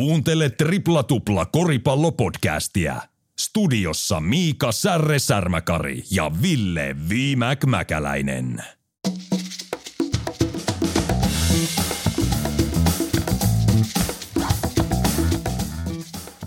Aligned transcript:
Kuuntele 0.00 0.50
Tripla 0.50 1.02
Tupla 1.02 1.46
koripallopodcastia. 1.46 3.02
Studiossa 3.40 4.20
Miika 4.20 4.72
Särre 4.72 5.18
Särmäkari 5.18 6.02
ja 6.10 6.30
Ville 6.42 6.96
Viimäk 7.08 7.64
Mäkäläinen. 7.64 8.64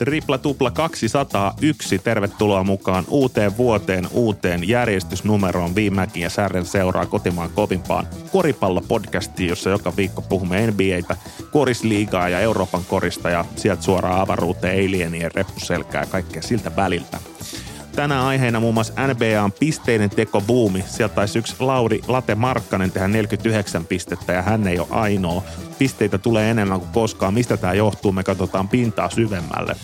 Tripla 0.06 0.38
tupla 0.38 0.72
201. 0.72 2.00
Tervetuloa 2.00 2.64
mukaan 2.64 3.06
uuteen 3.08 3.58
vuoteen, 3.58 4.08
uuteen 4.12 4.68
järjestysnumeroon. 4.68 5.76
Viimäkin 5.76 6.24
ja 6.24 6.30
Särren 6.30 6.66
seuraa 6.66 7.06
kotimaan 7.06 7.50
kovimpaan 7.50 8.08
koripallopodcastiin, 8.32 9.50
jossa 9.50 9.70
joka 9.70 9.94
viikko 9.98 10.22
puhumme 10.22 10.68
NBAtä, 10.68 11.18
korisliigaa 11.52 12.30
ja 12.30 12.40
Euroopan 12.40 12.86
korista 12.88 13.30
ja 13.30 13.46
sieltä 13.56 13.82
suoraan 13.82 14.22
avaruuteen, 14.22 14.88
alienien, 14.88 15.32
reppuselkää 15.36 16.02
ja 16.02 16.08
kaikkea 16.08 16.42
siltä 16.42 16.76
väliltä. 16.76 17.33
Tänään 17.96 18.26
aiheena 18.26 18.60
muun 18.60 18.74
muassa 18.74 18.94
NBAn 19.08 19.52
pisteiden 19.60 20.10
teko 20.10 20.42
buumi. 20.42 20.84
Sieltä 20.88 21.16
taisi 21.16 21.40
yksi 21.40 21.56
Lauri 21.60 22.02
Late 22.08 22.36
Markkanen 22.36 22.92
tehdä 22.92 23.08
49 23.08 23.86
pistettä 23.86 24.34
ja 24.34 24.42
hän 24.42 24.68
ei 24.68 24.80
ole 24.80 24.88
ainoa. 24.90 25.44
Pisteitä 25.80 26.18
tulee 26.18 26.52
enemmän 26.52 26.80
kuin 26.80 26.92
koskaan. 26.92 27.34
Mistä 27.34 27.58
tämä 27.58 27.74
johtuu? 27.74 28.12
Me 28.12 28.24
katsotaan 28.24 28.68
pintaa 28.68 29.10
syvemmälle. 29.10 29.76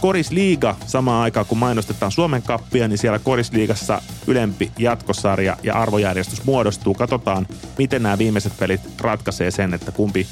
Korisliiga, 0.00 0.76
samaan 0.86 1.22
aikaan 1.22 1.46
kun 1.46 1.58
mainostetaan 1.58 2.12
Suomen 2.12 2.42
kappia, 2.42 2.88
niin 2.88 2.98
siellä 2.98 3.18
Korisliigassa 3.18 4.02
ylempi 4.26 4.72
jatkosarja 4.78 5.56
ja 5.62 5.74
arvojärjestys 5.74 6.44
muodostuu. 6.44 6.94
Katsotaan, 6.94 7.46
miten 7.78 8.02
nämä 8.02 8.18
viimeiset 8.18 8.52
pelit 8.58 8.80
ratkaisee 9.00 9.50
sen, 9.50 9.74
että 9.74 9.92
kumpi 9.92 10.26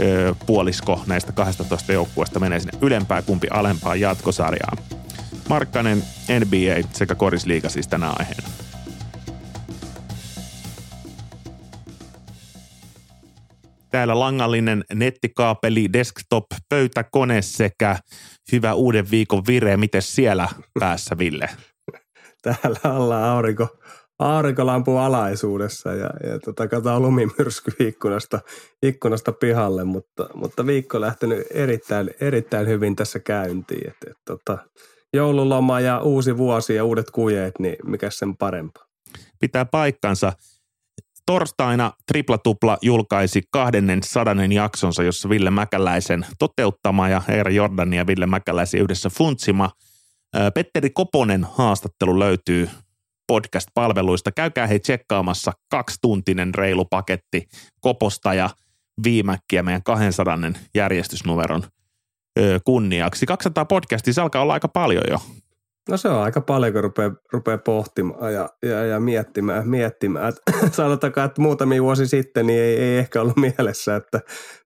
ö, 0.00 0.34
puolisko 0.46 1.02
näistä 1.06 1.32
12 1.32 1.92
joukkueesta 1.92 2.40
menee 2.40 2.60
sinne 2.60 2.78
ylempään, 2.82 3.24
kumpi 3.24 3.48
alempaan 3.50 4.00
jatkosarjaan. 4.00 4.78
Markkanen, 5.48 5.98
NBA 6.40 6.88
sekä 6.92 7.14
Korisliiga 7.14 7.68
siis 7.68 7.88
tänä 7.88 8.10
aiheena. 8.18 8.48
Täällä 13.90 14.20
langallinen 14.20 14.84
nettikaapeli, 14.94 15.92
desktop, 15.92 16.44
pöytäkone 16.68 17.42
sekä 17.42 17.96
hyvä 18.52 18.74
uuden 18.74 19.10
viikon 19.10 19.42
vire. 19.46 19.76
Miten 19.76 20.02
siellä 20.02 20.48
päässä, 20.80 21.18
Ville? 21.18 21.48
Täällä 22.42 22.96
ollaan 22.96 23.24
aurinko, 23.24 23.68
aurinkolampu 24.18 24.96
alaisuudessa 24.96 25.92
ja, 25.94 26.10
ja 26.26 26.38
tota, 26.44 26.68
katsotaan 26.68 27.02
lumimyrsky 27.02 27.70
ikkunasta, 27.80 28.40
ikkunasta 28.82 29.32
pihalle, 29.32 29.84
mutta, 29.84 30.28
mutta 30.34 30.66
viikko 30.66 31.00
lähtenyt 31.00 31.46
erittäin, 31.50 32.10
erittäin 32.20 32.66
hyvin 32.68 32.96
tässä 32.96 33.18
käyntiin. 33.18 33.88
Et, 33.90 33.96
et, 34.10 34.16
tota, 34.24 34.58
joululoma 35.14 35.80
ja 35.80 36.00
uusi 36.00 36.36
vuosi 36.36 36.74
ja 36.74 36.84
uudet 36.84 37.10
kujeet, 37.10 37.58
niin 37.58 37.76
mikä 37.86 38.10
sen 38.10 38.36
parempaa? 38.36 38.84
Pitää 39.40 39.64
paikkansa. 39.64 40.32
Torstaina 41.26 41.92
Tripla 42.06 42.38
Tupla 42.38 42.78
julkaisi 42.82 43.42
kahdennen 43.50 44.02
sadannen 44.02 44.52
jaksonsa, 44.52 45.02
jossa 45.02 45.28
Ville 45.28 45.50
Mäkäläisen 45.50 46.26
toteuttama 46.38 47.08
ja 47.08 47.22
Eera 47.28 47.50
Jordani 47.50 47.96
ja 47.96 48.06
Ville 48.06 48.26
Mäkäläisen 48.26 48.80
yhdessä 48.80 49.10
funtsima. 49.10 49.70
Petteri 50.54 50.90
Koponen 50.90 51.46
haastattelu 51.52 52.18
löytyy 52.18 52.70
podcast-palveluista. 53.26 54.32
Käykää 54.32 54.66
hei 54.66 54.80
tsekkaamassa 54.80 55.52
kaksituntinen 55.70 56.54
reilu 56.54 56.84
paketti 56.84 57.46
Koposta 57.80 58.34
ja 58.34 58.50
Viimäkkiä 59.04 59.62
meidän 59.62 59.82
200 59.82 60.38
järjestysnumeron 60.74 61.62
kunniaksi. 62.64 63.26
200 63.26 63.64
podcastia, 63.64 64.12
se 64.12 64.20
alkaa 64.20 64.42
olla 64.42 64.52
aika 64.52 64.68
paljon 64.68 65.02
jo. 65.10 65.18
No 65.88 65.96
se 65.96 66.08
on 66.08 66.22
aika 66.22 66.40
paljon, 66.40 66.72
kun 66.72 66.82
rupeaa, 66.82 67.14
rupeaa 67.32 67.58
pohtimaan 67.58 68.34
ja, 68.34 68.48
ja, 68.62 68.84
ja 68.84 69.00
miettimään. 69.00 69.68
miettimään. 69.68 70.28
Et, 70.28 70.36
sanotaanko, 70.72 71.20
että 71.20 71.42
muutamia 71.42 71.82
vuosi 71.82 72.06
sitten 72.06 72.46
niin 72.46 72.60
ei, 72.60 72.76
ei 72.76 72.98
ehkä 72.98 73.20
ollut 73.20 73.36
mielessä, 73.36 73.96
että 73.96 74.20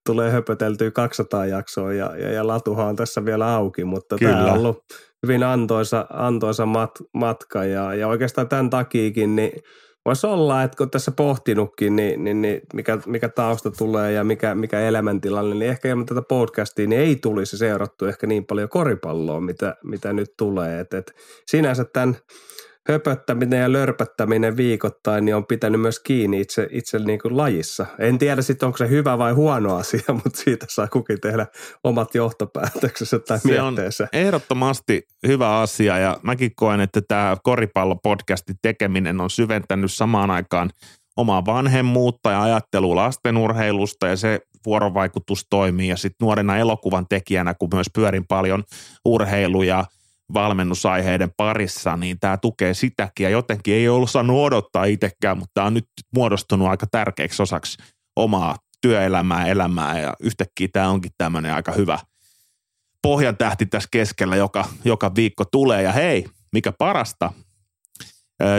tulee 0.07 0.31
höpöteltyä 0.31 0.91
200 0.91 1.47
jaksoa 1.47 1.93
ja, 1.93 2.17
ja, 2.17 2.33
ja 2.33 2.47
latuhan 2.47 2.87
on 2.87 2.97
tässä 2.97 3.25
vielä 3.25 3.55
auki, 3.55 3.84
mutta 3.84 4.17
Kyllä. 4.17 4.33
tämä 4.33 4.45
on 4.45 4.59
ollut 4.59 4.84
hyvin 5.23 5.43
antoisa, 5.43 6.07
antoisa 6.11 6.67
mat, 6.67 6.91
matka 7.15 7.65
ja, 7.65 7.95
ja 7.95 8.09
oikeastaan 8.09 8.49
tämän 8.49 8.71
takiakin, 8.71 9.37
niin– 9.37 9.53
Voisi 10.09 10.27
olla, 10.27 10.63
että 10.63 10.77
kun 10.77 10.91
tässä 10.91 11.11
pohtinutkin, 11.11 11.97
niin, 11.97 12.25
niin, 12.25 12.43
niin 12.43 12.61
mikä, 12.75 12.99
mikä 13.07 13.29
tausta 13.29 13.71
tulee 13.71 14.13
ja 14.13 14.25
mikä, 14.25 14.55
mikä 14.55 14.81
elämäntilanne, 14.81 15.55
niin 15.55 15.71
ehkä 15.71 15.89
ilman 15.89 16.07
tätä 16.07 16.23
podcastia 16.23 16.87
niin 16.87 17.01
ei 17.01 17.17
tulisi 17.17 17.59
seurattu 17.59 18.07
ehkä 18.07 18.27
niin 18.27 18.45
paljon 18.45 18.69
koripalloa, 18.69 19.41
mitä, 19.41 19.77
mitä 19.85 20.13
nyt 20.13 20.35
tulee. 20.37 20.81
Et, 20.81 20.95
et 20.95 21.15
sinänsä 21.47 21.85
tämän 21.85 22.17
höpöttäminen 22.88 23.60
ja 23.60 23.72
lörpöttäminen 23.72 24.56
viikoittain 24.56 25.25
niin 25.25 25.37
on 25.37 25.47
pitänyt 25.47 25.81
myös 25.81 26.00
kiinni 26.00 26.41
itse, 26.41 26.69
itse 26.71 26.99
niin 26.99 27.19
kuin 27.19 27.37
lajissa. 27.37 27.87
En 27.99 28.19
tiedä 28.19 28.43
sitten, 28.43 28.66
onko 28.66 28.78
se 28.78 28.88
hyvä 28.88 29.19
vai 29.19 29.32
huono 29.32 29.76
asia, 29.76 30.12
mutta 30.25 30.41
siitä 30.44 30.66
saa 30.69 30.88
kukin 30.88 31.21
tehdä 31.21 31.47
omat 31.84 32.15
johtopäätöksensä 32.15 33.19
tai 33.19 33.38
se 33.38 33.48
mietteensä. 33.48 34.04
on 34.04 34.09
ehdottomasti 34.12 35.03
hyvä 35.27 35.60
asia 35.60 35.98
ja 35.98 36.16
mäkin 36.22 36.50
koen, 36.56 36.81
että 36.81 37.00
tämä 37.09 37.37
koripallopodcastin 37.43 38.56
tekeminen 38.62 39.21
on 39.21 39.31
syventänyt 39.31 39.93
samaan 39.93 40.31
aikaan 40.31 40.71
omaa 41.16 41.47
vanhemmuutta 41.47 42.31
ja 42.31 42.43
ajattelua 42.43 42.97
lastenurheilusta 42.97 44.06
ja 44.06 44.16
se 44.16 44.41
vuorovaikutus 44.66 45.47
toimii 45.50 45.88
ja 45.88 45.97
sitten 45.97 46.25
nuorena 46.25 46.56
elokuvan 46.56 47.06
tekijänä, 47.09 47.54
kun 47.54 47.69
myös 47.75 47.87
pyörin 47.94 48.27
paljon 48.27 48.65
urheiluja– 49.04 49.84
valmennusaiheiden 50.34 51.31
parissa, 51.37 51.97
niin 51.97 52.21
tämä 52.21 52.37
tukee 52.37 52.75
sitäkin. 52.75 53.25
Ja 53.25 53.31
jotenkin 53.31 53.75
ei 53.75 53.89
ollut 53.89 54.11
saanut 54.11 54.37
odottaa 54.37 54.84
itsekään, 54.84 55.39
mutta 55.39 55.50
tämä 55.55 55.66
on 55.66 55.75
nyt 55.75 55.89
muodostunut 56.15 56.69
aika 56.69 56.87
tärkeäksi 56.91 57.43
osaksi 57.43 57.78
omaa 58.16 58.56
työelämää, 58.81 59.47
elämää. 59.47 60.00
Ja 60.00 60.15
yhtäkkiä 60.21 60.69
tämä 60.72 60.89
onkin 60.89 61.12
tämmöinen 61.19 61.55
aika 61.55 61.72
hyvä 61.72 61.99
pohjan 63.03 63.37
tähti 63.37 63.66
tässä 63.66 63.89
keskellä, 63.93 64.37
joka, 64.37 64.65
joka 64.84 65.15
viikko 65.15 65.44
tulee. 65.44 65.83
Ja 65.83 65.93
hei, 65.93 66.25
mikä 66.53 66.72
parasta, 66.72 67.33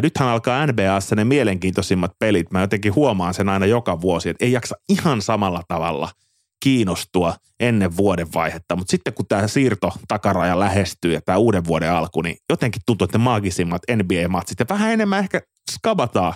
nythän 0.01 0.29
alkaa 0.29 0.67
NBAssa 0.67 1.15
ne 1.15 1.23
mielenkiintoisimmat 1.23 2.11
pelit. 2.19 2.51
Mä 2.51 2.61
jotenkin 2.61 2.95
huomaan 2.95 3.33
sen 3.33 3.49
aina 3.49 3.65
joka 3.65 4.01
vuosi, 4.01 4.29
että 4.29 4.45
ei 4.45 4.51
jaksa 4.51 4.75
ihan 4.89 5.21
samalla 5.21 5.61
tavalla– 5.67 6.09
kiinnostua 6.63 7.33
ennen 7.59 7.97
vuodenvaihetta, 7.97 8.75
mutta 8.75 8.91
sitten 8.91 9.13
kun 9.13 9.25
tämä 9.27 9.47
siirto 9.47 9.91
takaraja 10.07 10.59
lähestyy 10.59 11.13
ja 11.13 11.21
tämä 11.21 11.37
uuden 11.37 11.65
vuoden 11.65 11.91
alku, 11.91 12.21
niin 12.21 12.37
jotenkin 12.49 12.81
tuntuu, 12.85 13.05
että 13.05 13.17
ne 13.17 13.23
maagisimmat 13.23 13.81
NBA-matsit 13.95 14.59
ja 14.59 14.65
vähän 14.69 14.91
enemmän 14.91 15.19
ehkä 15.19 15.41
skabataan 15.71 16.33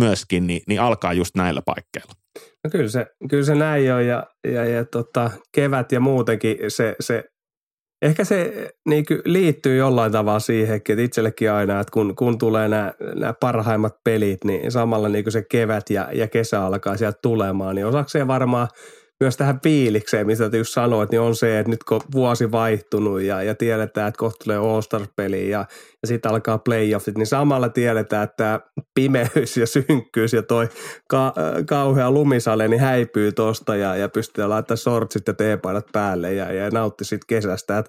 myöskin, 0.00 0.46
niin, 0.46 0.62
niin 0.68 0.80
alkaa 0.80 1.12
just 1.12 1.34
näillä 1.36 1.62
paikkeilla. 1.62 2.12
No 2.64 2.70
kyllä 2.70 2.88
se, 2.88 3.06
kyllä 3.30 3.44
se 3.44 3.54
näin 3.54 3.92
on 3.94 4.06
ja, 4.06 4.26
ja, 4.48 4.64
ja 4.64 4.84
tota, 4.84 5.30
kevät 5.54 5.92
ja 5.92 6.00
muutenkin 6.00 6.56
se, 6.68 6.96
se 7.00 7.24
Ehkä 8.02 8.24
se 8.24 8.70
niin 8.88 9.04
liittyy 9.24 9.76
jollain 9.76 10.12
tavalla 10.12 10.40
siihenkin, 10.40 10.92
että 10.92 11.02
itsellekin 11.02 11.52
aina, 11.52 11.80
että 11.80 11.90
kun, 11.92 12.16
kun 12.16 12.38
tulee 12.38 12.68
nämä, 12.68 12.92
nämä 13.14 13.34
parhaimmat 13.40 13.94
pelit, 14.04 14.44
niin 14.44 14.72
samalla 14.72 15.08
niin 15.08 15.32
se 15.32 15.42
kevät 15.50 15.90
ja, 15.90 16.08
ja 16.12 16.28
kesä 16.28 16.64
alkaa 16.64 16.96
sieltä 16.96 17.18
tulemaan, 17.22 17.74
niin 17.74 17.86
osakseen 17.86 18.26
varmaan– 18.26 18.68
myös 19.20 19.36
tähän 19.36 19.60
fiilikseen, 19.60 20.26
mistä 20.26 20.56
just 20.56 20.72
sanoit, 20.74 21.10
niin 21.10 21.20
on 21.20 21.36
se, 21.36 21.58
että 21.58 21.70
nyt 21.70 21.84
kun 21.84 22.00
vuosi 22.14 22.52
vaihtunut 22.52 23.20
ja, 23.20 23.42
ja 23.42 23.54
tiedetään, 23.54 24.08
että 24.08 24.18
kohta 24.18 24.44
tulee 24.44 24.56
All-Star-peli 24.56 25.50
ja, 25.50 25.66
ja 26.02 26.08
sitten 26.08 26.30
alkaa 26.30 26.58
playoffit, 26.58 27.18
niin 27.18 27.26
samalla 27.26 27.68
tiedetään, 27.68 28.24
että 28.24 28.36
tämä 28.36 28.60
pimeys 28.94 29.56
ja 29.56 29.66
synkkyys 29.66 30.32
ja 30.32 30.42
toi 30.42 30.68
ka- 31.08 31.34
kauhea 31.66 32.10
lumisale 32.10 32.68
niin 32.68 32.80
häipyy 32.80 33.32
tosta 33.32 33.76
ja, 33.76 33.96
ja 33.96 34.08
pystyy 34.08 34.46
laittamaan 34.46 34.78
sortsit 34.78 35.28
ja 35.28 35.34
teepaidat 35.34 35.86
päälle 35.92 36.34
ja, 36.34 36.52
ja 36.52 36.70
nautti 36.70 37.04
siitä 37.04 37.24
kesästä. 37.28 37.78
Et 37.78 37.88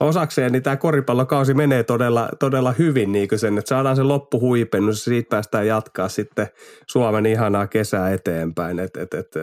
osakseen 0.00 0.52
niin 0.52 0.62
tämä 0.62 0.76
koripallokausi 0.76 1.54
menee 1.54 1.82
todella, 1.82 2.28
todella 2.38 2.72
hyvin 2.72 3.12
niin 3.12 3.28
sen, 3.36 3.58
että 3.58 3.68
saadaan 3.68 3.96
se 3.96 4.02
loppuhuipennus 4.02 5.06
ja 5.06 5.10
siitä 5.10 5.28
päästään 5.30 5.66
jatkaa 5.66 6.08
sitten 6.08 6.48
Suomen 6.86 7.26
ihanaa 7.26 7.66
kesää 7.66 8.10
eteenpäin. 8.10 8.78
Et, 8.78 8.96
et, 8.96 9.14
et, 9.14 9.36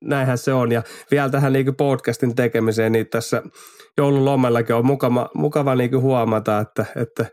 näinhän 0.00 0.38
se 0.38 0.52
on 0.52 0.72
ja 0.72 0.81
vielä 1.10 1.30
tähän 1.30 1.52
niin 1.52 1.76
podcastin 1.76 2.34
tekemiseen, 2.34 2.92
niin 2.92 3.06
tässä 3.06 3.42
joululomallakin 3.98 4.74
on 4.74 4.86
mukava, 4.86 5.30
mukava 5.34 5.74
niin 5.74 6.00
huomata, 6.00 6.58
että, 6.58 6.84
että 6.96 7.26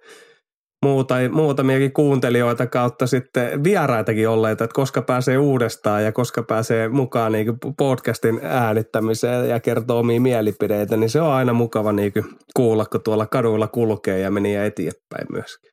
muuta, 0.86 1.16
muutamiakin 1.32 1.94
kuuntelijoita 1.94 2.68
kautta 2.68 3.08
sitten 3.08 3.64
vieraitakin 3.64 4.30
olleita, 4.30 4.64
että 4.64 4.76
koska 4.76 5.02
pääsee 5.02 5.38
uudestaan 5.38 6.04
ja 6.04 6.12
koska 6.12 6.44
pääsee 6.44 6.88
mukaan 6.88 7.32
niin 7.32 7.58
podcastin 7.78 8.40
äänittämiseen 8.44 9.50
ja 9.50 9.60
kertoo 9.60 10.00
omia 10.00 10.22
mielipiteitä, 10.22 10.98
niin 10.98 11.10
se 11.10 11.22
on 11.22 11.32
aina 11.32 11.54
mukava 11.54 11.92
niin 11.92 12.12
kuulla, 12.56 12.86
kun 12.86 13.04
tuolla 13.04 13.26
kaduilla 13.26 13.68
kulkee 13.68 14.20
ja 14.20 14.32
meni 14.32 14.56
eteenpäin 14.56 15.28
myöskin. 15.32 15.72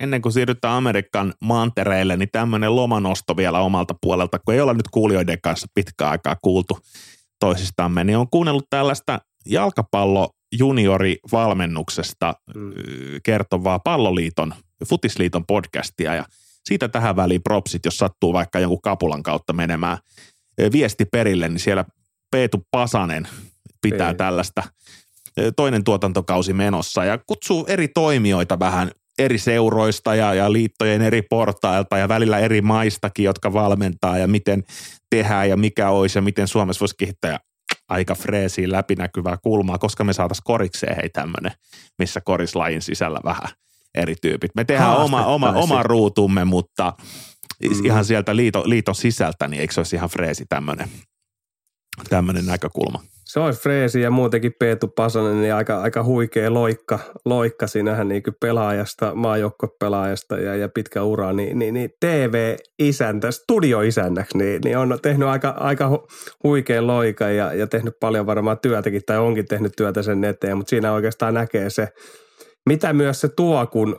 Ennen 0.00 0.22
kuin 0.22 0.32
siirrytään 0.32 0.74
Amerikan 0.74 1.34
mantereille, 1.40 2.16
niin 2.16 2.28
tämmöinen 2.32 2.76
lomanosto 2.76 3.36
vielä 3.36 3.60
omalta 3.60 3.94
puolelta, 4.02 4.38
kun 4.38 4.54
ei 4.54 4.60
olla 4.60 4.74
nyt 4.74 4.88
kuulijoiden 4.90 5.38
kanssa 5.42 5.66
pitkään 5.74 6.10
aikaa 6.10 6.36
kuultu 6.42 6.78
toisistamme, 7.40 8.04
niin 8.04 8.18
on 8.18 8.30
kuunnellut 8.30 8.66
tällaista 8.70 9.20
jalkapallo 9.46 10.30
juniorivalmennuksesta 10.58 12.34
mm. 12.54 12.72
kertovaa 13.22 13.78
palloliiton, 13.78 14.54
futisliiton 14.88 15.46
podcastia 15.46 16.14
ja 16.14 16.24
siitä 16.64 16.88
tähän 16.88 17.16
väliin 17.16 17.42
propsit, 17.42 17.84
jos 17.84 17.96
sattuu 17.96 18.32
vaikka 18.32 18.58
jonkun 18.58 18.82
kapulan 18.82 19.22
kautta 19.22 19.52
menemään 19.52 19.98
viesti 20.72 21.04
perille, 21.04 21.48
niin 21.48 21.60
siellä 21.60 21.84
Peetu 22.30 22.66
Pasanen 22.70 23.28
pitää 23.82 24.08
Ei. 24.08 24.14
tällaista 24.14 24.62
toinen 25.56 25.84
tuotantokausi 25.84 26.52
menossa 26.52 27.04
ja 27.04 27.18
kutsuu 27.18 27.66
eri 27.68 27.88
toimijoita 27.88 28.58
vähän 28.58 28.90
eri 29.18 29.38
seuroista 29.38 30.14
ja, 30.14 30.34
ja 30.34 30.52
liittojen 30.52 31.02
eri 31.02 31.22
portailta 31.22 31.98
ja 31.98 32.08
välillä 32.08 32.38
eri 32.38 32.62
maistakin, 32.62 33.24
jotka 33.24 33.52
valmentaa 33.52 34.18
ja 34.18 34.26
miten 34.26 34.64
tehdään 35.10 35.48
ja 35.48 35.56
mikä 35.56 35.90
olisi 35.90 36.18
ja 36.18 36.22
miten 36.22 36.48
Suomessa 36.48 36.80
voisi 36.80 36.94
kehittää 36.98 37.38
aika 37.88 38.14
freesiin 38.14 38.72
läpinäkyvää 38.72 39.36
kulmaa, 39.42 39.78
koska 39.78 40.04
me 40.04 40.12
saataisiin 40.12 40.44
korikseen 40.44 40.96
hei 40.96 41.08
tämmöinen, 41.08 41.52
missä 41.98 42.20
korislajin 42.20 42.82
sisällä 42.82 43.20
vähän 43.24 43.48
eri 43.94 44.14
tyypit. 44.22 44.50
Me 44.54 44.64
tehdään 44.64 44.96
oma, 44.96 45.26
oma, 45.26 45.52
oma 45.52 45.82
ruutumme, 45.82 46.44
mutta 46.44 46.92
mm. 47.62 47.84
ihan 47.84 48.04
sieltä 48.04 48.36
liiton, 48.36 48.70
liiton 48.70 48.94
sisältä, 48.94 49.48
niin 49.48 49.60
eikö 49.60 49.74
se 49.74 49.80
olisi 49.80 49.96
ihan 49.96 50.08
freesi 50.08 50.44
tämmöinen, 50.48 50.88
tämmöinen 52.08 52.46
näkökulma? 52.46 53.00
Se 53.24 53.40
olisi 53.40 53.60
freesi 53.60 54.00
ja 54.00 54.10
muutenkin 54.10 54.52
Peetu 54.58 54.88
Pasanen, 54.88 55.40
niin 55.40 55.54
aika, 55.54 55.80
aika 55.80 56.04
huikea 56.04 56.54
loikka, 56.54 56.98
loikka 57.24 57.66
siinähän 57.66 58.08
niin 58.08 58.22
pelaajasta, 58.40 59.14
maajoukkopelaajasta 59.14 60.38
ja, 60.38 60.56
ja 60.56 60.68
pitkä 60.68 61.02
ura, 61.02 61.32
niin, 61.32 61.58
niin, 61.58 61.74
niin 61.74 61.90
TV-isäntä, 62.00 63.30
studioisännäksi, 63.30 64.38
niin, 64.38 64.60
niin 64.64 64.78
on 64.78 64.98
tehnyt 65.02 65.28
aika, 65.28 65.48
aika 65.48 66.06
huikea 66.44 66.86
loika 66.86 67.28
ja, 67.28 67.54
ja 67.54 67.66
tehnyt 67.66 67.94
paljon 68.00 68.26
varmaan 68.26 68.58
työtäkin, 68.58 69.02
tai 69.06 69.18
onkin 69.18 69.46
tehnyt 69.46 69.72
työtä 69.76 70.02
sen 70.02 70.24
eteen, 70.24 70.56
mutta 70.56 70.70
siinä 70.70 70.92
oikeastaan 70.92 71.34
näkee 71.34 71.70
se, 71.70 71.88
mitä 72.68 72.92
myös 72.92 73.20
se 73.20 73.28
tuo, 73.28 73.66
kun 73.66 73.96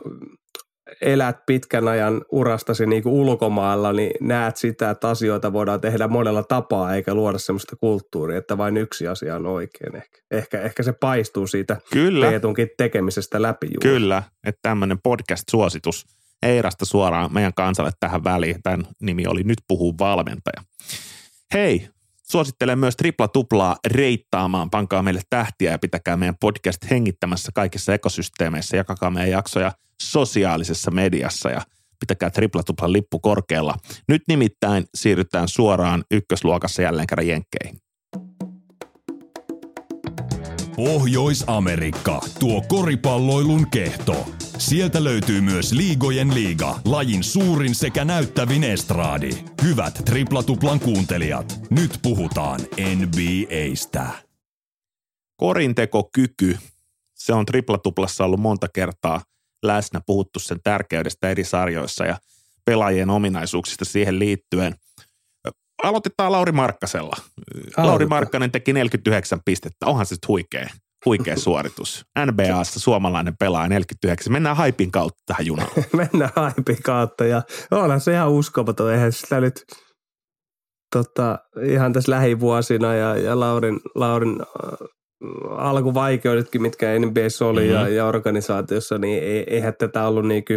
elät 1.00 1.36
pitkän 1.46 1.88
ajan 1.88 2.24
urastasi 2.32 2.86
niin 2.86 3.02
kuin 3.02 3.12
ulkomailla, 3.12 3.92
niin 3.92 4.10
näet 4.20 4.56
sitä, 4.56 4.90
että 4.90 5.08
asioita 5.08 5.52
voidaan 5.52 5.80
tehdä 5.80 6.08
monella 6.08 6.42
tapaa, 6.42 6.94
eikä 6.94 7.14
luoda 7.14 7.38
sellaista 7.38 7.76
kulttuuria, 7.76 8.38
että 8.38 8.58
vain 8.58 8.76
yksi 8.76 9.08
asia 9.08 9.36
on 9.36 9.46
oikein. 9.46 9.96
Ehkä, 9.96 10.18
ehkä, 10.30 10.60
ehkä 10.60 10.82
se 10.82 10.92
paistuu 10.92 11.46
siitä 11.46 11.76
Kyllä. 11.92 12.26
Peetunkin 12.26 12.68
tekemisestä 12.76 13.42
läpi 13.42 13.66
juuri. 13.66 13.98
Kyllä, 13.98 14.22
että 14.46 14.58
tämmöinen 14.62 14.98
podcast-suositus 15.02 16.04
Eirasta 16.42 16.84
suoraan 16.84 17.32
meidän 17.34 17.54
kansalle 17.54 17.90
tähän 18.00 18.24
väliin. 18.24 18.62
Tämän 18.62 18.86
nimi 19.02 19.26
oli 19.26 19.42
Nyt 19.44 19.58
puhuu 19.68 19.94
valmentaja. 19.98 20.62
Hei, 21.54 21.88
Suosittelen 22.30 22.78
myös 22.78 22.96
tripla 22.96 23.28
tuplaa 23.28 23.76
reittaamaan. 23.86 24.70
Pankaa 24.70 25.02
meille 25.02 25.20
tähtiä 25.30 25.70
ja 25.70 25.78
pitäkää 25.78 26.16
meidän 26.16 26.36
podcast 26.40 26.90
hengittämässä 26.90 27.52
kaikissa 27.54 27.94
ekosysteemeissä. 27.94 28.76
Jakakaa 28.76 29.10
meidän 29.10 29.30
jaksoja 29.30 29.72
sosiaalisessa 30.02 30.90
mediassa 30.90 31.50
ja 31.50 31.60
pitäkää 32.00 32.30
tripla 32.30 32.62
tuplan 32.62 32.92
lippu 32.92 33.18
korkealla. 33.18 33.74
Nyt 34.08 34.22
nimittäin 34.28 34.84
siirrytään 34.94 35.48
suoraan 35.48 36.04
ykkösluokassa 36.10 36.82
jälleen 36.82 37.06
kerran 37.06 37.28
jenkkeihin. 37.28 37.78
Pohjois-Amerikka, 40.76 42.20
tuo 42.40 42.62
koripalloilun 42.68 43.70
kehto. 43.70 44.26
Sieltä 44.58 45.04
löytyy 45.04 45.40
myös 45.40 45.72
Liigojen 45.72 46.34
liiga, 46.34 46.80
lajin 46.84 47.24
suurin 47.24 47.74
sekä 47.74 48.04
näyttävin 48.04 48.64
estraadi. 48.64 49.30
Hyvät 49.62 50.02
triplatuplan 50.04 50.80
kuuntelijat, 50.80 51.60
nyt 51.70 51.98
puhutaan 52.02 52.60
NBAstä. 52.96 54.06
Korintekokyky, 55.36 56.58
se 57.14 57.32
on 57.32 57.46
triplatuplassa 57.46 58.24
ollut 58.24 58.40
monta 58.40 58.68
kertaa 58.74 59.22
läsnä, 59.62 60.00
puhuttu 60.06 60.38
sen 60.38 60.58
tärkeydestä 60.64 61.30
eri 61.30 61.44
sarjoissa 61.44 62.04
ja 62.04 62.18
pelaajien 62.64 63.10
ominaisuuksista 63.10 63.84
siihen 63.84 64.18
liittyen. 64.18 64.74
Aloitetaan 65.86 66.32
Lauri 66.32 66.52
Markkasella. 66.52 67.16
Aloitetaan. 67.16 67.86
Lauri 67.86 68.06
Markkanen 68.06 68.50
teki 68.50 68.72
49 68.72 69.40
pistettä, 69.44 69.86
onhan 69.86 70.06
se 70.06 70.14
nyt 70.14 70.28
huikea 70.28 70.68
huikea 71.06 71.36
suoritus. 71.46 72.04
NBAssa 72.26 72.80
suomalainen 72.80 73.34
pelaa 73.38 73.68
49. 73.68 74.32
Mennään 74.32 74.56
haipin 74.56 74.90
kautta 74.90 75.22
tähän 75.26 75.46
junaan. 75.46 75.70
Mennään 75.92 76.30
haipin 76.36 76.82
kautta 76.82 77.24
ja 77.24 77.42
onhan 77.70 78.00
se 78.00 78.12
ihan 78.12 78.30
uskomaton. 78.30 78.92
Eihän 78.92 79.12
sitä 79.12 79.40
nyt 79.40 79.64
tota, 80.92 81.38
ihan 81.62 81.92
tässä 81.92 82.12
lähivuosina 82.12 82.94
ja, 82.94 83.16
ja 83.16 83.40
Laurin, 83.40 83.80
Laurin 83.94 84.40
äh, 84.40 84.88
alkuvaikeudetkin, 85.56 86.62
mitkä 86.62 86.86
NBAssa 86.98 87.46
oli 87.46 87.60
mm-hmm. 87.60 87.74
ja, 87.74 87.88
ja 87.88 88.06
organisaatiossa, 88.06 88.98
niin 88.98 89.22
eihän 89.46 89.74
tätä 89.78 90.08
ollut 90.08 90.26
niinku 90.26 90.52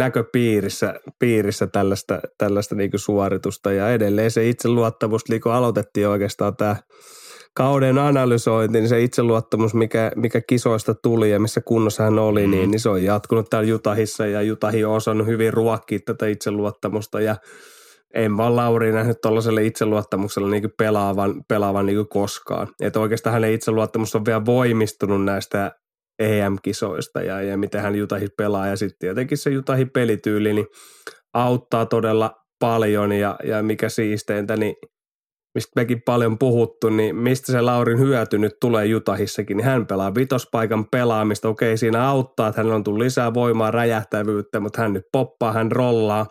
näköpiirissä 0.00 0.94
piirissä 1.18 1.66
tällaista, 1.66 2.20
tällaista 2.38 2.74
niinku 2.74 2.98
suoritusta. 2.98 3.72
Ja 3.72 3.90
edelleen 3.90 4.30
se 4.30 4.48
itseluottamus, 4.48 5.28
niin 5.28 5.40
kun 5.40 5.52
aloitettiin 5.52 6.08
oikeastaan 6.08 6.56
tämä– 6.56 6.76
kauden 7.56 7.98
analysointi, 7.98 8.78
niin 8.78 8.88
se 8.88 9.02
itseluottamus, 9.02 9.74
mikä, 9.74 10.12
mikä 10.16 10.40
kisoista 10.40 10.94
tuli 10.94 11.30
ja 11.30 11.40
missä 11.40 11.60
kunnossa 11.60 12.02
hän 12.02 12.18
oli, 12.18 12.46
mm. 12.46 12.50
niin, 12.50 12.70
niin 12.70 12.80
se 12.80 12.88
on 12.88 13.04
jatkunut 13.04 13.50
täällä 13.50 13.68
Jutahissa 13.68 14.26
ja 14.26 14.42
Jutahi 14.42 14.84
on 14.84 14.94
osannut 14.94 15.26
hyvin 15.26 15.52
ruokkia 15.52 15.98
tätä 16.06 16.26
itseluottamusta 16.26 17.20
ja 17.20 17.36
en 18.14 18.36
vaan 18.36 18.56
Lauri 18.56 18.92
nähnyt 18.92 19.20
tuollaiselle 19.22 19.64
itseluottamuksella 19.64 20.48
niin 20.48 20.72
pelaavan, 20.78 21.44
pelaavan 21.48 21.86
niin 21.86 22.08
koskaan. 22.08 22.68
Että 22.80 23.00
oikeastaan 23.00 23.32
hänen 23.32 23.52
itseluottamus 23.52 24.14
on 24.14 24.24
vielä 24.24 24.44
voimistunut 24.44 25.24
näistä 25.24 25.72
EM-kisoista 26.18 27.22
ja, 27.22 27.42
ja 27.42 27.56
miten 27.56 27.82
hän 27.82 27.96
Jutahi 27.96 28.26
pelaa. 28.36 28.66
Ja 28.66 28.76
sitten 28.76 28.98
tietenkin 28.98 29.38
se 29.38 29.50
Jutahi 29.50 29.84
pelityyli 29.84 30.52
niin 30.52 30.66
auttaa 31.34 31.86
todella 31.86 32.34
paljon 32.58 33.12
ja, 33.12 33.36
ja 33.44 33.62
mikä 33.62 33.88
siisteintä, 33.88 34.56
niin 34.56 34.74
mistä 35.54 35.72
mekin 35.76 36.02
paljon 36.06 36.38
puhuttu, 36.38 36.88
niin 36.88 37.16
mistä 37.16 37.52
se 37.52 37.60
Laurin 37.60 37.98
hyöty 37.98 38.38
nyt 38.38 38.52
tulee 38.60 38.86
Jutahissakin, 38.86 39.56
niin 39.56 39.64
hän 39.64 39.86
pelaa 39.86 40.14
vitospaikan 40.14 40.84
pelaamista. 40.90 41.48
Okei, 41.48 41.76
siinä 41.76 42.08
auttaa, 42.08 42.48
että 42.48 42.62
hän 42.62 42.72
on 42.72 42.84
tullut 42.84 43.02
lisää 43.02 43.34
voimaa, 43.34 43.70
räjähtävyyttä, 43.70 44.60
mutta 44.60 44.82
hän 44.82 44.92
nyt 44.92 45.04
poppaa, 45.12 45.52
hän 45.52 45.72
rollaa. 45.72 46.26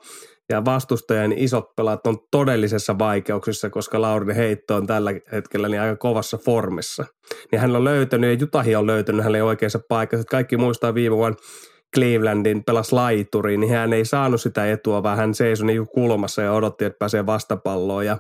Ja 0.50 0.66
vastustajan 0.66 1.32
isot 1.32 1.76
pelaat 1.76 2.08
on 2.08 2.18
todellisessa 2.32 3.00
vaikeuksissa, 3.00 3.70
koska 3.70 4.02
Laurin 4.02 4.36
heitto 4.36 4.76
on 4.76 4.88
tällä 4.88 5.12
hetkellä 5.32 5.70
niin 5.70 5.82
aika 5.82 5.96
kovassa 5.96 6.38
formissa. 6.38 7.06
Niin 7.52 7.60
hän 7.60 7.76
on 7.76 7.84
löytänyt, 7.84 8.30
ja 8.30 8.38
Jutahi 8.40 8.76
on 8.76 8.88
löytänyt 8.88 9.24
hänelle 9.24 9.44
oikeassa 9.44 9.80
paikassa. 9.90 10.26
Kaikki 10.30 10.58
muistaa 10.58 10.94
viime 10.94 11.16
vuonna 11.16 11.38
Clevelandin 11.96 12.64
pelas 12.64 12.94
laituriin, 12.94 13.60
niin 13.60 13.72
hän 13.72 13.94
ei 13.94 14.06
saanut 14.06 14.42
sitä 14.42 14.72
etua, 14.72 15.04
vaan 15.04 15.18
hän 15.18 15.34
seisoi 15.34 15.68
niin 15.68 15.88
kulmassa 15.88 16.42
ja 16.42 16.54
odotti, 16.54 16.86
että 16.86 17.00
pääsee 17.00 17.26
vastapalloon. 17.26 18.06
Ja 18.06 18.18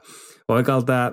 Oikealta 0.47 0.85
tämä 0.85 1.11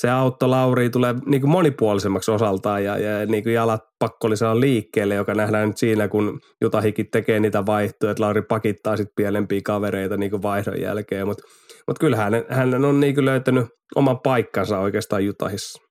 se 0.00 0.10
auttoi 0.10 0.48
Lauri 0.48 0.90
tulee 0.90 1.14
niin 1.26 1.40
kuin 1.40 1.50
monipuolisemmaksi 1.50 2.30
osaltaan 2.30 2.84
ja, 2.84 2.98
ja 2.98 3.26
niin 3.26 3.42
kuin 3.42 3.54
jalat 3.54 3.80
pakkollisella 3.98 4.60
liikkeelle, 4.60 5.14
joka 5.14 5.34
nähdään 5.34 5.68
nyt 5.68 5.78
siinä, 5.78 6.08
kun 6.08 6.40
Jutahikin 6.62 7.06
tekee 7.12 7.40
niitä 7.40 7.66
vaihtoja, 7.66 8.10
että 8.10 8.22
Lauri 8.22 8.42
pakittaa 8.42 8.96
sitten 8.96 9.14
pienempiä 9.16 9.60
kavereita 9.64 10.16
niin 10.16 10.30
kuin 10.30 10.42
vaihdon 10.42 10.80
jälkeen, 10.80 11.26
mutta 11.26 11.42
mut 11.88 11.98
kyllähän 11.98 12.32
hän, 12.32 12.44
hän 12.72 12.84
on 12.84 13.00
niin 13.00 13.14
kuin 13.14 13.24
löytänyt 13.24 13.66
oman 13.94 14.20
paikkansa 14.20 14.78
oikeastaan 14.78 15.24
Jutahissa. 15.24 15.85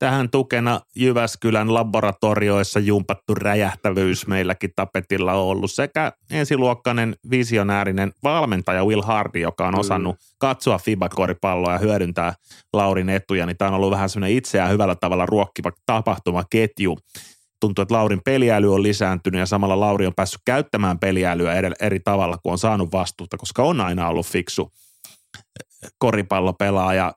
Tähän 0.00 0.30
tukena 0.30 0.80
Jyväskylän 0.96 1.74
laboratorioissa 1.74 2.80
jumpattu 2.80 3.34
räjähtävyys 3.34 4.26
meilläkin 4.26 4.70
tapetilla 4.76 5.32
on 5.32 5.46
ollut 5.46 5.70
sekä 5.70 6.12
ensiluokkainen 6.30 7.16
visionäärinen 7.30 8.12
valmentaja 8.22 8.84
Will 8.84 9.02
Hardy, 9.02 9.38
joka 9.38 9.68
on 9.68 9.78
osannut 9.78 10.16
katsoa 10.38 10.78
FIBA-koripalloa 10.78 11.72
ja 11.72 11.78
hyödyntää 11.78 12.34
Laurin 12.72 13.08
etuja, 13.08 13.46
niin 13.46 13.56
tämä 13.56 13.68
on 13.68 13.74
ollut 13.74 13.90
vähän 13.90 14.08
semmoinen 14.08 14.36
itseään 14.36 14.70
hyvällä 14.70 14.94
tavalla 14.94 15.26
ruokkiva 15.26 15.70
tapahtumaketju. 15.86 16.98
Tuntuu, 17.60 17.82
että 17.82 17.94
Laurin 17.94 18.20
peliäly 18.24 18.74
on 18.74 18.82
lisääntynyt 18.82 19.38
ja 19.38 19.46
samalla 19.46 19.80
Lauri 19.80 20.06
on 20.06 20.14
päässyt 20.14 20.40
käyttämään 20.44 20.98
peliälyä 20.98 21.54
eri, 21.80 22.00
tavalla, 22.00 22.38
kun 22.42 22.52
on 22.52 22.58
saanut 22.58 22.92
vastuuta, 22.92 23.36
koska 23.36 23.62
on 23.62 23.80
aina 23.80 24.08
ollut 24.08 24.26
fiksu 24.26 24.72
koripallopelaaja 25.98 27.12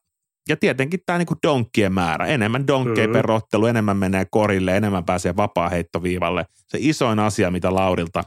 ja 0.50 0.58
tietenkin 0.58 1.00
tämä 1.06 1.18
niinku 1.18 1.36
donkkien 1.44 1.94
määrä. 1.94 2.26
Enemmän 2.26 2.68
donkkeja 2.68 3.08
mm-hmm. 3.08 3.14
per 3.14 3.32
ottelu, 3.32 3.66
enemmän 3.66 3.98
menee 3.98 4.26
korille, 4.32 4.78
enemmän 4.78 5.06
pääsee 5.06 5.36
vapaa-heittoviivalle. 5.36 6.46
Se 6.68 6.78
isoin 6.82 7.20
asia, 7.20 7.52
mitä 7.52 7.74
Laurilta 7.74 8.24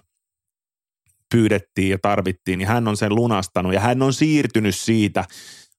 pyydettiin 1.34 1.90
ja 1.90 1.98
tarvittiin, 2.02 2.58
niin 2.58 2.68
hän 2.68 2.88
on 2.88 2.96
sen 2.96 3.14
lunastanut 3.14 3.74
ja 3.74 3.80
hän 3.80 4.02
on 4.02 4.12
siirtynyt 4.12 4.76
siitä 4.76 5.24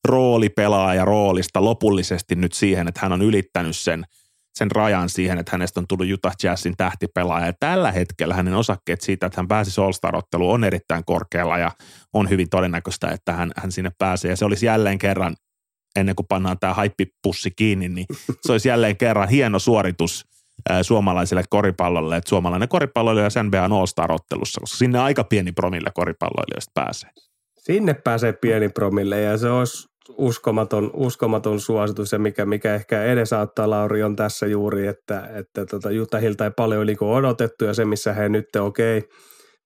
roolipelaaja 0.05 1.05
roolista 1.05 1.65
lopullisesti 1.65 2.35
nyt 2.35 2.53
siihen, 2.53 2.87
että 2.87 2.99
hän 3.03 3.11
on 3.11 3.21
ylittänyt 3.21 3.75
sen, 3.75 4.03
sen 4.55 4.71
rajan 4.71 5.09
siihen, 5.09 5.37
että 5.37 5.51
hänestä 5.51 5.79
on 5.79 5.87
tullut 5.87 6.07
Utah 6.13 6.35
Jazzin 6.43 6.77
tähtipelaaja. 6.77 7.45
Ja 7.45 7.53
tällä 7.59 7.91
hetkellä 7.91 8.33
hänen 8.33 8.53
osakkeet 8.53 9.01
siitä, 9.01 9.25
että 9.25 9.39
hän 9.39 9.47
pääsi 9.47 9.81
all 9.81 10.41
on 10.41 10.63
erittäin 10.63 11.05
korkealla 11.05 11.57
ja 11.57 11.71
on 12.13 12.29
hyvin 12.29 12.49
todennäköistä, 12.49 13.07
että 13.07 13.33
hän, 13.33 13.51
hän 13.57 13.71
sinne 13.71 13.91
pääsee. 13.97 14.31
Ja 14.31 14.35
se 14.35 14.45
olisi 14.45 14.65
jälleen 14.65 14.97
kerran 14.97 15.35
ennen 15.95 16.15
kuin 16.15 16.27
pannaan 16.27 16.59
tämä 16.59 16.73
haippipussi 16.73 17.51
kiinni, 17.51 17.89
niin 17.89 18.05
se 18.41 18.51
olisi 18.51 18.69
jälleen 18.69 18.97
kerran 18.97 19.29
hieno 19.29 19.59
suoritus 19.59 20.25
suomalaiselle 20.81 21.43
koripallolle, 21.49 22.17
että 22.17 22.29
suomalainen 22.29 22.69
koripalloilija 22.69 23.25
olisi 23.25 23.43
NBA 23.43 23.65
All-Star-ottelussa, 23.65 24.61
koska 24.61 24.77
sinne 24.77 24.99
aika 24.99 25.23
pieni 25.23 25.51
promille 25.51 25.89
koripalloilijoista 25.93 26.71
pääsee. 26.73 27.09
Sinne 27.57 27.93
pääsee 27.93 28.33
pieni 28.33 28.69
promille 28.69 29.21
ja 29.21 29.37
se 29.37 29.49
olisi 29.49 29.87
uskomaton, 30.17 30.91
uskomaton 30.93 31.59
suositus 31.59 32.11
ja 32.11 32.19
mikä, 32.19 32.45
mikä 32.45 32.75
ehkä 32.75 33.03
edesauttaa 33.03 33.69
Lauri 33.69 34.03
on 34.03 34.15
tässä 34.15 34.47
juuri, 34.47 34.87
että, 34.87 35.29
että 35.35 35.65
tota 35.65 35.91
Jutahilta 35.91 36.43
ei 36.45 36.51
paljon 36.51 36.85
kuin 36.99 37.11
odotettu 37.11 37.65
ja 37.65 37.73
se 37.73 37.85
missä 37.85 38.13
he 38.13 38.29
nyt 38.29 38.55
okei, 38.55 38.97
okay, 38.97 39.09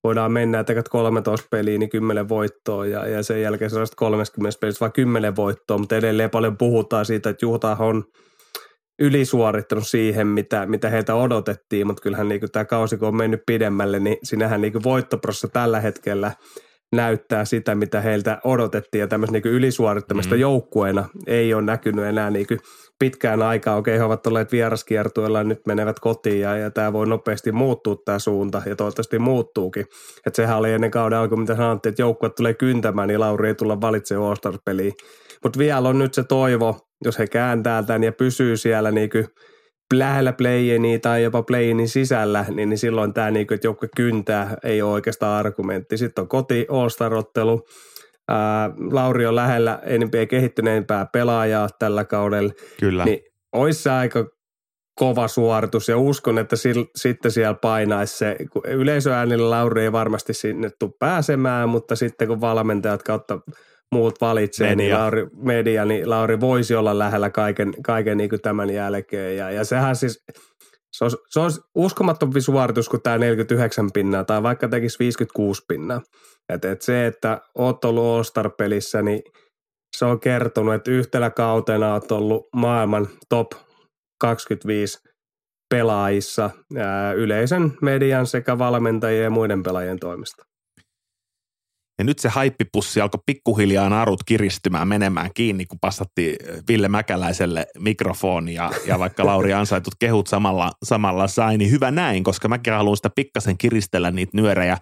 voidaan 0.03 0.31
mennä, 0.31 0.59
että 0.59 0.83
13 0.89 1.47
peliä, 1.51 1.77
niin 1.77 1.89
10 1.89 2.29
voittoa 2.29 2.85
ja, 2.85 3.07
ja 3.07 3.23
sen 3.23 3.41
jälkeen 3.41 3.71
se 3.71 3.77
30 3.95 4.59
pelissä 4.61 4.79
vain 4.79 4.93
10 4.93 5.35
voittoa, 5.35 5.77
mutta 5.77 5.95
edelleen 5.95 6.29
paljon 6.29 6.57
puhutaan 6.57 7.05
siitä, 7.05 7.29
että 7.29 7.45
Juta 7.45 7.77
on 7.79 8.03
ylisuorittanut 8.99 9.87
siihen, 9.87 10.27
mitä, 10.27 10.65
mitä 10.65 10.89
heiltä 10.89 11.15
odotettiin, 11.15 11.87
mutta 11.87 12.01
kyllähän 12.01 12.29
niin 12.29 12.41
tämä 12.51 12.65
kausi, 12.65 12.97
kun 12.97 13.07
on 13.07 13.15
mennyt 13.15 13.41
pidemmälle, 13.45 13.99
niin 13.99 14.17
sinähän 14.23 14.61
niin 14.61 14.83
voittoprossa 14.83 15.47
tällä 15.47 15.79
hetkellä 15.79 16.31
näyttää 16.91 17.45
sitä, 17.45 17.75
mitä 17.75 18.01
heiltä 18.01 18.41
odotettiin 18.43 18.99
ja 18.99 19.07
tämmöistä 19.07 19.33
niin 19.33 19.53
ylisuorittamista 19.53 20.35
mm. 20.35 20.41
joukkueena 20.41 21.09
ei 21.27 21.53
ole 21.53 21.61
näkynyt 21.61 22.05
enää 22.05 22.29
niin 22.29 22.47
pitkään 22.99 23.41
aikaa. 23.41 23.75
Okei, 23.75 23.97
he 23.97 24.03
ovat 24.03 24.27
olleet 24.27 24.51
vieraskiertueella 24.51 25.37
ja 25.37 25.43
nyt 25.43 25.67
menevät 25.67 25.99
kotiin 25.99 26.39
ja, 26.39 26.57
ja 26.57 26.71
tämä 26.71 26.93
voi 26.93 27.07
nopeasti 27.07 27.51
muuttua 27.51 27.95
tämä 28.05 28.19
suunta 28.19 28.61
ja 28.65 28.75
toivottavasti 28.75 29.19
muuttuukin. 29.19 29.85
Että 30.25 30.35
sehän 30.35 30.57
oli 30.57 30.71
ennen 30.71 30.91
kauden 30.91 31.19
alku, 31.19 31.35
mitä 31.35 31.55
sanottiin, 31.55 31.91
että 31.91 32.01
joukkue 32.01 32.29
tulee 32.29 32.53
kyntämään, 32.53 33.07
niin 33.07 33.19
Lauri 33.19 33.47
ei 33.47 33.55
tulla 33.55 33.81
valitsemaan 33.81 34.29
All-Star-peliin. 34.29 34.93
Mutta 35.43 35.59
vielä 35.59 35.89
on 35.89 35.99
nyt 35.99 36.13
se 36.13 36.23
toivo, 36.23 36.79
jos 37.05 37.19
he 37.19 37.27
kääntää 37.27 37.83
tämän 37.83 38.03
ja 38.03 38.11
pysyy 38.11 38.57
siellä 38.57 38.91
niin 38.91 39.09
kuin 39.09 39.25
lähellä 39.99 40.33
playini 40.33 40.99
tai 40.99 41.23
jopa 41.23 41.43
playinin 41.43 41.89
sisällä, 41.89 42.45
niin, 42.49 42.69
niin 42.69 42.77
silloin 42.77 43.13
tämä, 43.13 43.31
niin 43.31 43.47
kuin, 43.47 43.55
että 43.55 43.67
joukkue 43.67 43.89
kyntää, 43.95 44.57
ei 44.63 44.81
ole 44.81 44.91
oikeastaan 44.91 45.39
argumentti. 45.45 45.97
Sitten 45.97 46.21
on 46.21 46.27
koti 46.27 46.65
All-Star-ottelu, 46.69 47.65
Ää, 48.29 48.69
Lauri 48.91 49.25
on 49.25 49.35
lähellä 49.35 49.79
NBA 50.05 50.25
kehittyneempää 50.29 51.05
pelaajaa 51.05 51.69
tällä 51.79 52.05
kaudella. 52.05 52.53
Kyllä. 52.79 53.05
Niin 53.05 53.19
olisi 53.51 53.83
se 53.83 53.89
aika 53.91 54.25
kova 54.95 55.27
suoritus 55.27 55.89
ja 55.89 55.97
uskon, 55.97 56.37
että 56.37 56.55
sil, 56.63 56.81
sitten 56.95 57.31
siellä 57.31 57.53
painaisi 57.53 58.17
se, 58.17 58.35
yleisöäänillä 58.67 59.49
Lauri 59.49 59.83
ei 59.83 59.91
varmasti 59.91 60.33
sinne 60.33 60.69
tule 60.79 60.91
pääsemään, 60.99 61.69
mutta 61.69 61.95
sitten 61.95 62.27
kun 62.27 62.41
valmentajat 62.41 63.03
kautta 63.03 63.39
muut 63.95 64.21
valitsee, 64.21 64.67
niin 64.67 64.77
media. 64.77 64.95
niin 64.95 65.01
Lauri, 65.01 65.27
media, 65.35 65.85
niin 65.85 66.09
Lauri 66.09 66.39
voisi 66.39 66.75
olla 66.75 66.99
lähellä 66.99 67.29
kaiken, 67.29 67.73
kaiken 67.83 68.17
niin 68.17 68.29
kuin 68.29 68.41
tämän 68.41 68.69
jälkeen. 68.69 69.37
Ja, 69.37 69.51
ja 69.51 69.65
sehän 69.65 69.95
siis, 69.95 70.23
se 70.91 71.05
olisi, 71.05 71.17
se 71.29 71.39
olisi 71.39 71.61
uskomattompi 71.75 72.41
suoritus 72.41 72.89
kuin 72.89 73.01
tämä 73.01 73.17
49 73.17 73.91
pinnaa 73.91 74.23
tai 74.23 74.43
vaikka 74.43 74.67
tekisi 74.67 74.99
56 74.99 75.61
pinnaa. 75.67 76.01
Et, 76.53 76.65
et 76.65 76.81
se, 76.81 77.07
että 77.07 77.41
oot 77.57 77.85
ollut 77.85 78.03
All-Star-pelissä, 78.03 79.01
niin 79.01 79.21
se 79.97 80.05
on 80.05 80.19
kertonut, 80.19 80.73
että 80.73 80.91
yhtenä 80.91 81.29
kautena 81.29 81.93
oot 81.93 82.11
ollut 82.11 82.47
maailman 82.55 83.07
top 83.29 83.51
25 84.21 84.99
pelaajissa 85.69 86.49
ää, 86.77 87.13
yleisen 87.13 87.73
median 87.81 88.27
sekä 88.27 88.57
valmentajien 88.57 89.23
ja 89.23 89.29
muiden 89.29 89.63
pelaajien 89.63 89.99
toimesta. 89.99 90.50
Ja 92.01 92.05
nyt 92.05 92.19
se 92.19 92.29
haippipussi 92.29 93.01
alkoi 93.01 93.19
pikkuhiljaa 93.25 93.89
narut 93.89 94.23
kiristymään, 94.23 94.87
menemään 94.87 95.29
kiinni, 95.33 95.65
kun 95.65 95.79
passattiin 95.79 96.35
Ville 96.67 96.87
Mäkäläiselle 96.87 97.67
mikrofoni 97.79 98.53
ja, 98.53 98.71
ja 98.85 98.99
vaikka 98.99 99.25
Lauri 99.25 99.53
ansaitut 99.61 99.93
kehut 99.99 100.27
samalla, 100.27 100.71
samalla 100.83 101.27
sai, 101.27 101.57
niin 101.57 101.71
hyvä 101.71 101.91
näin, 101.91 102.23
koska 102.23 102.47
mäkin 102.47 102.73
haluan 102.73 102.97
sitä 102.97 103.09
pikkasen 103.15 103.57
kiristellä 103.57 104.11
niitä 104.11 104.31
nyörejä 104.33 104.77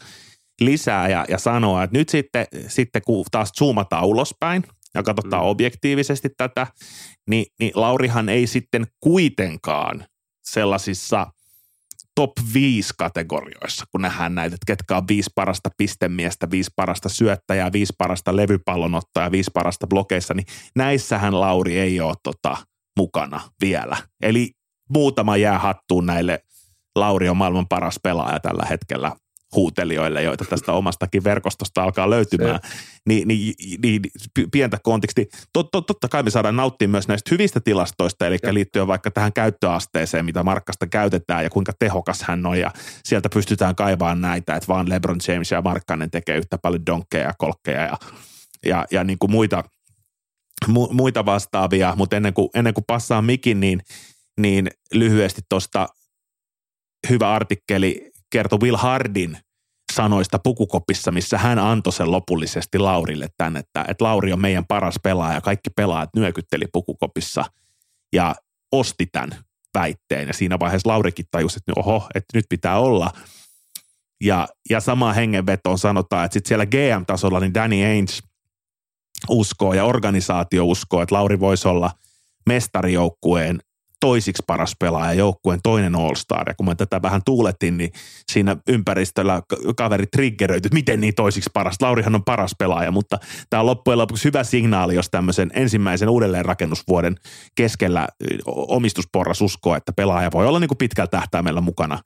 lisää 0.61 1.09
ja, 1.09 1.25
ja 1.29 1.37
sanoa, 1.37 1.83
että 1.83 1.97
nyt 1.97 2.09
sitten, 2.09 2.45
sitten 2.67 3.01
kun 3.05 3.25
taas 3.31 3.51
zoomataan 3.59 4.05
ulospäin 4.05 4.63
ja 4.93 5.03
katsotaan 5.03 5.43
mm. 5.43 5.49
objektiivisesti 5.49 6.29
tätä, 6.37 6.67
niin, 7.29 7.45
niin 7.59 7.71
Laurihan 7.75 8.29
ei 8.29 8.47
sitten 8.47 8.87
kuitenkaan 8.99 10.05
sellaisissa 10.43 11.27
top 12.19 12.31
5 12.53 12.93
kategorioissa, 12.97 13.85
kun 13.91 14.01
nähdään 14.01 14.35
näitä, 14.35 14.55
että 14.55 14.65
ketkä 14.65 14.97
on 14.97 15.07
viisi 15.07 15.29
parasta 15.35 15.69
pistemiestä, 15.77 16.51
viisi 16.51 16.71
parasta 16.75 17.09
syöttäjää, 17.09 17.71
viisi 17.71 17.93
parasta 17.97 18.35
levypallonottajaa, 18.35 19.31
viisi 19.31 19.51
parasta 19.53 19.87
blokeissa, 19.87 20.33
niin 20.33 20.45
näissähän 20.75 21.39
Lauri 21.39 21.79
ei 21.79 22.01
ole 22.01 22.15
tota, 22.23 22.57
mukana 22.97 23.41
vielä. 23.61 23.97
Eli 24.21 24.51
muutama 24.89 25.37
jää 25.37 25.59
hattuun 25.59 26.05
näille 26.05 26.43
Lauri 26.95 27.29
on 27.29 27.37
maailman 27.37 27.67
paras 27.67 27.99
pelaaja 28.03 28.39
tällä 28.39 28.65
hetkellä 28.69 29.15
huutelijoille, 29.55 30.23
joita 30.23 30.45
tästä 30.45 30.73
omastakin 30.73 31.23
verkostosta 31.23 31.83
alkaa 31.83 32.09
löytymään, 32.09 32.59
niin, 33.07 33.27
niin, 33.27 33.53
niin 33.83 34.01
pientä 34.51 34.77
konteksti. 34.83 35.29
Tot, 35.53 35.71
tot, 35.71 35.85
totta 35.85 36.07
kai 36.07 36.23
me 36.23 36.29
saadaan 36.29 36.55
nauttia 36.55 36.87
myös 36.87 37.07
näistä 37.07 37.29
hyvistä 37.31 37.59
tilastoista, 37.59 38.27
eli 38.27 38.37
ja. 38.43 38.53
liittyen 38.53 38.87
vaikka 38.87 39.11
tähän 39.11 39.33
käyttöasteeseen, 39.33 40.25
mitä 40.25 40.43
Markkasta 40.43 40.87
käytetään 40.87 41.43
ja 41.43 41.49
kuinka 41.49 41.71
tehokas 41.79 42.23
hän 42.23 42.45
on, 42.45 42.59
ja 42.59 42.71
sieltä 43.03 43.29
pystytään 43.33 43.75
kaivaamaan 43.75 44.21
näitä, 44.21 44.55
että 44.55 44.67
vaan 44.67 44.89
LeBron 44.89 45.19
James 45.27 45.51
ja 45.51 45.61
Markkanen 45.61 46.11
tekee 46.11 46.37
yhtä 46.37 46.57
paljon 46.57 46.85
donkkeja 46.85 47.27
ja 47.27 47.33
kolkkeja 47.37 47.81
ja, 47.81 47.97
ja, 48.65 48.85
ja 48.91 49.03
niin 49.03 49.19
kuin 49.19 49.31
muita, 49.31 49.63
mu, 50.67 50.87
muita 50.91 51.25
vastaavia, 51.25 51.93
mutta 51.97 52.15
ennen 52.15 52.33
kuin, 52.33 52.49
ennen 52.55 52.73
kuin 52.73 52.85
passaa 52.87 53.21
mikin, 53.21 53.59
niin, 53.59 53.81
niin 54.39 54.69
lyhyesti 54.93 55.41
tuosta 55.49 55.87
hyvä 57.09 57.33
artikkeli 57.33 58.08
kertoi 58.29 58.59
Will 58.59 58.77
Hardin 58.77 59.37
sanoista 59.93 60.39
pukukopissa, 60.39 61.11
missä 61.11 61.37
hän 61.37 61.59
antoi 61.59 61.93
sen 61.93 62.11
lopullisesti 62.11 62.79
Laurille 62.79 63.27
tämän, 63.37 63.57
että, 63.57 63.85
että 63.87 64.03
Lauri 64.03 64.33
on 64.33 64.41
meidän 64.41 64.65
paras 64.65 64.95
pelaaja. 65.03 65.41
Kaikki 65.41 65.69
pelaajat 65.69 66.09
nyökytteli 66.15 66.65
pukukopissa 66.73 67.45
ja 68.13 68.35
osti 68.71 69.05
tämän 69.05 69.29
väitteen. 69.73 70.27
Ja 70.27 70.33
siinä 70.33 70.59
vaiheessa 70.59 70.89
Laurikin 70.89 71.25
tajusi, 71.31 71.57
että 71.57 71.71
oho, 71.75 72.07
että 72.15 72.37
nyt 72.37 72.45
pitää 72.49 72.79
olla. 72.79 73.11
Ja, 74.23 74.47
ja 74.69 74.79
sama 74.79 75.13
hengenvetoon 75.13 75.77
sanotaan, 75.77 76.25
että 76.25 76.33
sitten 76.33 76.47
siellä 76.47 76.65
GM-tasolla 76.65 77.39
niin 77.39 77.53
Danny 77.53 77.85
Ainge 77.85 78.13
uskoo 79.29 79.73
ja 79.73 79.85
organisaatio 79.85 80.65
uskoo, 80.65 81.01
että 81.01 81.15
Lauri 81.15 81.39
voisi 81.39 81.67
olla 81.67 81.91
mestarijoukkueen 82.45 83.59
toisiksi 83.99 84.43
paras 84.47 84.75
pelaaja, 84.79 85.13
joukkueen 85.13 85.59
toinen 85.63 85.95
all-star. 85.95 86.49
Ja 86.49 86.55
kun 86.55 86.65
mä 86.65 86.75
tätä 86.75 87.01
vähän 87.01 87.21
tuuletin, 87.25 87.77
niin 87.77 87.91
siinä 88.31 88.55
ympäristöllä 88.67 89.41
kaveri 89.77 90.07
triggeröity, 90.07 90.67
että 90.67 90.75
miten 90.75 91.01
niin 91.01 91.15
toisiksi 91.15 91.49
paras. 91.53 91.75
Laurihan 91.81 92.15
on 92.15 92.23
paras 92.23 92.55
pelaaja, 92.59 92.91
mutta 92.91 93.17
tämä 93.49 93.61
on 93.61 93.65
loppujen 93.65 93.97
lopuksi 93.97 94.25
hyvä 94.25 94.43
signaali, 94.43 94.95
jos 94.95 95.09
tämmöisen 95.09 95.51
ensimmäisen 95.53 96.09
uudelleenrakennusvuoden 96.09 97.15
keskellä 97.55 98.07
omistusporras 98.45 99.41
uskoo, 99.41 99.75
että 99.75 99.93
pelaaja 99.93 100.31
voi 100.33 100.47
olla 100.47 100.59
niin 100.59 100.67
kuin 100.67 100.77
pitkällä 100.77 101.07
tähtäimellä 101.07 101.61
mukana 101.61 101.99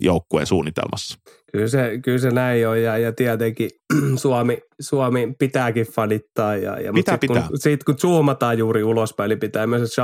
joukkueen 0.00 0.46
suunnitelmassa. 0.46 1.18
Kyllä 1.52 1.68
se, 1.68 1.98
kyllä 2.04 2.18
se 2.18 2.30
näin 2.30 2.68
on 2.68 2.82
ja, 2.82 2.98
ja 2.98 3.12
tietenkin 3.12 3.70
Suomi, 4.22 4.58
Suomi 4.80 5.34
pitääkin 5.38 5.86
fanittaa. 5.86 6.56
Ja, 6.56 6.80
ja, 6.80 6.92
pitää, 6.92 7.14
sit, 7.14 7.20
pitää. 7.20 7.42
Kun, 7.48 7.58
sit, 7.58 7.84
kun 7.84 7.98
zoomataan 7.98 8.58
juuri 8.58 8.84
ulospäin, 8.84 9.28
niin 9.28 9.38
pitää 9.38 9.66
myös, 9.66 9.82
että 9.82 9.94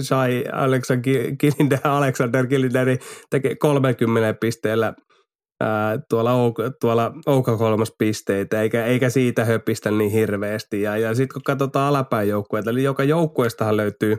Shai 0.00 0.44
Alexander, 0.52 1.12
Kilinder, 1.38 1.78
Alexander 1.84 2.46
Kilinderi 2.46 2.98
tekee 3.30 3.54
30 3.56 4.34
pisteellä 4.40 4.94
ää, 5.60 5.98
tuolla, 6.08 6.32
tuolla 6.80 7.12
Ouka 7.26 7.56
kolmas 7.56 7.92
pisteitä, 7.98 8.62
eikä, 8.62 8.84
eikä 8.84 9.10
siitä 9.10 9.44
höpistä 9.44 9.90
niin 9.90 10.10
hirveästi. 10.10 10.82
Ja, 10.82 10.96
ja 10.96 11.14
sitten 11.14 11.34
kun 11.34 11.42
katsotaan 11.42 11.88
alapäin 11.88 12.28
joukkueita, 12.28 12.70
eli 12.70 12.82
joka 12.82 13.04
joukkueestahan 13.04 13.76
löytyy 13.76 14.16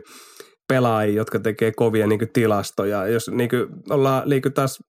pelaajia, 0.68 1.16
jotka 1.16 1.38
tekee 1.38 1.72
kovia 1.76 2.06
niin 2.06 2.32
tilastoja. 2.32 3.06
Jos 3.06 3.30
niin 3.30 3.50
ollaan 3.90 4.28
niin 4.28 4.42
taas– 4.54 4.78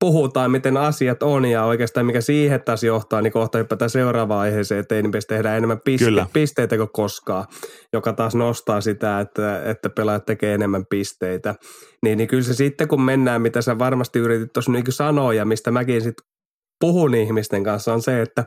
puhutaan, 0.00 0.50
miten 0.50 0.76
asiat 0.76 1.22
on 1.22 1.44
ja 1.44 1.64
oikeastaan 1.64 2.06
mikä 2.06 2.20
siihen 2.20 2.62
taas 2.64 2.84
johtaa, 2.84 3.22
niin 3.22 3.32
kohta 3.32 3.58
hypätään 3.58 3.90
seuraavaan 3.90 4.40
aiheeseen, 4.40 4.80
että 4.80 5.02
NBS 5.02 5.26
tehdään 5.26 5.56
enemmän 5.56 5.80
piste- 5.84 6.26
pisteitä 6.32 6.76
kuin 6.76 6.88
koskaan, 6.92 7.44
joka 7.92 8.12
taas 8.12 8.34
nostaa 8.34 8.80
sitä, 8.80 9.20
että, 9.20 9.70
että 9.70 9.90
pelaajat 9.90 10.24
tekee 10.24 10.54
enemmän 10.54 10.84
pisteitä. 10.90 11.54
Niin, 12.02 12.18
niin 12.18 12.28
kyllä 12.28 12.42
se 12.42 12.54
sitten, 12.54 12.88
kun 12.88 13.02
mennään, 13.02 13.42
mitä 13.42 13.62
sä 13.62 13.78
varmasti 13.78 14.18
yritit 14.18 14.52
tuossa 14.52 14.72
niin 14.72 14.84
sanoa 14.88 15.34
ja 15.34 15.44
mistä 15.44 15.70
mäkin 15.70 16.02
sitten 16.02 16.26
puhun 16.80 17.14
ihmisten 17.14 17.64
kanssa, 17.64 17.94
on 17.94 18.02
se, 18.02 18.22
että 18.22 18.44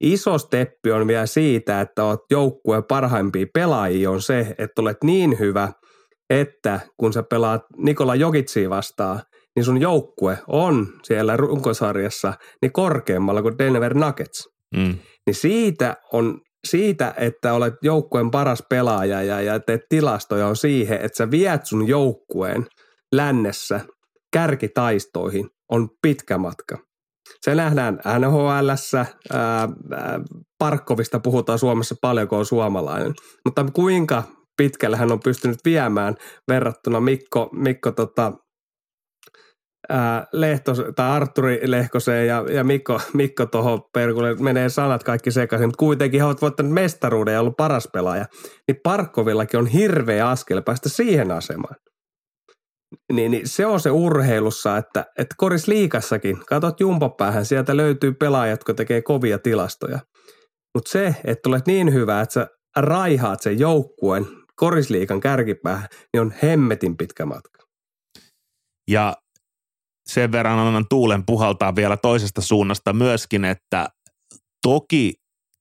iso 0.00 0.38
steppi 0.38 0.92
on 0.92 1.06
vielä 1.06 1.26
siitä, 1.26 1.80
että 1.80 2.04
oot 2.04 2.20
joukkueen 2.30 2.84
parhaimpia 2.84 3.46
pelaajia 3.54 4.10
on 4.10 4.22
se, 4.22 4.54
että 4.58 4.82
olet 4.82 5.04
niin 5.04 5.38
hyvä, 5.38 5.72
että 6.30 6.80
kun 6.96 7.12
sä 7.12 7.22
pelaat 7.22 7.62
Nikola 7.76 8.14
Jokitsia 8.14 8.70
vastaan, 8.70 9.20
niin 9.58 9.64
sun 9.64 9.80
joukkue 9.80 10.38
on 10.46 10.86
siellä 11.02 11.36
runkosarjassa 11.36 12.34
niin 12.62 12.72
korkeammalla 12.72 13.42
kuin 13.42 13.58
Denver 13.58 13.94
Nuggets. 13.94 14.48
Mm. 14.76 14.98
Niin 15.26 15.34
siitä 15.34 15.96
on 16.12 16.40
siitä, 16.66 17.14
että 17.16 17.52
olet 17.52 17.74
joukkueen 17.82 18.30
paras 18.30 18.62
pelaaja 18.70 19.22
ja, 19.22 19.40
ja 19.40 19.60
teet 19.60 19.80
tilastoja 19.88 20.46
on 20.46 20.56
siihen, 20.56 21.00
että 21.00 21.16
sä 21.16 21.30
viet 21.30 21.66
sun 21.66 21.88
joukkueen 21.88 22.66
lännessä 23.12 23.80
kärkitaistoihin 24.32 25.48
on 25.68 25.88
pitkä 26.02 26.38
matka. 26.38 26.78
Se 27.40 27.54
nähdään 27.54 28.00
nhl 28.18 28.70
Parkkovista 30.58 31.20
puhutaan 31.20 31.58
Suomessa 31.58 31.94
paljon, 32.00 32.28
kun 32.28 32.38
on 32.38 32.46
suomalainen. 32.46 33.14
Mutta 33.44 33.66
kuinka 33.72 34.22
pitkälle 34.56 34.96
hän 34.96 35.12
on 35.12 35.20
pystynyt 35.20 35.58
viemään 35.64 36.14
verrattuna 36.48 37.00
Mikko, 37.00 37.50
Mikko 37.52 37.92
tota, 37.92 38.32
ää, 39.88 40.26
Lehtos, 40.32 40.82
tai 40.96 41.10
Arturi 41.10 41.60
Lehkoseen 41.64 42.26
ja, 42.26 42.44
ja 42.50 42.64
Mikko, 42.64 43.00
Mikko 43.12 43.46
tuohon 43.46 43.82
perkulle, 43.92 44.34
menee 44.34 44.68
sanat 44.68 45.04
kaikki 45.04 45.30
sekaisin, 45.30 45.68
mutta 45.68 45.78
kuitenkin 45.78 46.20
he 46.20 46.26
ovat 46.26 46.42
voittaneet 46.42 46.74
mestaruuden 46.74 47.34
ja 47.34 47.40
ollut 47.40 47.56
paras 47.56 47.88
pelaaja, 47.92 48.26
niin 48.68 48.80
Parkkovillakin 48.82 49.60
on 49.60 49.66
hirveä 49.66 50.28
askel 50.28 50.62
päästä 50.62 50.88
siihen 50.88 51.30
asemaan. 51.30 51.76
Niin, 53.12 53.30
niin 53.30 53.48
se 53.48 53.66
on 53.66 53.80
se 53.80 53.90
urheilussa, 53.90 54.76
että, 54.76 55.04
että 55.18 55.34
Koris 55.38 55.68
Liikassakin, 55.68 56.38
katot 56.46 56.80
jumpopäähän, 56.80 57.44
sieltä 57.44 57.76
löytyy 57.76 58.12
pelaajat, 58.12 58.52
jotka 58.52 58.74
tekee 58.74 59.02
kovia 59.02 59.38
tilastoja. 59.38 59.98
Mutta 60.74 60.90
se, 60.90 61.16
että 61.24 61.48
olet 61.48 61.66
niin 61.66 61.92
hyvä, 61.92 62.20
että 62.20 62.32
sä 62.32 62.48
raihaat 62.76 63.42
sen 63.42 63.58
joukkueen 63.58 64.26
korisliikan 64.56 65.20
kärkipäähän, 65.20 65.88
niin 66.12 66.20
on 66.20 66.34
hemmetin 66.42 66.96
pitkä 66.96 67.26
matka. 67.26 67.62
Ja 68.90 69.16
sen 70.08 70.32
verran 70.32 70.58
annan 70.58 70.86
tuulen 70.90 71.26
puhaltaa 71.26 71.76
vielä 71.76 71.96
toisesta 71.96 72.40
suunnasta 72.40 72.92
myöskin, 72.92 73.44
että 73.44 73.88
toki 74.62 75.14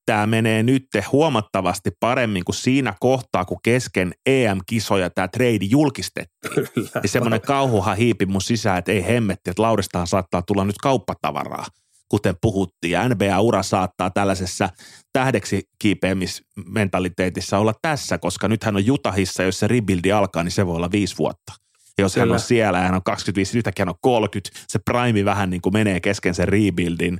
tämä 0.06 0.28
menee 0.28 0.64
nyt 0.64 0.88
huomattavasti 1.12 1.92
paremmin 2.00 2.46
kuin 2.46 2.56
siinä 2.56 2.94
kohtaa, 3.00 3.46
kun 3.46 3.58
kesken 3.64 4.14
EM-kisoja 4.26 5.10
tämä 5.10 5.28
trade 5.28 5.66
julkistettiin. 5.70 6.54
Kyllä. 6.74 6.90
Ja 7.04 7.10
semmoinen 7.10 7.42
kauhuhan 7.42 7.98
hiipi 7.98 8.26
mun 8.26 8.42
sisään, 8.42 8.78
että 8.78 8.92
ei 8.92 9.08
hemmetti, 9.08 9.50
että 9.50 9.62
Lauristaan 9.62 10.08
saattaa 10.08 10.42
tulla 10.42 10.66
nyt 10.66 10.78
kauppatavaraa, 10.78 11.66
kuten 12.10 12.36
puhuttiin. 12.42 12.92
Ja 12.92 13.10
NBA-ura 13.10 13.64
saattaa 13.64 14.10
tällaisessa 14.10 14.70
tähdeksi 15.14 15.64
kiipeämismentaliteetissa 15.80 17.58
olla 17.58 17.74
tässä, 17.82 18.18
koska 18.18 18.48
nythän 18.48 18.76
on 18.76 18.86
Jutahissa, 18.86 19.44
jos 19.44 19.60
se 19.60 19.68
rebuildi 19.68 20.12
alkaa, 20.12 20.44
niin 20.44 20.52
se 20.52 20.66
voi 20.66 20.76
olla 20.76 20.92
viisi 20.92 21.18
vuotta. 21.18 21.54
Ja 21.98 22.02
jos 22.04 22.14
Kyllä. 22.14 22.26
hän 22.26 22.34
on 22.34 22.40
siellä 22.40 22.78
ja 22.78 22.84
hän 22.84 22.96
on 22.96 23.04
25, 23.04 23.58
yhtäkkiä 23.58 23.82
hän 23.86 23.90
on 23.90 24.00
30, 24.02 24.60
se 24.68 24.80
prime 24.86 25.26
vähän 25.26 25.50
niin 25.50 25.62
kuin 25.62 25.74
menee 25.74 26.00
kesken 26.00 26.36
sen 26.36 26.48
rebuildin 26.48 27.20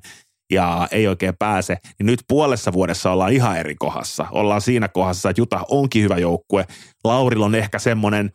ja 0.52 0.88
ei 0.92 1.08
oikein 1.08 1.34
pääse, 1.40 1.78
niin 2.00 2.06
nyt 2.06 2.20
puolessa 2.28 2.74
vuodessa 2.74 3.12
ollaan 3.12 3.34
ihan 3.34 3.58
eri 3.58 3.76
kohdassa. 3.76 4.28
Ollaan 4.32 4.62
siinä 4.62 4.88
kohdassa, 4.88 5.30
että 5.30 5.42
Juta 5.42 5.66
onkin 5.70 6.04
hyvä 6.04 6.18
joukkue. 6.18 6.66
Laurilla 7.04 7.46
on 7.46 7.56
ehkä 7.56 7.80
semmoinen 7.80 8.32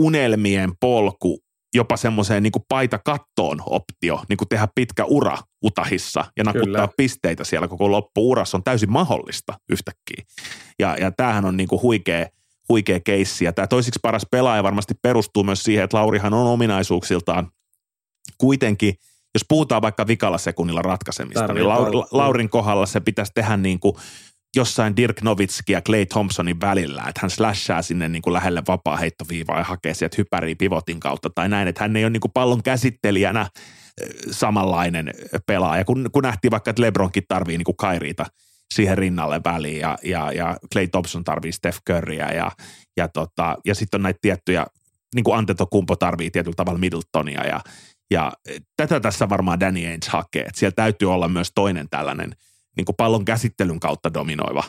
unelmien 0.00 0.72
polku 0.80 1.44
jopa 1.74 1.96
semmoiseen 1.96 2.42
niin 2.42 2.52
paita 2.68 2.98
kattoon 2.98 3.62
optio, 3.66 4.22
niin 4.28 4.36
kuin 4.36 4.48
tehdä 4.48 4.68
pitkä 4.74 5.04
ura 5.04 5.38
Utahissa 5.64 6.24
ja 6.36 6.44
nakuttaa 6.44 6.64
Kyllä. 6.64 6.88
pisteitä 6.96 7.44
siellä 7.44 7.68
koko 7.68 7.90
loppuurassa 7.90 8.56
on 8.56 8.64
täysin 8.64 8.92
mahdollista 8.92 9.54
yhtäkkiä. 9.70 10.24
Ja, 10.78 10.96
ja 10.96 11.12
tämähän 11.12 11.44
on 11.44 11.56
niin 11.56 11.68
kuin 11.68 11.82
huikea, 11.82 12.26
huikea 12.68 13.00
keissi. 13.00 13.44
Ja 13.44 13.52
tämä 13.52 13.66
toisiksi 13.66 14.00
paras 14.02 14.26
pelaaja 14.30 14.62
varmasti 14.62 14.94
perustuu 15.02 15.44
myös 15.44 15.62
siihen, 15.62 15.84
että 15.84 15.96
Laurihan 15.96 16.34
on 16.34 16.46
ominaisuuksiltaan 16.46 17.50
kuitenkin– 18.38 18.94
jos 19.34 19.44
puhutaan 19.48 19.82
vaikka 19.82 20.06
vikalla 20.06 20.38
sekunnilla 20.38 20.82
ratkaisemista, 20.82 21.40
niin 21.40 21.46
Tarvitaan. 21.46 21.84
niin 21.84 21.94
Laur, 21.94 22.06
Laurin 22.10 22.48
kohdalla 22.48 22.86
se 22.86 23.00
pitäisi 23.00 23.32
tehdä 23.34 23.56
niin 23.56 23.80
kuin 23.80 23.96
jossain 24.56 24.96
Dirk 24.96 25.22
Nowitzki 25.22 25.72
ja 25.72 25.82
Clay 25.82 26.06
Thompsonin 26.06 26.60
välillä, 26.60 27.04
että 27.08 27.20
hän 27.20 27.30
slashaa 27.30 27.82
sinne 27.82 28.08
niin 28.08 28.22
kuin 28.22 28.34
lähelle 28.34 28.62
vapaa 28.68 28.96
heittoviivaa 28.96 29.58
ja 29.58 29.64
hakee 29.64 29.94
sieltä 29.94 30.14
hypäriä 30.18 30.54
pivotin 30.58 31.00
kautta 31.00 31.30
tai 31.34 31.48
näin, 31.48 31.68
että 31.68 31.84
hän 31.84 31.96
ei 31.96 32.04
ole 32.04 32.10
niin 32.10 32.20
kuin 32.20 32.32
pallon 32.32 32.62
käsittelijänä 32.62 33.46
samanlainen 34.30 35.10
pelaaja, 35.46 35.84
kun, 35.84 36.10
kun 36.12 36.22
nähtiin 36.22 36.50
vaikka, 36.50 36.70
että 36.70 36.82
Lebronkin 36.82 37.22
tarvii 37.28 37.58
niin 37.58 37.64
kuin 37.64 37.76
Kairiita 37.76 38.26
siihen 38.74 38.98
rinnalle 38.98 39.40
väliin 39.44 39.80
ja, 39.80 39.98
ja, 40.02 40.32
ja 40.32 40.56
Clay 40.72 40.88
Thompson 40.88 41.24
tarvii 41.24 41.52
Steph 41.52 41.78
Curryä 41.88 42.28
ja, 42.28 42.50
ja, 42.96 43.08
tota, 43.08 43.56
ja 43.64 43.74
sitten 43.74 43.98
on 43.98 44.02
näitä 44.02 44.18
tiettyjä, 44.22 44.66
niin 45.14 45.24
kuin 45.24 45.38
Antetokumpo 45.38 45.96
tarvii 45.96 46.30
tietyllä 46.30 46.54
tavalla 46.56 46.78
Middletonia 46.78 47.46
ja, 47.46 47.60
ja 48.10 48.32
tätä 48.76 49.00
tässä 49.00 49.28
varmaan 49.28 49.60
Danny 49.60 49.86
Ainge 49.86 50.06
hakee, 50.08 50.42
että 50.42 50.58
siellä 50.58 50.74
täytyy 50.74 51.12
olla 51.12 51.28
myös 51.28 51.52
toinen 51.54 51.88
tällainen 51.90 52.36
niin 52.76 52.84
kuin 52.84 52.96
pallon 52.96 53.24
käsittelyn 53.24 53.80
kautta 53.80 54.14
dominoiva 54.14 54.64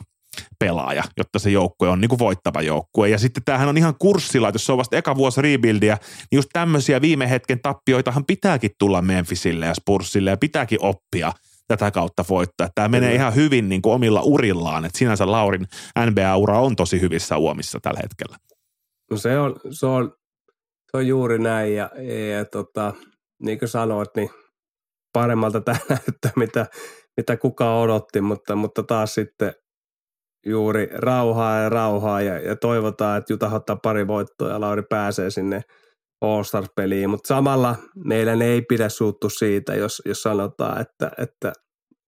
pelaaja, 0.60 1.04
jotta 1.18 1.40
se 1.40 1.50
joukkue 1.50 1.90
on 1.90 2.02
niin 2.02 2.10
kuin 2.10 2.20
voittava 2.20 2.62
joukkue. 2.62 3.10
Ja 3.10 3.18
sitten 3.18 3.44
tämähän 3.44 3.70
on 3.70 3.78
ihan 3.78 3.96
kurssilla, 4.00 4.48
että 4.48 4.56
jos 4.56 4.66
se 4.66 4.72
on 4.72 4.78
vasta 4.78 4.98
eka 4.98 5.16
vuosi 5.16 5.42
rebuildia, 5.42 5.98
niin 6.32 6.38
just 6.38 6.50
tämmöisiä 6.54 7.02
viime 7.02 7.30
hetken 7.30 7.60
tappioitahan 7.60 8.26
pitääkin 8.26 8.72
tulla 8.80 9.02
Memphisille 9.02 9.66
ja 9.66 9.74
Spursille 9.74 10.30
ja 10.30 10.38
pitääkin 10.38 10.82
oppia 10.82 11.32
tätä 11.68 11.92
kautta 11.92 12.24
voittaa. 12.30 12.70
Tämä 12.76 12.88
menee 12.88 13.16
ihan 13.16 13.36
hyvin 13.36 13.70
niin 13.70 13.82
kuin 13.82 13.94
omilla 13.94 14.22
urillaan, 14.22 14.86
että 14.86 14.98
sinänsä 14.98 15.32
Laurin 15.32 15.66
NBA-ura 16.10 16.60
on 16.60 16.76
tosi 16.76 17.02
hyvissä 17.02 17.38
uomissa 17.38 17.80
tällä 17.82 18.00
hetkellä. 18.04 18.38
No 19.12 19.18
se 19.18 19.40
on, 19.40 19.56
se 19.70 19.86
on, 19.86 20.14
se 20.92 20.98
on 20.98 21.08
juuri 21.08 21.40
näin 21.40 21.76
ja, 21.76 21.92
ja, 21.98 22.38
ja 22.38 22.46
tota, 22.46 22.94
niin 23.44 23.60
kuin 23.60 23.70
sanoit, 23.70 24.10
niin 24.16 24.30
paremmalta 25.14 25.62
tämä 25.62 25.78
näyttää, 25.90 26.32
mitä, 26.36 26.66
mitä 27.18 27.38
kukaan 27.38 27.82
odotti, 27.82 28.22
mutta, 28.22 28.56
mutta 28.56 28.84
taas 28.84 29.14
sitten 29.14 29.54
juuri 30.46 30.90
rauhaa 30.92 31.60
ja 31.60 31.70
rauhaa 31.70 32.22
ja, 32.22 32.40
ja 32.40 32.56
toivotaan, 32.56 33.18
että 33.18 33.34
Juta 33.34 33.50
ottaa 33.50 33.76
pari 33.76 34.08
voittoa 34.08 34.50
ja 34.50 34.60
Lauri 34.62 34.84
pääsee 34.90 35.30
sinne 35.30 35.62
All-Stars-peliin, 36.22 37.10
mutta 37.10 37.28
samalla 37.28 37.76
meidän 37.96 38.42
ei 38.42 38.62
pidä 38.62 38.90
suuttua 38.90 39.30
siitä, 39.30 39.76
jos, 39.76 40.02
jos 40.06 40.22
sanotaan, 40.22 40.82
että, 40.82 41.12
että 41.18 41.54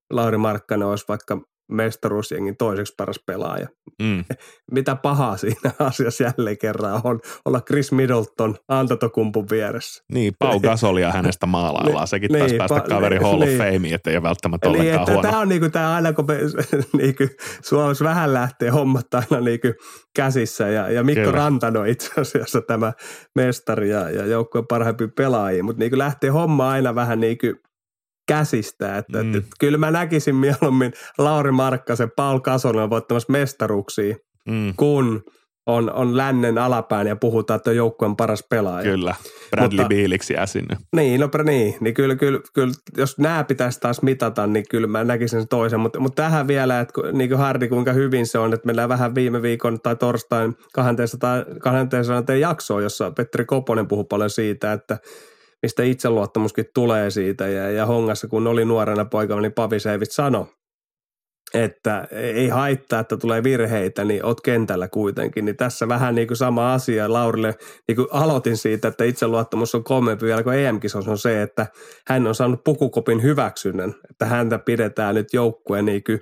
Lauri 0.10 0.38
Markkanen 0.38 0.88
olisi 0.88 1.06
vaikka 1.08 1.42
mestaruusjengin 1.68 2.58
toiseksi 2.58 2.94
paras 2.98 3.20
pelaaja. 3.26 3.68
Mm. 4.02 4.26
Mitä 4.72 4.96
pahaa 4.96 5.38
siinä 5.38 5.72
asiassa 5.80 6.24
jälleen 6.24 6.58
kerran 6.58 7.02
on 7.04 7.20
olla 7.46 7.62
Chris 7.62 7.92
Middleton 7.92 8.56
Antetokumpun 8.68 9.46
vieressä. 9.52 10.04
Niin, 10.12 10.34
Pau 10.40 10.60
Gasolia 10.60 11.12
hänestä 11.12 11.46
maalaillaan. 11.46 12.08
Sekin 12.08 12.32
niin, 12.32 12.40
taas 12.40 12.54
päästä 12.58 12.88
pa- 12.88 12.90
kaveri 12.90 13.18
Hall 13.18 13.40
niin, 13.40 13.62
of 13.62 13.66
Fameen, 13.66 13.94
että 13.94 14.10
ei 14.10 14.16
ole 14.16 14.24
välttämättä 14.24 14.70
niin, 14.70 14.82
ollenkaan 14.82 15.08
huono. 15.08 15.22
Tämä 15.22 15.40
on 15.40 15.50
niinku 15.50 15.70
tämä 15.70 15.96
aina, 15.96 16.14
kun 16.14 16.26
me, 16.28 16.38
niinku, 17.04 17.24
Suomessa 17.62 18.06
vähän 18.06 18.34
lähtee 18.34 18.70
hommat 18.70 19.14
aina 19.14 19.42
niinku 19.42 19.68
käsissä. 20.16 20.68
Ja, 20.68 20.92
ja 20.92 21.04
Mikko 21.04 21.24
Kyllä. 21.24 21.38
Rantano 21.38 21.84
itse 21.84 22.22
asiassa 22.22 22.62
tämä 22.62 22.94
mestari 23.36 23.90
ja, 23.90 24.10
ja 24.10 24.26
joukkueen 24.26 24.68
parhaimpi 24.68 25.08
pelaajia. 25.08 25.64
Mutta 25.64 25.80
niinku 25.80 25.98
lähtee 25.98 26.30
homma 26.30 26.70
aina 26.70 26.96
vähän 26.96 27.20
niinku 27.20 27.48
käsistä. 28.28 28.98
Että, 28.98 29.24
mm. 29.24 29.36
että, 29.36 29.50
kyllä 29.60 29.78
mä 29.78 29.92
näkisin 29.92 30.36
mieluummin 30.36 30.94
Lauri 31.18 31.52
Markkasen, 31.52 32.12
Paul 32.16 32.40
Kasonen 32.40 32.90
voittamassa 32.90 33.32
mestaruksia, 33.32 34.16
mm. 34.50 34.74
kun 34.78 35.24
on, 35.68 35.94
on 35.94 36.18
lännen 36.18 36.58
alapään 36.58 37.08
ja 37.08 37.16
puhutaan, 37.16 37.56
että 37.56 37.70
on 37.70 37.76
joukkueen 37.76 38.16
paras 38.16 38.44
pelaaja. 38.50 38.84
Kyllä, 38.92 39.16
Bradley 39.52 39.78
Mutta, 39.78 39.90
Bealiksi 39.90 40.34
jää 40.34 40.46
sinne. 40.46 40.78
Niin, 40.96 41.20
no 41.22 41.30
niin, 41.44 41.76
niin 41.80 41.94
kyllä, 41.94 42.16
kyllä, 42.16 42.40
kyllä, 42.54 42.74
jos 42.98 43.18
nämä 43.18 43.44
pitäisi 43.44 43.80
taas 43.80 44.02
mitata, 44.02 44.48
niin 44.48 44.66
kyllä 44.70 44.88
mä 44.88 45.04
näkisin 45.04 45.40
sen 45.40 45.48
toisen. 45.48 45.80
Mutta, 45.80 46.00
mutta 46.00 46.24
tähän 46.24 46.48
vielä, 46.48 46.80
että 46.80 46.94
niin 47.14 47.30
kuin 47.30 47.40
Hardi, 47.40 47.68
kuinka 47.68 47.94
hyvin 47.94 48.28
se 48.28 48.40
on, 48.40 48.54
että 48.54 48.66
meillä 48.66 48.90
vähän 48.90 49.16
viime 49.16 49.42
viikon 49.42 49.82
tai 49.82 49.96
torstain 49.96 50.56
200, 50.74 51.38
200 51.62 52.36
jaksoa, 52.36 52.82
jossa 52.82 53.12
Petri 53.12 53.46
Koponen 53.46 53.88
puhui 53.88 54.06
paljon 54.10 54.30
siitä, 54.30 54.74
että 54.74 54.98
mistä 55.62 55.84
itseluottamuskin 55.84 56.66
tulee 56.74 57.10
siitä. 57.10 57.48
Ja, 57.48 57.72
ja 57.72 57.86
Hongassa, 57.86 58.28
kun 58.28 58.48
oli 58.48 58.66
nuorena 58.66 59.06
poikana, 59.06 59.42
niin 59.42 59.54
Pavi 59.54 59.80
Seivit 59.80 60.12
sanoi, 60.12 60.46
että 61.54 62.08
ei 62.12 62.50
haittaa, 62.50 63.00
että 63.00 63.18
tulee 63.18 63.44
virheitä, 63.44 64.06
niin 64.06 64.26
oot 64.26 64.42
kentällä 64.42 64.88
kuitenkin. 64.88 65.46
Niin 65.46 65.58
tässä 65.58 65.88
vähän 65.88 66.16
niin 66.16 66.28
kuin 66.28 66.38
sama 66.38 66.74
asia. 66.74 67.14
Laurille 67.14 67.56
niin 67.88 67.96
kuin 67.96 68.08
aloitin 68.12 68.58
siitä, 68.58 68.88
että 68.88 69.04
itseluottamus 69.04 69.76
on 69.76 69.84
kolmempi 69.84 70.26
vielä 70.26 70.44
kuin 70.44 70.60
em 70.60 70.80
on 71.08 71.18
se, 71.18 71.42
että 71.42 71.68
hän 72.08 72.28
on 72.28 72.36
saanut 72.36 72.64
pukukopin 72.64 73.24
hyväksynnän, 73.24 73.96
että 74.12 74.26
häntä 74.26 74.60
pidetään 74.60 75.16
nyt 75.16 75.34
joukkueen 75.34 75.86
niin 75.86 76.04
kuin 76.04 76.20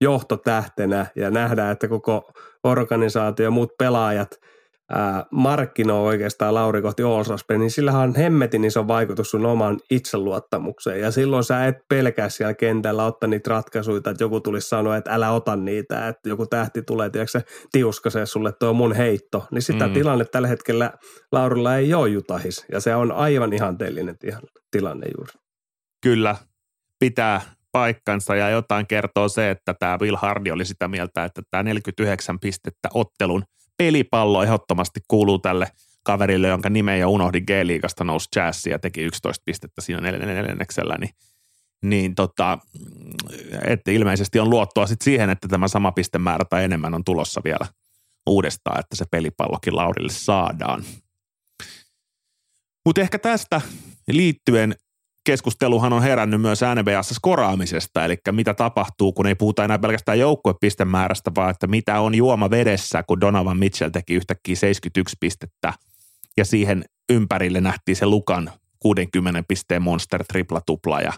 johtotähtenä 0.00 1.06
ja 1.16 1.30
nähdään, 1.30 1.72
että 1.72 1.88
koko 1.88 2.32
organisaatio 2.64 3.44
ja 3.44 3.50
muut 3.50 3.72
pelaajat– 3.78 4.30
ää, 4.90 5.26
markkinoi 5.30 6.06
oikeastaan 6.06 6.54
Lauri 6.54 6.82
kohti 6.82 7.02
Allsaspe, 7.02 7.58
niin 7.58 7.70
sillä 7.70 7.92
on 7.92 8.14
hemmetin 8.16 8.64
iso 8.64 8.88
vaikutus 8.88 9.30
sun 9.30 9.46
oman 9.46 9.78
itseluottamukseen. 9.90 11.00
Ja 11.00 11.10
silloin 11.10 11.44
sä 11.44 11.66
et 11.66 11.76
pelkää 11.88 12.28
siellä 12.28 12.54
kentällä 12.54 13.04
ottaa 13.04 13.28
niitä 13.28 13.50
ratkaisuja, 13.50 13.96
että 13.96 14.14
joku 14.20 14.40
tulisi 14.40 14.68
sanoa, 14.68 14.96
että 14.96 15.14
älä 15.14 15.30
ota 15.30 15.56
niitä, 15.56 16.08
että 16.08 16.28
joku 16.28 16.46
tähti 16.46 16.82
tulee, 16.82 17.10
tiedätkö 17.10 17.42
tiuskasee 17.72 18.26
sulle, 18.26 18.52
tuo 18.52 18.72
mun 18.72 18.92
heitto. 18.92 19.46
Niin 19.50 19.62
sitä 19.62 19.86
mm. 19.86 19.94
tilanne 19.94 20.24
tällä 20.24 20.48
hetkellä 20.48 20.92
Laurilla 21.32 21.76
ei 21.76 21.94
ole 21.94 22.08
jutahis. 22.08 22.66
Ja 22.72 22.80
se 22.80 22.94
on 22.94 23.12
aivan 23.12 23.52
ihanteellinen 23.52 24.16
tilanne 24.70 25.06
juuri. 25.16 25.32
Kyllä, 26.02 26.36
pitää 26.98 27.40
paikkansa 27.72 28.36
ja 28.36 28.50
jotain 28.50 28.86
kertoo 28.86 29.28
se, 29.28 29.50
että 29.50 29.74
tämä 29.74 29.98
Will 30.00 30.16
Hardy 30.16 30.50
oli 30.50 30.64
sitä 30.64 30.88
mieltä, 30.88 31.24
että 31.24 31.42
tämä 31.50 31.62
49 31.62 32.40
pistettä 32.40 32.88
ottelun 32.94 33.44
pelipallo 33.76 34.42
ehdottomasti 34.42 35.00
kuuluu 35.08 35.38
tälle 35.38 35.66
kaverille, 36.02 36.48
jonka 36.48 36.70
nimeä 36.70 36.96
jo 36.96 37.10
unohdin 37.10 37.44
G-liigasta, 37.46 38.04
nousi 38.04 38.28
Jazz 38.36 38.66
ja 38.66 38.78
teki 38.78 39.02
11 39.02 39.42
pistettä 39.44 39.80
siinä 39.80 40.00
neljänneksellä, 40.00 40.96
niin, 40.98 41.10
niin 41.82 42.14
tota, 42.14 42.58
että 43.66 43.90
ilmeisesti 43.90 44.40
on 44.40 44.50
luottoa 44.50 44.86
sit 44.86 45.02
siihen, 45.02 45.30
että 45.30 45.48
tämä 45.48 45.68
sama 45.68 45.92
pistemäärä 45.92 46.44
tai 46.50 46.64
enemmän 46.64 46.94
on 46.94 47.04
tulossa 47.04 47.40
vielä 47.44 47.66
uudestaan, 48.26 48.80
että 48.80 48.96
se 48.96 49.04
pelipallokin 49.10 49.76
Laurille 49.76 50.12
saadaan. 50.12 50.84
Mutta 52.86 53.00
ehkä 53.00 53.18
tästä 53.18 53.60
liittyen 54.08 54.74
keskusteluhan 55.24 55.92
on 55.92 56.02
herännyt 56.02 56.40
myös 56.40 56.60
NBAssa 56.80 57.14
skoraamisesta, 57.14 58.04
eli 58.04 58.16
mitä 58.30 58.54
tapahtuu, 58.54 59.12
kun 59.12 59.26
ei 59.26 59.34
puhuta 59.34 59.64
enää 59.64 59.78
pelkästään 59.78 60.18
joukkuepistemäärästä, 60.18 61.30
vaan 61.34 61.50
että 61.50 61.66
mitä 61.66 62.00
on 62.00 62.14
juoma 62.14 62.50
vedessä, 62.50 63.02
kun 63.02 63.20
Donovan 63.20 63.58
Mitchell 63.58 63.90
teki 63.90 64.14
yhtäkkiä 64.14 64.56
71 64.56 65.16
pistettä. 65.20 65.72
Ja 66.36 66.44
siihen 66.44 66.84
ympärille 67.12 67.60
nähtiin 67.60 67.96
se 67.96 68.06
Lukan 68.06 68.50
60 68.78 69.42
pisteen 69.48 69.82
monster 69.82 70.24
tripla 70.24 70.60
tupla 70.66 71.00
ja 71.00 71.12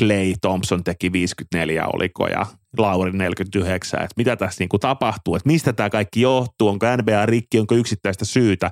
Clay 0.00 0.34
Thompson 0.40 0.84
teki 0.84 1.12
54 1.12 1.86
oliko 1.86 2.26
ja 2.26 2.46
Lauri 2.78 3.12
49, 3.12 4.02
että 4.02 4.14
mitä 4.16 4.36
tässä 4.36 4.56
niinku 4.60 4.78
tapahtuu, 4.78 5.36
että 5.36 5.48
mistä 5.48 5.72
tämä 5.72 5.90
kaikki 5.90 6.20
johtuu, 6.20 6.68
onko 6.68 6.86
NBA 6.96 7.26
rikki, 7.26 7.58
onko 7.58 7.74
yksittäistä 7.74 8.24
syytä. 8.24 8.70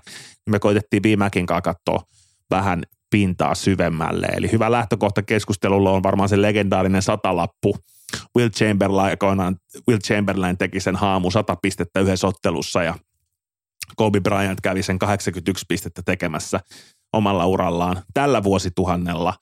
Me 0.51 0.59
koitettiin 0.59 1.03
viimekin 1.03 1.47
katsoa 1.47 2.03
vähän 2.51 2.83
pintaa 3.11 3.55
syvemmälle. 3.55 4.27
Eli 4.27 4.53
hyvä 4.53 4.73
lähtökohta 4.73 5.23
keskustelulla 5.23 5.91
on 5.91 6.03
varmaan 6.03 6.29
se 6.29 6.43
legendaarinen 6.43 7.03
satalappu. 7.03 7.77
Will 8.37 8.49
Chamberlain, 8.49 9.17
Will 9.89 9.99
Chamberlain 9.99 10.59
teki 10.59 10.81
sen 10.81 10.97
haamu 10.97 11.31
100 11.31 11.57
pistettä 11.63 12.01
yhdessä 12.01 12.27
ottelussa 12.27 12.83
ja 12.83 12.95
Kobe 13.97 14.21
Bryant 14.21 14.61
kävi 14.61 14.83
sen 14.83 14.99
81 14.99 15.65
pistettä 15.69 16.03
tekemässä 16.05 16.61
omalla 17.13 17.47
urallaan 17.47 18.03
tällä 18.15 18.43
vuosituhannella. 18.43 19.35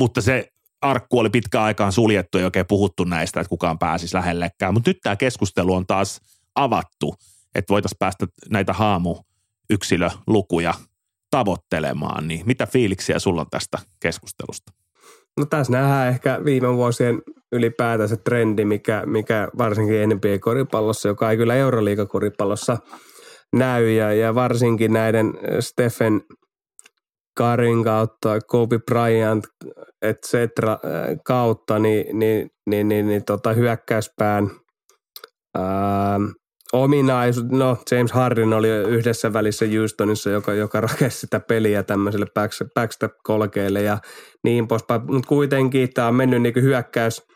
Mutta 0.00 0.20
se 0.20 0.52
arkku 0.82 1.18
oli 1.18 1.30
pitkään 1.30 1.64
aikaan 1.64 1.92
suljettu 1.92 2.38
ja 2.38 2.44
oikein 2.44 2.66
puhuttu 2.66 3.04
näistä, 3.04 3.40
että 3.40 3.48
kukaan 3.48 3.78
pääsisi 3.78 4.14
lähellekään. 4.14 4.74
Mutta 4.74 4.90
nyt 4.90 4.98
tämä 5.02 5.16
keskustelu 5.16 5.74
on 5.74 5.86
taas 5.86 6.20
avattu, 6.54 7.14
että 7.54 7.72
voitaisiin 7.72 7.98
päästä 7.98 8.26
näitä 8.50 8.72
haamu 8.72 9.16
yksilölukuja 9.70 10.74
tavoittelemaan, 11.36 12.28
niin 12.28 12.42
mitä 12.46 12.66
fiiliksiä 12.66 13.18
sulla 13.18 13.40
on 13.40 13.46
tästä 13.50 13.78
keskustelusta? 14.00 14.72
No 15.38 15.46
tässä 15.46 15.72
nähdään 15.72 16.08
ehkä 16.08 16.40
viime 16.44 16.76
vuosien 16.76 17.22
ylipäätään 17.52 18.08
se 18.08 18.16
trendi, 18.16 18.64
mikä, 18.64 19.02
mikä 19.06 19.48
varsinkin 19.58 20.08
NBA-koripallossa, 20.08 21.08
joka 21.08 21.30
ei 21.30 21.36
kyllä 21.36 21.54
Euroliiga-koripallossa 21.54 22.78
näy, 23.56 23.90
ja, 23.90 24.12
ja 24.12 24.34
varsinkin 24.34 24.92
näiden 24.92 25.32
Stephen 25.60 26.20
Karin 27.36 27.84
kautta, 27.84 28.40
Kobe 28.46 28.78
Bryant, 28.78 29.44
et 30.02 30.18
cetera, 30.26 30.72
äh, 30.72 31.16
kautta, 31.24 31.78
niin, 31.78 32.18
niin, 32.18 32.50
niin, 32.70 32.88
niin, 32.88 33.06
niin 33.06 33.24
tota 33.24 33.52
hyökkäyspään 33.52 34.50
ää, 35.54 36.20
ominaisuus, 36.72 37.46
no 37.50 37.78
James 37.90 38.12
Harden 38.12 38.52
oli 38.52 38.68
yhdessä 38.68 39.32
välissä 39.32 39.66
Houstonissa, 39.78 40.30
joka, 40.30 40.54
joka 40.54 40.80
rakensi 40.80 41.18
sitä 41.18 41.40
peliä 41.40 41.82
tämmöiselle 41.82 42.26
backstep 42.74 43.12
kolkeille 43.22 43.82
ja 43.82 43.98
niin 44.44 44.68
poispäin, 44.68 45.00
mutta 45.06 45.28
kuitenkin 45.28 45.92
tämä 45.94 46.08
on 46.08 46.14
mennyt 46.14 46.42
niin 46.42 46.62
hyökkäys 46.62 47.26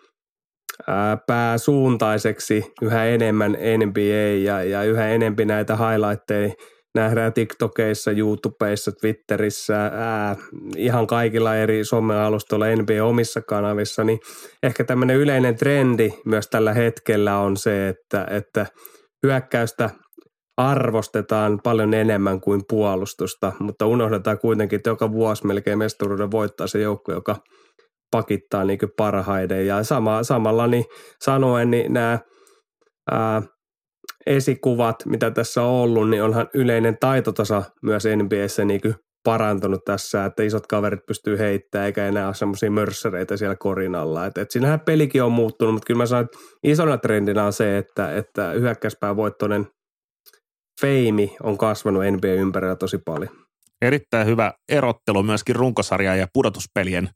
pääsuuntaiseksi 1.26 2.72
yhä 2.82 3.04
enemmän 3.04 3.56
NBA 3.86 4.40
ja, 4.44 4.62
ja 4.62 4.82
yhä 4.82 5.08
enempi 5.08 5.44
näitä 5.44 5.76
highlightteja 5.76 6.50
nähdään 6.94 7.32
TikTokeissa, 7.32 8.10
YouTubeissa, 8.10 8.92
Twitterissä, 8.92 9.82
ää, 9.84 10.36
ihan 10.76 11.06
kaikilla 11.06 11.56
eri 11.56 11.84
somealustoilla, 11.84 12.66
NBA 12.66 13.04
omissa 13.04 13.40
kanavissa, 13.40 14.04
niin 14.04 14.20
ehkä 14.62 14.84
tämmöinen 14.84 15.16
yleinen 15.16 15.56
trendi 15.56 16.12
myös 16.24 16.48
tällä 16.48 16.74
hetkellä 16.74 17.38
on 17.38 17.56
se, 17.56 17.88
että, 17.88 18.26
että 18.30 18.66
hyökkäystä 19.26 19.90
arvostetaan 20.56 21.60
paljon 21.64 21.94
enemmän 21.94 22.40
kuin 22.40 22.62
puolustusta, 22.68 23.52
mutta 23.58 23.86
unohdetaan 23.86 24.38
kuitenkin, 24.38 24.76
että 24.76 24.90
joka 24.90 25.12
vuosi 25.12 25.46
melkein 25.46 25.78
mestaruuden 25.78 26.30
voittaa 26.30 26.66
se 26.66 26.80
joukko, 26.80 27.12
joka 27.12 27.36
pakittaa 28.10 28.64
niin 28.64 28.78
parhaiden. 28.96 29.66
Ja 29.66 29.84
sama, 29.84 30.22
samalla 30.22 30.66
niin 30.66 30.84
sanoen, 31.24 31.70
niin 31.70 31.92
nämä 31.92 32.18
ää, 33.10 33.42
esikuvat, 34.26 34.96
mitä 35.06 35.30
tässä 35.30 35.62
on 35.62 35.68
ollut, 35.68 36.10
niin 36.10 36.22
onhan 36.22 36.48
yleinen 36.54 36.96
taitotasa 37.00 37.62
myös 37.82 38.04
NBAssä 38.16 38.64
niin 38.64 38.80
parantunut 39.22 39.84
tässä, 39.84 40.24
että 40.24 40.42
isot 40.42 40.66
kaverit 40.66 41.06
pystyy 41.06 41.38
heittämään, 41.38 41.86
eikä 41.86 42.06
enää 42.06 42.26
ole 42.26 42.34
semmoisia 42.34 42.70
mörssäreitä 42.70 43.36
siellä 43.36 43.56
korin 43.56 43.94
alla. 43.94 44.26
Et, 44.26 44.38
et 44.38 44.50
siinähän 44.50 44.80
pelikin 44.80 45.22
on 45.22 45.32
muuttunut, 45.32 45.74
mutta 45.74 45.86
kyllä 45.86 45.98
mä 45.98 46.06
sanon, 46.06 46.24
että 46.24 46.38
isona 46.62 46.98
trendinä 46.98 47.44
on 47.44 47.52
se, 47.52 47.78
että, 47.78 48.16
että 48.16 48.50
hyökkäyspää 48.50 49.16
voittoinen 49.16 49.66
feimi 50.80 51.36
on 51.42 51.58
kasvanut 51.58 52.02
NBA 52.10 52.28
ympärillä 52.28 52.76
tosi 52.76 52.98
paljon. 52.98 53.30
Erittäin 53.82 54.26
hyvä 54.26 54.52
erottelu 54.68 55.22
myöskin 55.22 55.56
runkosarjaa 55.56 56.16
ja 56.16 56.28
pudotuspelien 56.32 57.08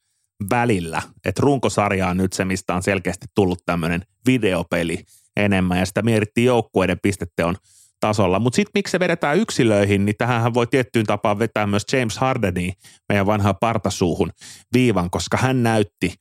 välillä. 0.50 1.02
Että 1.24 1.42
runkosarja 1.42 2.08
on 2.08 2.16
nyt 2.16 2.32
se, 2.32 2.44
mistä 2.44 2.74
on 2.74 2.82
selkeästi 2.82 3.26
tullut 3.34 3.58
tämmöinen 3.66 4.02
videopeli 4.26 5.04
enemmän 5.36 5.78
ja 5.78 5.86
sitä 5.86 6.02
mietittiin 6.02 6.44
joukkueiden 6.44 6.98
pisteteon– 7.02 7.56
tasolla. 8.00 8.38
Mutta 8.38 8.56
sitten 8.56 8.72
miksi 8.74 8.90
se 8.90 9.00
vedetään 9.00 9.38
yksilöihin, 9.38 10.04
niin 10.04 10.16
tähän 10.18 10.54
voi 10.54 10.66
tiettyyn 10.66 11.06
tapaan 11.06 11.38
vetää 11.38 11.66
myös 11.66 11.84
James 11.92 12.18
Hardeni 12.18 12.72
meidän 13.08 13.26
vanhaa 13.26 13.54
partasuuhun 13.54 14.30
viivan, 14.72 15.10
koska 15.10 15.36
hän 15.36 15.62
näytti 15.62 16.14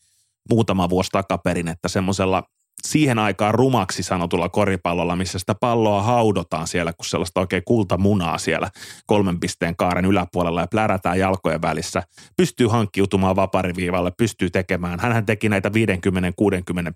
muutama 0.49 0.89
vuosi 0.89 1.09
takaperin, 1.11 1.67
että 1.67 1.87
semmoisella 1.87 2.43
siihen 2.87 3.19
aikaan 3.19 3.53
rumaksi 3.53 4.03
sanotulla 4.03 4.49
koripallolla, 4.49 5.15
missä 5.15 5.39
sitä 5.39 5.55
palloa 5.55 6.01
haudotaan 6.01 6.67
siellä, 6.67 6.93
kun 6.93 7.05
sellaista 7.05 7.39
oikein 7.39 7.63
kultamunaa 7.65 8.37
siellä 8.37 8.69
kolmen 9.05 9.39
pisteen 9.39 9.75
kaaren 9.75 10.05
yläpuolella 10.05 10.61
ja 10.61 10.67
plärätään 10.67 11.19
jalkojen 11.19 11.61
välissä. 11.61 12.03
Pystyy 12.37 12.67
hankkiutumaan 12.67 13.35
vapariviivalle, 13.35 14.11
pystyy 14.17 14.49
tekemään. 14.49 14.99
Hänhän 14.99 15.25
teki 15.25 15.49
näitä 15.49 15.69
50-60 15.69 15.71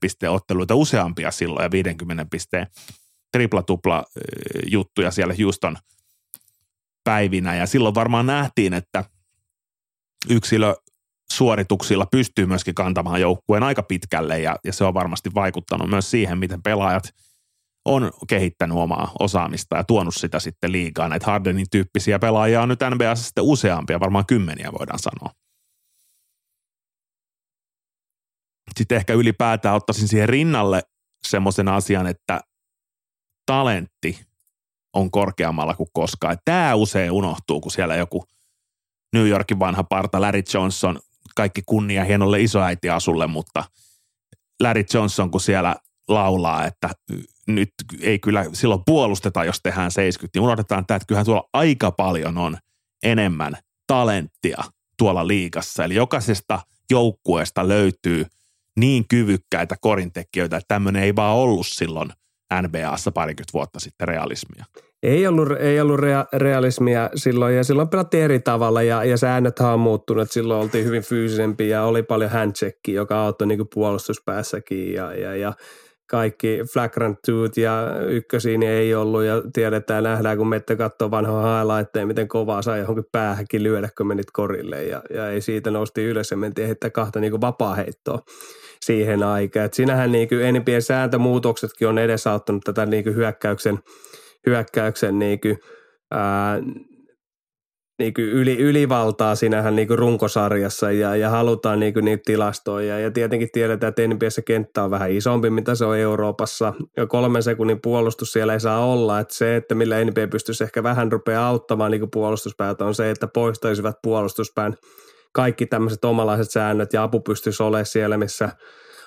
pisteen 0.02 0.32
otteluita 0.32 0.76
useampia 0.76 1.32
silloin 1.32 1.64
ja 1.64 1.72
50 1.72 2.26
pisteen 2.32 2.68
tripla-tupla 3.32 4.06
juttuja 4.72 5.12
siellä 5.12 5.34
Houston 5.44 5.78
päivinä 7.04 7.56
ja 7.56 7.66
silloin 7.66 7.96
varmaan 7.96 8.26
nähtiin, 8.26 8.74
että 8.74 9.04
yksilö 10.30 10.76
suorituksilla 11.34 12.06
pystyy 12.06 12.46
myöskin 12.46 12.76
kantamaan 12.76 13.22
joukkueen 13.22 13.64
aika 13.64 13.84
pitkälle 13.84 14.40
ja, 14.40 14.56
ja 14.64 14.74
se 14.74 14.84
on 14.84 14.94
varmasti 14.94 15.34
vaikuttanut 15.34 15.90
myös 15.90 16.12
siihen, 16.12 16.38
miten 16.38 16.64
pelaajat 16.64 17.04
on 17.86 18.12
kehittänyt 18.28 18.78
omaa 18.78 19.12
osaamista 19.20 19.78
ja 19.78 19.84
tuonut 19.84 20.16
sitä 20.16 20.40
sitten 20.40 20.72
liikaa. 20.72 21.10
Näitä 21.10 21.26
Hardenin 21.26 21.70
tyyppisiä 21.72 22.20
pelaajia 22.20 22.62
on 22.62 22.70
nyt 22.70 22.80
NBA 22.96 23.16
sitten 23.16 23.44
useampia, 23.44 24.00
varmaan 24.00 24.26
kymmeniä 24.26 24.72
voidaan 24.80 25.00
sanoa. 25.00 25.34
Sitten 28.78 28.96
ehkä 28.96 29.14
ylipäätään 29.14 29.76
ottaisin 29.76 30.08
siihen 30.08 30.30
rinnalle 30.30 30.82
semmoisen 31.28 31.68
asian, 31.68 32.08
että 32.08 32.42
talentti 33.48 34.26
on 34.94 35.12
korkeammalla 35.12 35.74
kuin 35.74 35.90
koskaan. 35.94 36.38
Tämä 36.46 36.76
usein 36.76 37.12
unohtuu, 37.12 37.62
kun 37.62 37.72
siellä 37.72 37.96
joku 37.96 38.26
New 39.14 39.28
Yorkin 39.28 39.60
vanha 39.60 39.84
parta 39.84 40.22
Larry 40.22 40.44
Johnson, 40.54 41.00
kaikki 41.36 41.62
kunnia 41.66 42.04
hienolle 42.04 42.42
isoäiti 42.42 42.90
asulle, 42.90 43.28
mutta 43.28 43.64
Larry 44.60 44.86
Johnson, 44.94 45.32
kun 45.32 45.42
siellä 45.42 45.76
laulaa, 46.08 46.66
että 46.66 46.90
nyt 47.48 47.70
ei 48.02 48.20
kyllä 48.20 48.46
silloin 48.54 48.82
puolusteta, 48.86 49.46
jos 49.46 49.60
tehdään 49.64 49.92
70, 49.92 50.38
niin 50.40 50.44
unohdetaan 50.44 50.86
tämä, 50.86 50.96
että 50.96 51.08
kyllähän 51.08 51.26
tuolla 51.26 51.50
aika 51.54 51.92
paljon 51.92 52.38
on 52.38 52.58
enemmän 53.04 53.58
talenttia 53.88 54.64
tuolla 54.98 55.28
liigassa. 55.28 55.84
Eli 55.84 55.96
jokaisesta 55.96 56.60
joukkueesta 56.90 57.68
löytyy 57.68 58.26
niin 58.76 59.08
kyvykkäitä 59.08 59.76
korintekijöitä, 59.82 60.58
että 60.58 60.68
tämmöinen 60.68 61.04
ei 61.04 61.16
vaan 61.16 61.36
ollut 61.36 61.68
silloin– 61.68 62.14
NBAssa 62.62 63.12
parikymmentä 63.12 63.54
vuotta 63.54 63.80
sitten 63.80 64.08
realismia. 64.08 64.66
Ei 65.04 65.28
ollut, 65.28 65.48
ei 65.60 65.82
ollut 65.82 66.00
rea, 66.00 66.26
realismia 66.34 67.10
silloin 67.16 67.56
ja 67.56 67.64
silloin 67.64 67.90
pelattiin 67.90 68.24
eri 68.24 68.40
tavalla 68.40 68.82
ja, 68.82 69.04
ja 69.04 69.18
säännöt 69.18 69.60
on 69.60 69.80
muuttunut. 69.80 70.32
Silloin 70.32 70.62
oltiin 70.62 70.86
hyvin 70.86 71.04
fyysisempi 71.04 71.70
ja 71.70 71.84
oli 71.84 72.04
paljon 72.04 72.32
handcheckia, 72.32 72.96
joka 72.96 73.26
auttoi 73.26 73.48
niin 73.48 73.68
puolustuspäässäkin 73.74 74.94
ja, 74.94 75.14
ja, 75.14 75.36
ja 75.36 75.54
kaikki 76.10 76.60
flagrant 76.74 77.20
tooth 77.26 77.60
ja 77.60 78.00
ykkösiin 78.08 78.64
ei 78.64 78.96
ollut 78.96 79.24
ja 79.24 79.42
tiedetään, 79.54 80.04
nähdään 80.04 80.38
kun 80.38 80.48
mette 80.48 80.76
katsoo 80.76 81.12
vanhaa 81.12 81.60
highlightteja, 81.60 82.06
miten 82.06 82.28
kovaa 82.28 82.62
sai 82.62 82.80
johonkin 82.80 83.06
päähänkin 83.12 83.64
lyödä, 83.64 83.90
kun 83.98 84.08
menit 84.08 84.32
korille 84.34 84.84
ja, 84.84 85.02
ja 85.14 85.30
ei 85.30 85.42
siitä 85.42 85.72
nosti 85.72 86.04
ylös 86.04 86.32
ja 86.32 86.38
mentiin 86.38 86.68
heittää 86.68 86.90
kahta 86.90 87.20
niin 87.20 87.42
vapaa-heittoa 87.42 88.20
siihen 88.82 89.24
aikaan. 89.24 89.66
Et 89.66 89.74
sinähän 89.74 90.12
niin 90.12 90.28
enempien 90.42 90.82
sääntömuutoksetkin 90.82 91.88
on 91.88 91.98
edesauttanut 91.98 92.64
tätä 92.64 92.86
niin 92.86 93.16
hyökkäyksen, 93.16 93.80
hyökkäyksen 94.46 95.20
niin 95.20 95.42
kuin, 95.42 95.60
ää, 96.12 96.60
niin 98.00 98.14
kuin 98.14 98.28
yli, 98.28 98.58
ylivaltaa 98.58 99.36
sinähän 99.36 99.76
niin 99.76 99.88
kuin 99.88 100.00
runkosarjassa 100.00 100.92
ja, 100.92 101.16
ja 101.16 101.30
halutaan 101.30 101.80
niin 101.80 101.94
kuin 101.94 102.06
niitä 102.06 102.24
tilastoja. 102.26 103.00
Ja 103.00 103.12
tietenkin 103.12 103.50
tiedetään, 103.54 103.90
että 103.90 104.08
NBAssä 104.08 104.42
kenttä 104.42 104.84
on 104.84 104.92
vähän 104.92 105.12
isompi, 105.12 105.50
mitä 105.50 105.76
se 105.76 105.86
on 105.86 105.98
Euroopassa. 105.98 106.74
Ja 106.98 107.08
kolmen 107.08 107.44
sekunnin 107.44 107.82
puolustus 107.82 108.32
siellä 108.32 108.54
ei 108.54 108.60
saa 108.60 108.86
olla. 108.86 109.20
Että 109.20 109.34
se, 109.34 109.56
että 109.56 109.76
millä 109.76 110.04
NBA 110.04 110.28
pystyisi 110.32 110.64
ehkä 110.64 110.84
vähän 110.84 111.12
rupeaa 111.12 111.48
auttamaan 111.48 111.92
niin 111.92 112.02
kuin 112.02 112.12
puolustuspäältä 112.12 112.86
on 112.86 112.96
se, 112.96 113.12
että 113.12 113.28
poistaisivat 113.28 113.96
puolustuspään 114.04 114.76
kaikki 115.32 115.66
tämmöiset 115.66 116.06
omalaiset 116.06 116.52
säännöt 116.52 116.94
ja 116.94 117.04
apu 117.04 117.20
pystyisi 117.20 117.64
olemaan 117.64 117.86
siellä, 117.86 118.18
missä 118.18 118.50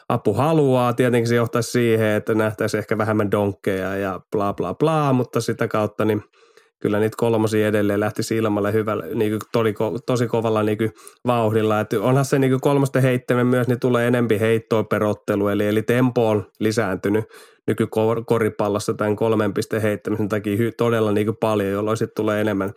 apu 0.08 0.34
haluaa. 0.34 0.92
Tietenkin 0.92 1.28
se 1.28 1.34
johtaisi 1.34 1.70
siihen, 1.70 2.06
että 2.06 2.34
nähtäisi 2.34 2.78
ehkä 2.78 2.98
vähemmän 2.98 3.30
donkkeja 3.30 3.96
ja 3.96 4.20
bla 4.32 4.54
bla 4.54 4.74
bla, 4.74 5.12
mutta 5.12 5.40
sitä 5.40 5.68
kautta 5.68 6.04
niin– 6.04 6.22
kyllä 6.80 7.00
niitä 7.00 7.16
kolmosia 7.16 7.68
edelleen 7.68 8.00
lähtisi 8.00 8.36
ilmalle 8.36 8.72
hyvällä, 8.72 9.06
niin 9.14 9.30
kuin 9.30 9.40
tosi, 9.52 9.74
tosi 10.06 10.26
kovalla 10.26 10.62
niin 10.62 10.78
kuin 10.78 10.92
vauhdilla. 11.26 11.80
Että 11.80 12.00
onhan 12.00 12.24
se 12.24 12.38
niin 12.38 12.50
kuin 12.50 12.60
kolmosten 12.60 13.02
heittäminen 13.02 13.46
myös, 13.46 13.68
niin 13.68 13.80
tulee 13.80 14.06
enempi 14.06 14.40
heittoa 14.40 14.84
perottelu, 14.84 15.48
eli, 15.48 15.66
eli 15.66 15.82
tempo 15.82 16.28
on 16.28 16.46
lisääntynyt 16.60 17.24
nykykoripallossa 17.66 18.94
tämän 18.94 19.16
kolmen 19.16 19.54
pisteen 19.54 19.82
heittämisen 19.82 20.28
takia 20.28 20.56
hy, 20.56 20.72
todella 20.72 21.12
niin 21.12 21.26
kuin 21.26 21.36
paljon, 21.40 21.70
jolloin 21.70 21.96
sitten 21.96 22.24
tulee 22.24 22.40
enemmän 22.40 22.72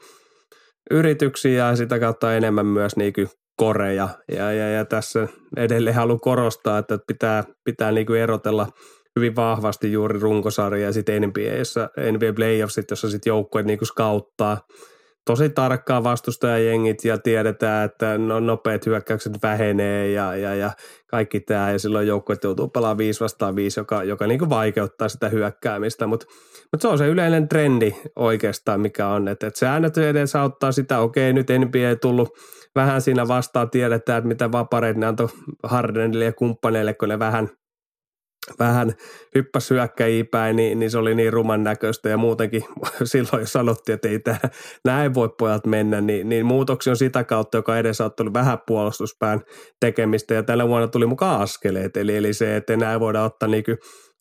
yrityksiä 0.91 1.67
ja 1.67 1.75
sitä 1.75 1.99
kautta 1.99 2.35
enemmän 2.35 2.65
myös 2.65 2.95
niin 2.95 3.13
kuin 3.13 3.27
koreja. 3.57 4.09
Ja, 4.31 4.51
ja, 4.51 4.69
ja 4.69 4.85
tässä 4.85 5.27
edelleen 5.57 5.95
haluan 5.95 6.19
korostaa, 6.19 6.77
että 6.77 6.99
pitää, 7.07 7.43
pitää 7.63 7.91
niin 7.91 8.07
kuin 8.07 8.19
erotella– 8.19 8.67
hyvin 9.15 9.35
vahvasti 9.35 9.91
juuri 9.91 10.19
runkosarja 10.19 10.85
ja 10.85 10.93
sitten 10.93 11.21
NBA, 11.21 11.57
jossa, 11.57 11.89
NBA 12.11 12.33
Playoffsit, 12.35 12.89
jossa 12.89 13.09
sitten 13.09 13.31
joukkueet 13.31 13.65
niin 13.65 13.85
skauttaa 13.85 14.57
tosi 15.25 15.49
tarkkaa 15.49 16.03
vastustajajengit 16.03 17.05
ja 17.05 17.17
tiedetään, 17.17 17.85
että 17.85 18.17
no, 18.17 18.39
nopeat 18.39 18.85
hyökkäykset 18.85 19.33
vähenee 19.43 20.11
ja, 20.11 20.35
ja, 20.35 20.55
ja 20.55 20.71
kaikki 21.07 21.39
tämä 21.39 21.71
ja 21.71 21.79
silloin 21.79 22.07
joukkueet 22.07 22.43
joutuu 22.43 22.67
pelaamaan 22.67 22.97
5 22.97 23.19
vastaan 23.19 23.55
5, 23.55 23.79
joka, 23.79 24.03
joka 24.03 24.27
niin 24.27 24.49
vaikeuttaa 24.49 25.09
sitä 25.09 25.29
hyökkäämistä, 25.29 26.07
mutta 26.07 26.25
mut 26.71 26.81
se 26.81 26.87
on 26.87 26.97
se 26.97 27.07
yleinen 27.07 27.47
trendi 27.47 27.95
oikeastaan, 28.15 28.81
mikä 28.81 29.07
on, 29.07 29.27
että, 29.27 29.47
että 29.47 29.59
säännöt 29.59 29.97
edes 29.97 30.35
auttaa 30.35 30.71
sitä, 30.71 30.99
okei 30.99 31.33
nyt 31.33 31.47
NBA 31.59 31.89
ei 31.89 31.95
tullut 31.95 32.29
vähän 32.75 33.01
siinä 33.01 33.27
vastaan, 33.27 33.69
tiedetään, 33.69 34.17
että 34.17 34.27
mitä 34.27 34.51
vapareita 34.51 34.99
ne 34.99 35.05
antoi 35.05 35.29
Hardenille 35.63 36.25
ja 36.25 36.33
kumppaneille, 36.33 36.93
kun 36.93 37.09
ne 37.09 37.19
vähän– 37.19 37.49
vähän 38.59 38.93
hyppäs 39.35 39.69
hyökkäjiä 39.69 40.25
päin, 40.31 40.55
niin, 40.55 40.79
niin, 40.79 40.91
se 40.91 40.97
oli 40.97 41.15
niin 41.15 41.33
ruman 41.33 41.63
näköistä. 41.63 42.09
Ja 42.09 42.17
muutenkin 42.17 42.65
silloin 43.03 43.47
sanottiin, 43.47 43.93
että 43.93 44.07
ei 44.07 44.19
tämä, 44.19 44.39
näin 44.85 45.13
voi 45.13 45.29
pojat 45.37 45.65
mennä, 45.65 46.01
niin, 46.01 46.29
niin 46.29 46.45
muutoksia 46.45 46.91
on 46.91 46.97
sitä 46.97 47.23
kautta, 47.23 47.57
joka 47.57 47.77
edesauttanut 47.77 48.33
vähän 48.33 48.57
puolustuspään 48.67 49.41
tekemistä. 49.79 50.33
Ja 50.33 50.43
tällä 50.43 50.67
vuonna 50.67 50.87
tuli 50.87 51.05
mukaan 51.05 51.41
askeleet, 51.41 51.97
eli, 51.97 52.15
eli 52.15 52.33
se, 52.33 52.55
että 52.55 52.73
enää 52.73 52.99
voida 52.99 53.23
ottaa 53.23 53.49
niin 53.49 53.63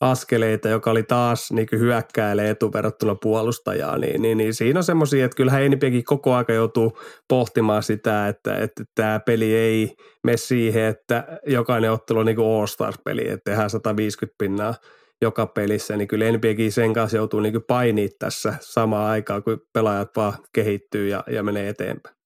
askeleita, 0.02 0.68
joka 0.68 0.90
oli 0.90 1.02
taas 1.02 1.52
niin 1.52 1.68
hyökkäilee 1.72 2.50
etu 2.50 2.72
verrattuna 2.72 3.14
puolustajaa, 3.14 3.98
niin, 3.98 4.22
niin, 4.22 4.38
niin 4.38 4.54
siinä 4.54 4.80
on 4.80 4.84
semmoisia, 4.84 5.24
että 5.24 5.36
kyllähän 5.36 5.62
Enipiäkin 5.62 6.04
koko 6.04 6.34
aika 6.34 6.52
joutuu 6.52 6.98
pohtimaan 7.28 7.82
sitä, 7.82 8.28
että, 8.28 8.56
että 8.56 8.84
tämä 8.94 9.20
peli 9.26 9.54
ei 9.54 9.94
mene 10.24 10.36
siihen, 10.36 10.84
että 10.84 11.26
jokainen 11.46 11.92
ottelu 11.92 12.18
on 12.18 12.26
niin 12.26 12.38
All-Stars-peli, 12.38 13.28
että 13.28 13.50
tehdään 13.50 13.70
150 13.70 14.34
pinnaa 14.38 14.74
joka 15.22 15.46
pelissä, 15.46 15.96
niin 15.96 16.08
kyllä 16.08 16.32
NBAkin 16.32 16.72
sen 16.72 16.92
kanssa 16.92 17.16
joutuu 17.16 17.40
niin 17.40 17.64
painiin 17.68 18.10
tässä 18.18 18.54
samaan 18.60 19.10
aikaan, 19.10 19.42
kun 19.42 19.60
pelaajat 19.72 20.08
vaan 20.16 20.32
kehittyy 20.54 21.08
ja, 21.08 21.24
ja 21.30 21.42
menee 21.42 21.68
eteenpäin. 21.68 22.16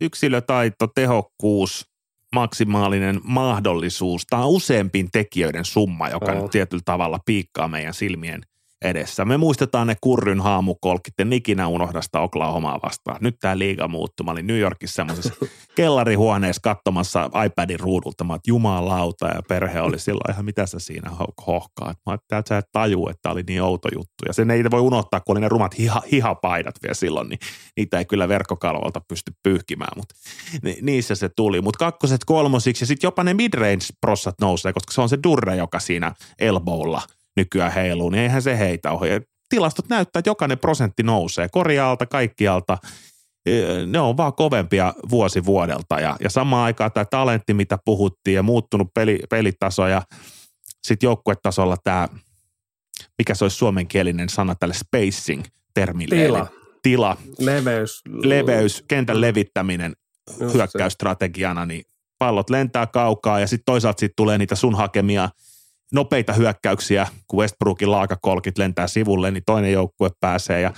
Yksilötaito, 0.00 0.86
tehokkuus, 0.94 1.87
maksimaalinen 2.34 3.20
mahdollisuus. 3.24 4.26
Tämä 4.30 4.44
on 4.44 4.50
useampin 4.50 5.08
tekijöiden 5.12 5.64
summa, 5.64 6.08
joka 6.08 6.32
oh. 6.32 6.42
nyt 6.42 6.50
tietyllä 6.50 6.82
tavalla 6.84 7.18
piikkaa 7.26 7.68
meidän 7.68 7.94
silmien– 7.94 8.40
edessä. 8.82 9.24
Me 9.24 9.36
muistetaan 9.36 9.86
ne 9.86 9.96
kurryn 10.00 10.40
haamukolkit, 10.40 11.20
en 11.20 11.32
ikinä 11.32 11.68
unohda 11.68 12.02
sitä 12.02 12.20
Oklahomaa 12.20 12.78
vastaan. 12.82 13.18
Nyt 13.20 13.36
tämä 13.40 13.58
liiga 13.58 13.88
muuttui. 13.88 14.24
Mä 14.24 14.30
olin 14.30 14.46
New 14.46 14.58
Yorkissa 14.58 14.96
semmoisessa 14.96 15.34
kellarihuoneessa 15.76 16.60
katsomassa 16.62 17.30
iPadin 17.46 17.80
ruudulta. 17.80 18.24
Mä 18.24 18.34
että 18.34 18.50
jumalauta 18.50 19.26
ja 19.26 19.42
perhe 19.48 19.80
oli 19.80 19.98
silloin 19.98 20.32
ihan 20.32 20.44
mitä 20.44 20.66
sä 20.66 20.78
siinä 20.78 21.10
hohkaa. 21.46 21.94
Mä 22.06 22.14
että 22.14 22.42
sä 22.48 22.58
et 22.58 22.68
taju, 22.72 23.08
että 23.08 23.22
tämä 23.22 23.32
oli 23.32 23.42
niin 23.48 23.62
outo 23.62 23.88
juttu. 23.94 24.24
Ja 24.26 24.32
sen 24.32 24.50
ei 24.50 24.64
voi 24.70 24.80
unohtaa, 24.80 25.20
kun 25.20 25.34
oli 25.34 25.40
ne 25.40 25.48
rumat 25.48 25.78
hiha, 25.78 26.02
hihapaidat 26.12 26.74
vielä 26.82 26.94
silloin, 26.94 27.28
niin 27.28 27.38
niitä 27.76 27.98
ei 27.98 28.04
kyllä 28.04 28.28
verkkokalvolta 28.28 29.00
pysty 29.08 29.32
pyyhkimään, 29.42 29.92
mutta 29.96 30.14
niissä 30.82 31.14
se 31.14 31.28
tuli. 31.28 31.60
Mutta 31.60 31.78
kakkoset 31.78 32.24
kolmosiksi 32.24 32.82
ja 32.82 32.86
sitten 32.86 33.08
jopa 33.08 33.24
ne 33.24 33.34
midrange 33.34 33.84
prossat 34.00 34.34
nousee, 34.40 34.72
koska 34.72 34.92
se 34.92 35.00
on 35.00 35.08
se 35.08 35.18
durre, 35.22 35.56
joka 35.56 35.80
siinä 35.80 36.14
elbowlla– 36.38 37.02
nykyään 37.38 37.72
heiluu, 37.72 38.10
niin 38.10 38.22
eihän 38.22 38.42
se 38.42 38.58
heitä 38.58 38.92
ohi. 38.92 39.08
Tilastot 39.48 39.88
näyttää, 39.88 40.20
että 40.20 40.30
jokainen 40.30 40.58
prosentti 40.58 41.02
nousee 41.02 41.48
korjaalta, 41.52 42.06
kaikkialta. 42.06 42.78
Ne 43.86 44.00
on 44.00 44.16
vaan 44.16 44.32
kovempia 44.32 44.94
vuosi 45.10 45.44
vuodelta 45.44 46.00
ja, 46.00 46.16
ja 46.20 46.30
samaan 46.30 46.64
aikaan 46.64 46.92
tämä 46.92 47.04
talentti, 47.04 47.54
mitä 47.54 47.78
puhuttiin 47.84 48.34
ja 48.34 48.42
muuttunut 48.42 48.88
peli, 48.94 49.18
pelitaso 49.30 49.86
ja 49.86 50.02
sitten 50.86 51.06
joukkuetasolla 51.06 51.76
tämä, 51.84 52.08
mikä 53.18 53.34
se 53.34 53.44
olisi 53.44 53.56
suomenkielinen 53.56 54.28
sana 54.28 54.54
tälle 54.54 54.74
spacing 54.74 55.44
termille. 55.74 56.14
Tila. 56.14 56.46
tila. 56.82 57.16
Leveys. 57.38 58.02
Leveys, 58.08 58.84
kentän 58.88 59.20
levittäminen 59.20 59.96
Just 60.40 60.54
hyökkäysstrategiana, 60.54 61.66
niin 61.66 61.84
pallot 62.18 62.50
lentää 62.50 62.86
kaukaa 62.86 63.40
ja 63.40 63.46
sitten 63.46 63.64
toisaalta 63.66 64.00
sitten 64.00 64.16
tulee 64.16 64.38
niitä 64.38 64.54
sun 64.54 64.74
hakemia– 64.74 65.28
nopeita 65.92 66.32
hyökkäyksiä, 66.32 67.06
kun 67.28 67.40
Westbrookin 67.40 67.90
laakakolkit 67.90 68.58
lentää 68.58 68.86
sivulle, 68.86 69.30
niin 69.30 69.42
toinen 69.46 69.72
joukkue 69.72 70.10
pääsee 70.20 70.60
ja 70.60 70.72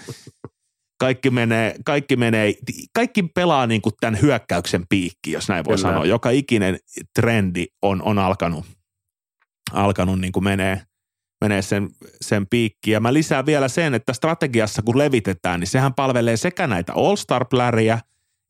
kaikki 1.00 1.30
menee, 1.30 1.74
kaikki 1.84 2.16
menee, 2.16 2.54
kaikki 2.92 3.22
pelaa 3.22 3.66
niin 3.66 3.82
kuin 3.82 3.92
tämän 4.00 4.20
hyökkäyksen 4.22 4.84
piikki, 4.88 5.32
jos 5.32 5.48
näin 5.48 5.64
voi 5.64 5.76
Kyllä. 5.76 5.88
sanoa. 5.88 6.06
Joka 6.06 6.30
ikinen 6.30 6.78
trendi 7.14 7.66
on, 7.82 8.02
on 8.02 8.18
alkanut, 8.18 8.66
alkanut 9.72 10.20
niin 10.20 10.32
kuin 10.32 10.44
menee, 10.44 10.82
menee 11.40 11.62
sen, 11.62 11.88
sen 12.20 12.46
piikki. 12.46 12.90
Ja 12.90 13.00
mä 13.00 13.12
lisään 13.12 13.46
vielä 13.46 13.68
sen, 13.68 13.94
että 13.94 14.12
strategiassa 14.12 14.82
kun 14.82 14.98
levitetään, 14.98 15.60
niin 15.60 15.68
sehän 15.68 15.94
palvelee 15.94 16.36
sekä 16.36 16.66
näitä 16.66 16.92
all-star-pläriä 16.92 17.98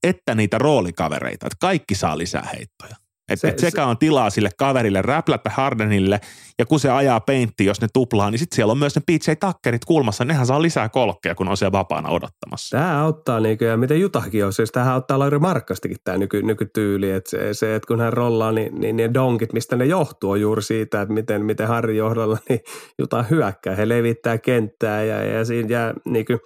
että 0.03 0.35
niitä 0.35 0.59
roolikavereita. 0.59 1.47
Että 1.47 1.57
kaikki 1.61 1.95
saa 1.95 2.19
lisää 2.19 2.49
heittoja. 2.55 2.97
Että 3.31 3.41
se, 3.41 3.49
et 3.49 3.59
sekä 3.59 3.87
on 3.87 3.99
tilaa 3.99 4.31
sille 4.31 4.51
kaverille, 4.59 5.03
räplätä 5.03 5.51
Hardenille, 5.51 6.21
ja 6.59 6.67
kun 6.67 6.81
se 6.81 6.91
ajaa 6.91 7.21
peintti, 7.21 7.65
jos 7.65 7.81
ne 7.81 7.89
tuplaa, 7.93 8.31
niin 8.31 8.39
sitten 8.39 8.57
siellä 8.57 8.71
on 8.71 8.79
myös 8.79 8.97
ne 8.97 9.03
PJ 9.07 9.31
Tuckerit 9.41 9.85
kulmassa. 9.85 10.25
Nehän 10.25 10.47
saa 10.47 10.63
lisää 10.63 10.89
kolkkeja, 10.89 11.35
kun 11.35 11.49
on 11.49 11.57
siellä 11.57 11.73
vapaana 11.73 12.09
odottamassa. 12.09 12.79
Tämä 12.79 13.03
auttaa, 13.03 13.41
niin 13.41 13.59
kuin, 13.59 13.69
ja 13.69 13.77
miten 13.77 14.01
Jutahkin 14.01 14.45
on, 14.45 14.53
siis 14.53 14.73
tähän 14.73 14.95
auttaa 14.95 15.19
Lauri 15.19 15.39
Markkastikin 15.39 15.97
tämä 16.05 16.19
nyky, 16.19 16.43
nykytyyli. 16.43 17.11
Että 17.11 17.31
se, 17.31 17.55
se, 17.55 17.75
että 17.75 17.87
kun 17.87 18.01
hän 18.01 18.13
rollaa, 18.13 18.53
niin, 18.53 18.81
niin 18.81 18.97
ne 18.97 19.11
donkit, 19.15 19.53
mistä 19.53 19.77
ne 19.77 19.85
johtuu, 19.85 20.31
on 20.31 20.41
juuri 20.41 20.63
siitä, 20.63 21.03
että 21.03 21.15
miten, 21.15 21.45
miten 21.45 21.69
Harri 21.69 21.97
johdolla 21.97 22.39
niin 22.49 22.61
Jutah 22.99 23.31
hyökkää. 23.31 23.75
He 23.75 23.89
levittää 23.89 24.39
kenttää, 24.39 25.05
ja, 25.05 25.25
ja 25.25 25.45
siinä 25.45 25.69
jää 25.69 25.95
niin 26.05 26.27
kuin, 26.27 26.41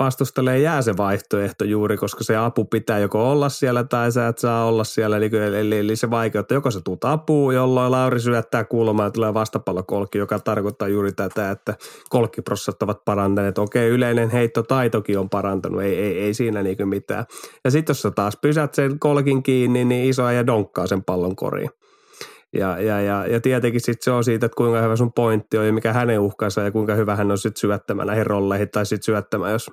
vastustalle 0.00 0.58
jää 0.58 0.82
se 0.82 0.96
vaihtoehto 0.96 1.64
juuri, 1.64 1.96
koska 1.96 2.24
se 2.24 2.36
apu 2.36 2.64
pitää 2.64 2.98
joko 2.98 3.30
olla 3.30 3.48
siellä 3.48 3.84
tai 3.84 4.12
sä 4.12 4.28
et 4.28 4.38
saa 4.38 4.64
olla 4.64 4.84
siellä. 4.84 5.16
Eli, 5.16 5.30
eli, 5.58 5.78
eli 5.78 5.96
se 5.96 6.10
vaikeutta, 6.10 6.54
joko 6.54 6.70
sä 6.70 6.80
tuut 6.80 7.04
apuun, 7.04 7.54
jolloin 7.54 7.90
Lauri 7.90 8.20
syöttää 8.20 8.64
kulmaa 8.64 9.06
ja 9.06 9.10
tulee 9.10 9.34
vastapallokolkki, 9.34 10.18
joka 10.18 10.38
tarkoittaa 10.38 10.88
juuri 10.88 11.12
tätä, 11.12 11.50
että 11.50 11.74
kolkkiprossat 12.08 12.82
ovat 12.82 13.04
parantaneet. 13.04 13.58
Okei, 13.58 13.88
yleinen 13.88 14.30
heittotaitokin 14.30 15.18
on 15.18 15.30
parantanut, 15.30 15.82
ei, 15.82 15.94
ei, 15.94 16.20
ei 16.20 16.34
siinä 16.34 16.62
niinku 16.62 16.86
mitään. 16.86 17.24
Ja 17.64 17.70
sitten 17.70 17.90
jos 17.90 18.02
sä 18.02 18.10
taas 18.10 18.36
pysät 18.40 18.74
sen 18.74 18.98
kolkin 18.98 19.42
kiinni, 19.42 19.84
niin 19.84 20.08
iso 20.08 20.30
ja 20.30 20.46
donkkaa 20.46 20.86
sen 20.86 21.04
pallon 21.04 21.36
koriin. 21.36 21.70
Ja, 22.56 22.80
ja, 22.80 23.00
ja, 23.00 23.26
ja 23.26 23.40
tietenkin 23.40 23.80
sitten 23.80 24.04
se 24.04 24.10
on 24.10 24.24
siitä, 24.24 24.46
että 24.46 24.56
kuinka 24.56 24.82
hyvä 24.82 24.96
sun 24.96 25.12
pointti 25.16 25.58
on 25.58 25.66
ja 25.66 25.72
mikä 25.72 25.92
hänen 25.92 26.20
uhkansa 26.20 26.62
ja 26.62 26.70
kuinka 26.70 26.94
hyvä 26.94 27.16
hän 27.16 27.30
on 27.30 27.38
sitten 27.38 27.60
syöttämään 27.60 28.06
näihin 28.06 28.26
rolleihin 28.26 28.68
tai 28.70 28.86
sitten 28.86 29.04
syöttämään, 29.04 29.52
jos 29.52 29.70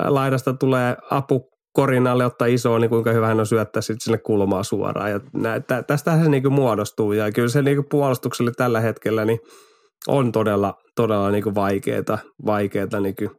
laidasta 0.00 0.52
tulee 0.52 0.96
apu 1.10 1.52
korinalle 1.72 2.26
ottaa 2.26 2.46
isoa, 2.46 2.78
niin 2.78 2.90
kuinka 2.90 3.12
hyvä 3.12 3.26
hän 3.26 3.40
on 3.40 3.46
syöttää 3.46 3.82
sitten 3.82 4.00
sinne 4.00 4.18
kulmaa 4.18 4.62
suoraan. 4.62 5.10
Ja 5.10 5.20
nä, 5.34 5.60
tästähän 5.86 6.24
se 6.24 6.30
niinku 6.30 6.50
muodostuu. 6.50 7.12
Ja 7.12 7.32
kyllä 7.32 7.48
se 7.48 7.62
niinku 7.62 7.84
puolustukselle 7.90 8.52
tällä 8.56 8.80
hetkellä, 8.80 9.24
niin 9.24 9.38
on 10.08 10.32
todella, 10.32 10.74
todella 10.96 11.30
niin 11.30 11.44
kuin 11.44 11.54
vaikeaa, 11.54 12.18
vaikeaa 12.46 13.00
niin 13.00 13.14
kuin 13.18 13.30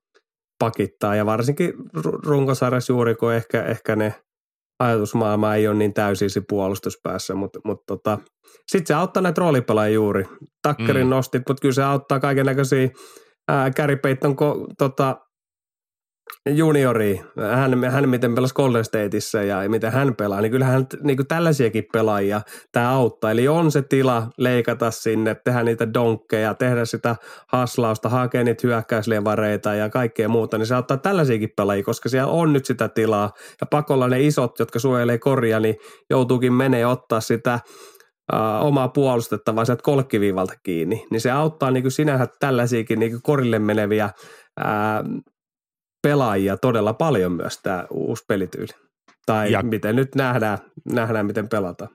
pakittaa. 0.59 1.15
Ja 1.15 1.25
varsinkin 1.25 1.73
runkosarjassa 2.25 2.93
juuri 2.93 3.15
kun 3.15 3.33
ehkä, 3.33 3.63
ehkä 3.63 3.95
ne 3.95 4.13
ajatusmaailma 4.83 5.55
ei 5.55 5.67
ole 5.67 5.75
niin 5.75 5.93
täysin 5.93 6.29
se 6.29 6.41
puolustuspäässä, 6.49 7.35
mutta, 7.35 7.59
mutta 7.63 7.83
tota, 7.87 8.17
sitten 8.71 8.87
se 8.87 8.93
auttaa 8.93 9.23
näitä 9.23 9.39
roolipelaajia 9.39 9.93
juuri. 9.93 10.25
Takkerin 10.61 11.07
mm. 11.07 11.09
nostit, 11.09 11.43
mutta 11.47 11.61
kyllä 11.61 11.73
se 11.73 11.83
auttaa 11.83 12.19
kaiken 12.19 12.45
näköisiä 12.45 12.89
Gary 13.75 13.95
Payton 13.95 14.35
ko, 14.35 14.67
tota, 14.77 15.17
juniori, 16.49 17.21
hän, 17.53 17.83
hän 17.83 18.09
miten 18.09 18.35
pelasi 18.35 18.53
Golden 18.53 18.85
Stateissa 18.85 19.43
ja 19.43 19.69
miten 19.69 19.91
hän 19.91 20.15
pelaa, 20.15 20.41
niin 20.41 20.51
kyllähän 20.51 20.87
niin 21.03 21.17
kuin 21.17 21.27
tällaisiakin 21.27 21.83
pelaajia 21.93 22.41
tämä 22.71 22.89
auttaa. 22.89 23.31
Eli 23.31 23.47
on 23.47 23.71
se 23.71 23.81
tila 23.81 24.27
leikata 24.37 24.91
sinne, 24.91 25.35
tehdä 25.35 25.63
niitä 25.63 25.93
donkkeja, 25.93 26.53
tehdä 26.53 26.85
sitä 26.85 27.15
haslausta, 27.47 28.09
hakea 28.09 28.43
niitä 28.43 28.67
hyökkäyslevareita 28.67 29.73
ja 29.73 29.89
kaikkea 29.89 30.29
muuta, 30.29 30.57
niin 30.57 30.65
se 30.65 30.75
auttaa 30.75 30.97
tällaisiakin 30.97 31.53
pelaajia, 31.57 31.83
koska 31.83 32.09
siellä 32.09 32.31
on 32.31 32.53
nyt 32.53 32.65
sitä 32.65 32.89
tilaa. 32.89 33.31
Ja 33.61 33.67
pakolla 33.67 34.07
ne 34.07 34.21
isot, 34.21 34.59
jotka 34.59 34.79
suojelee 34.79 35.17
korja, 35.17 35.59
niin 35.59 35.75
joutuukin 36.09 36.53
menee 36.53 36.85
ottaa 36.85 37.21
sitä 37.21 37.59
omaa 38.61 38.87
puolustettavaa 38.87 39.65
sieltä 39.65 39.83
kolkkiviivalta 39.83 40.53
kiinni, 40.63 41.05
niin 41.11 41.21
se 41.21 41.31
auttaa 41.31 41.71
niin 41.71 41.83
kuin 41.83 41.91
sinänsä 41.91 42.27
tällaisiakin 42.39 42.99
niin 42.99 43.11
kuin 43.11 43.21
korille 43.21 43.59
meneviä 43.59 44.09
uh, 44.59 45.23
pelaajia 46.03 46.57
todella 46.57 46.93
paljon 46.93 47.31
myös 47.31 47.59
tämä 47.63 47.85
uusi 47.89 48.23
pelityyli. 48.27 48.73
Tai 49.25 49.51
ja, 49.51 49.63
miten 49.63 49.95
nyt 49.95 50.15
nähdään, 50.15 50.57
nähdään, 50.85 51.25
miten 51.25 51.49
pelataan. 51.49 51.89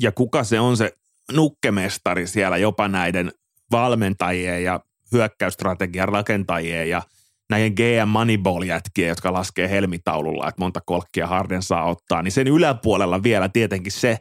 Ja 0.00 0.12
kuka 0.12 0.44
se 0.44 0.60
on 0.60 0.76
se 0.76 0.92
nukkemestari 1.32 2.26
siellä 2.26 2.56
jopa 2.56 2.88
näiden 2.88 3.32
valmentajien 3.70 4.64
ja 4.64 4.80
hyökkäystrategian 5.12 6.08
rakentajien 6.08 6.90
ja 6.90 7.02
näiden 7.50 7.72
GM 7.72 8.08
Moneyball-jätkien, 8.08 9.08
jotka 9.08 9.32
laskee 9.32 9.70
helmitaululla, 9.70 10.48
että 10.48 10.60
monta 10.60 10.80
kolkkia 10.86 11.26
Harden 11.26 11.62
saa 11.62 11.84
ottaa, 11.84 12.22
niin 12.22 12.32
sen 12.32 12.48
yläpuolella 12.48 13.22
vielä 13.22 13.48
tietenkin 13.48 13.92
se, 13.92 14.18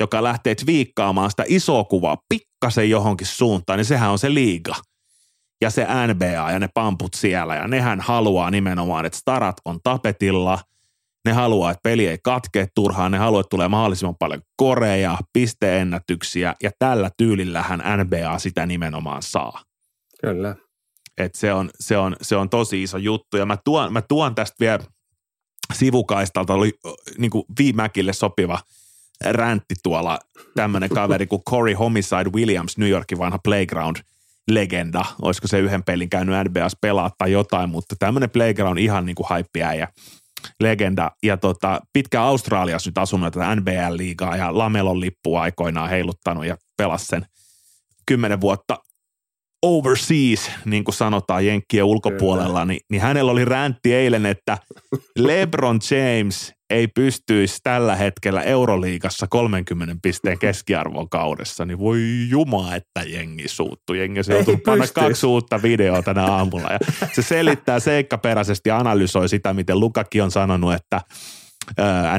joka 0.00 0.22
lähtee 0.22 0.54
viikkaamaan 0.66 1.30
sitä 1.30 1.44
isoa 1.46 1.84
kuvaa 1.84 2.22
pikkasen 2.28 2.90
johonkin 2.90 3.26
suuntaan, 3.26 3.76
niin 3.76 3.84
sehän 3.84 4.10
on 4.10 4.18
se 4.18 4.34
liiga– 4.34 4.74
ja 5.60 5.70
se 5.70 5.86
NBA 6.12 6.50
ja 6.50 6.58
ne 6.58 6.68
pamput 6.74 7.14
siellä. 7.14 7.56
Ja 7.56 7.68
nehän 7.68 8.00
haluaa 8.00 8.50
nimenomaan, 8.50 9.06
että 9.06 9.18
starat 9.18 9.56
on 9.64 9.78
tapetilla. 9.82 10.58
Ne 11.24 11.32
haluaa, 11.32 11.70
että 11.70 11.80
peli 11.82 12.06
ei 12.06 12.18
katkee 12.22 12.66
turhaan. 12.74 13.12
Ne 13.12 13.18
haluaa, 13.18 13.40
että 13.40 13.50
tulee 13.50 13.68
mahdollisimman 13.68 14.16
paljon 14.18 14.42
koreja, 14.56 15.18
pisteennätyksiä. 15.32 16.54
Ja 16.62 16.70
tällä 16.78 17.10
tyylillähän 17.16 17.82
NBA 17.96 18.38
sitä 18.38 18.66
nimenomaan 18.66 19.22
saa. 19.22 19.62
Kyllä. 20.22 20.56
Et 21.18 21.34
se, 21.34 21.52
on, 21.52 21.70
se, 21.80 21.98
on, 21.98 22.16
se 22.22 22.36
on 22.36 22.50
tosi 22.50 22.82
iso 22.82 22.98
juttu. 22.98 23.36
Ja 23.36 23.46
mä 23.46 23.56
tuon, 23.64 23.92
mä 23.92 24.02
tuon 24.02 24.34
tästä 24.34 24.56
vielä 24.60 24.84
sivukaistalta, 25.72 26.54
oli 26.54 26.72
niin 27.18 27.30
kuin 27.30 27.44
viimäkille 27.58 28.12
sopiva 28.12 28.58
räntti 29.24 29.74
tuolla 29.82 30.18
tämmöinen 30.56 30.90
kaveri 30.90 31.26
kuin 31.26 31.42
Corey 31.50 31.74
Homicide 31.74 32.30
Williams, 32.34 32.78
New 32.78 32.88
Yorkin 32.88 33.18
vanha 33.18 33.38
playground– 33.44 33.96
legenda, 34.50 35.04
olisiko 35.22 35.48
se 35.48 35.58
yhden 35.58 35.84
pelin 35.84 36.10
käynyt 36.10 36.48
NBAs 36.48 36.76
pelaa 36.80 37.10
tai 37.18 37.32
jotain, 37.32 37.70
mutta 37.70 37.96
tämmöinen 37.98 38.30
playground 38.30 38.78
ihan 38.78 39.06
niin 39.06 39.16
kuin 39.16 39.26
ja 39.78 39.88
legenda. 40.60 41.10
Ja 41.22 41.36
tota, 41.36 41.80
pitkä 41.92 42.22
Australiassa 42.22 42.90
nyt 42.90 42.98
asunut 42.98 43.32
tätä 43.32 43.56
NBL-liigaa 43.56 44.36
ja 44.36 44.58
Lamelon 44.58 45.00
lippua 45.00 45.42
aikoinaan 45.42 45.90
heiluttanut 45.90 46.46
ja 46.46 46.56
pelasi 46.76 47.06
sen 47.06 47.26
kymmenen 48.06 48.40
vuotta 48.40 48.78
overseas, 49.62 50.50
niin 50.64 50.84
kuin 50.84 50.94
sanotaan 50.94 51.46
Jenkkien 51.46 51.84
ulkopuolella, 51.84 52.64
niin, 52.64 52.80
niin 52.90 53.02
hänellä 53.02 53.32
oli 53.32 53.44
räntti 53.44 53.94
eilen, 53.94 54.26
että 54.26 54.58
LeBron 55.18 55.80
James 55.90 56.52
ei 56.70 56.88
pystyisi 56.88 57.58
tällä 57.62 57.96
hetkellä 57.96 58.42
Euroliigassa 58.42 59.26
30 59.30 59.96
pisteen 60.02 60.38
keskiarvon 60.38 61.08
kaudessa, 61.08 61.64
niin 61.64 61.78
voi 61.78 62.00
juma, 62.28 62.74
että 62.74 63.02
jengi 63.02 63.48
suuttu. 63.48 63.94
Jengi 63.94 64.24
se 64.24 64.34
joutuu 64.34 64.56
panna 64.56 64.86
kaksi 64.94 65.26
uutta 65.26 65.62
videoa 65.62 66.02
tänä 66.02 66.24
aamulla. 66.24 66.72
Ja 66.72 66.78
se 67.12 67.22
selittää 67.22 67.80
seikkaperäisesti 67.80 68.68
ja 68.68 68.78
analysoi 68.78 69.28
sitä, 69.28 69.54
miten 69.54 69.80
Lukakin 69.80 70.22
on 70.22 70.30
sanonut, 70.30 70.74
että 70.74 71.00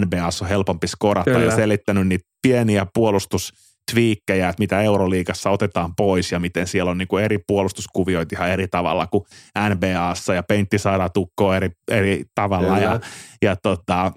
NBAssa 0.05 0.45
on 0.45 0.49
helpompi 0.49 0.87
skorata 0.87 1.31
Kyllä. 1.31 1.45
ja 1.45 1.55
selittänyt 1.55 2.07
niitä 2.07 2.25
pieniä 2.41 2.85
puolustus 2.93 3.53
twiikkejä, 3.91 4.49
että 4.49 4.61
mitä 4.61 4.81
Euroliigassa 4.81 5.49
otetaan 5.49 5.95
pois 5.95 6.31
ja 6.31 6.39
miten 6.39 6.67
siellä 6.67 6.91
on 6.91 6.97
niin 6.97 7.07
kuin 7.07 7.23
eri 7.23 7.39
puolustuskuvioita 7.47 8.35
ihan 8.35 8.49
eri 8.49 8.67
tavalla 8.67 9.07
kuin 9.07 9.23
NBAssa 9.69 10.33
ja 10.33 10.43
pentti 10.43 10.77
saadaan 10.77 11.09
tukkoa 11.13 11.55
eri, 11.55 11.69
eri 11.91 12.23
tavalla 12.35 12.73
Kyllä. 12.73 12.81
ja, 12.81 12.99
ja 13.41 13.55
tota, 13.55 14.11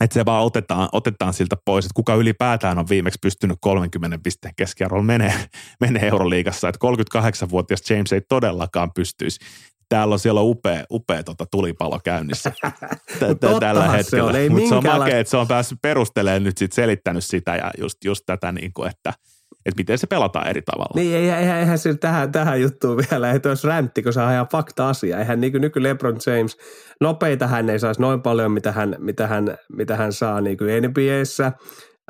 että 0.00 0.14
se 0.14 0.24
vaan 0.24 0.44
otetaan, 0.44 0.88
otetaan 0.92 1.34
siltä 1.34 1.56
pois, 1.64 1.84
että 1.84 1.94
kuka 1.94 2.14
ylipäätään 2.14 2.78
on 2.78 2.88
viimeksi 2.88 3.18
pystynyt 3.22 3.58
30 3.60 4.18
pisteen 4.22 4.54
keskiarvolla 4.56 5.02
menee, 5.02 5.34
menee 5.80 6.08
Euroliigassa, 6.08 6.68
että 6.68 6.86
38-vuotias 7.18 7.90
James 7.90 8.12
ei 8.12 8.20
todellakaan 8.28 8.90
pystyisi. 8.94 9.40
Täällä 9.88 10.12
on 10.12 10.18
siellä 10.18 10.40
upea, 10.40 10.84
upea 10.90 11.24
tota 11.24 11.46
tulipalo 11.50 12.00
käynnissä 12.04 12.52
tällä 13.60 13.88
hetkellä. 13.88 14.32
Mutta 14.50 14.68
se 14.68 14.74
on 14.74 14.84
makea, 14.84 15.18
että 15.18 15.30
se 15.30 15.36
on 15.36 15.48
päässyt 15.48 15.78
perustelemaan 15.82 16.44
nyt 16.44 16.58
sit 16.58 16.72
selittänyt 16.72 17.24
sitä 17.24 17.56
ja 17.56 17.70
just, 17.78 18.04
just 18.04 18.22
tätä, 18.26 18.52
niin 18.52 18.72
kuin, 18.72 18.90
että– 18.90 19.12
että 19.66 19.80
miten 19.80 19.98
se 19.98 20.06
pelataan 20.06 20.48
eri 20.48 20.62
tavalla. 20.62 20.92
Niin, 20.94 21.16
eihän, 21.16 21.58
eihän 21.58 21.78
se 21.78 21.94
tähän, 21.94 22.32
tähän 22.32 22.60
juttuun 22.60 23.02
vielä, 23.10 23.30
että 23.30 23.48
olisi 23.48 23.66
räntti, 23.66 24.02
kun 24.02 24.12
se 24.12 24.20
ihan 24.20 24.48
fakta-asia. 24.52 25.18
Eihän 25.18 25.40
niin 25.40 25.52
kuin 25.52 25.60
nyky 25.60 25.82
LeBron 25.82 26.18
James, 26.26 26.56
nopeita 27.00 27.46
hän 27.46 27.70
ei 27.70 27.78
saisi 27.78 28.00
noin 28.00 28.22
paljon, 28.22 28.52
mitä 28.52 28.72
hän, 28.72 28.96
mitä 28.98 29.26
hän, 29.26 29.56
mitä 29.76 29.96
hän 29.96 30.12
saa 30.12 30.40
niin 30.40 30.56
kuin 30.56 30.70
NBAssä. 30.82 31.52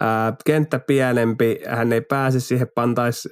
Ää, 0.01 0.35
kenttä 0.47 0.79
pienempi, 0.79 1.61
hän 1.69 1.93
ei 1.93 2.01
pääse 2.01 2.41
siihen, 2.41 2.67
pantaisi 2.75 3.29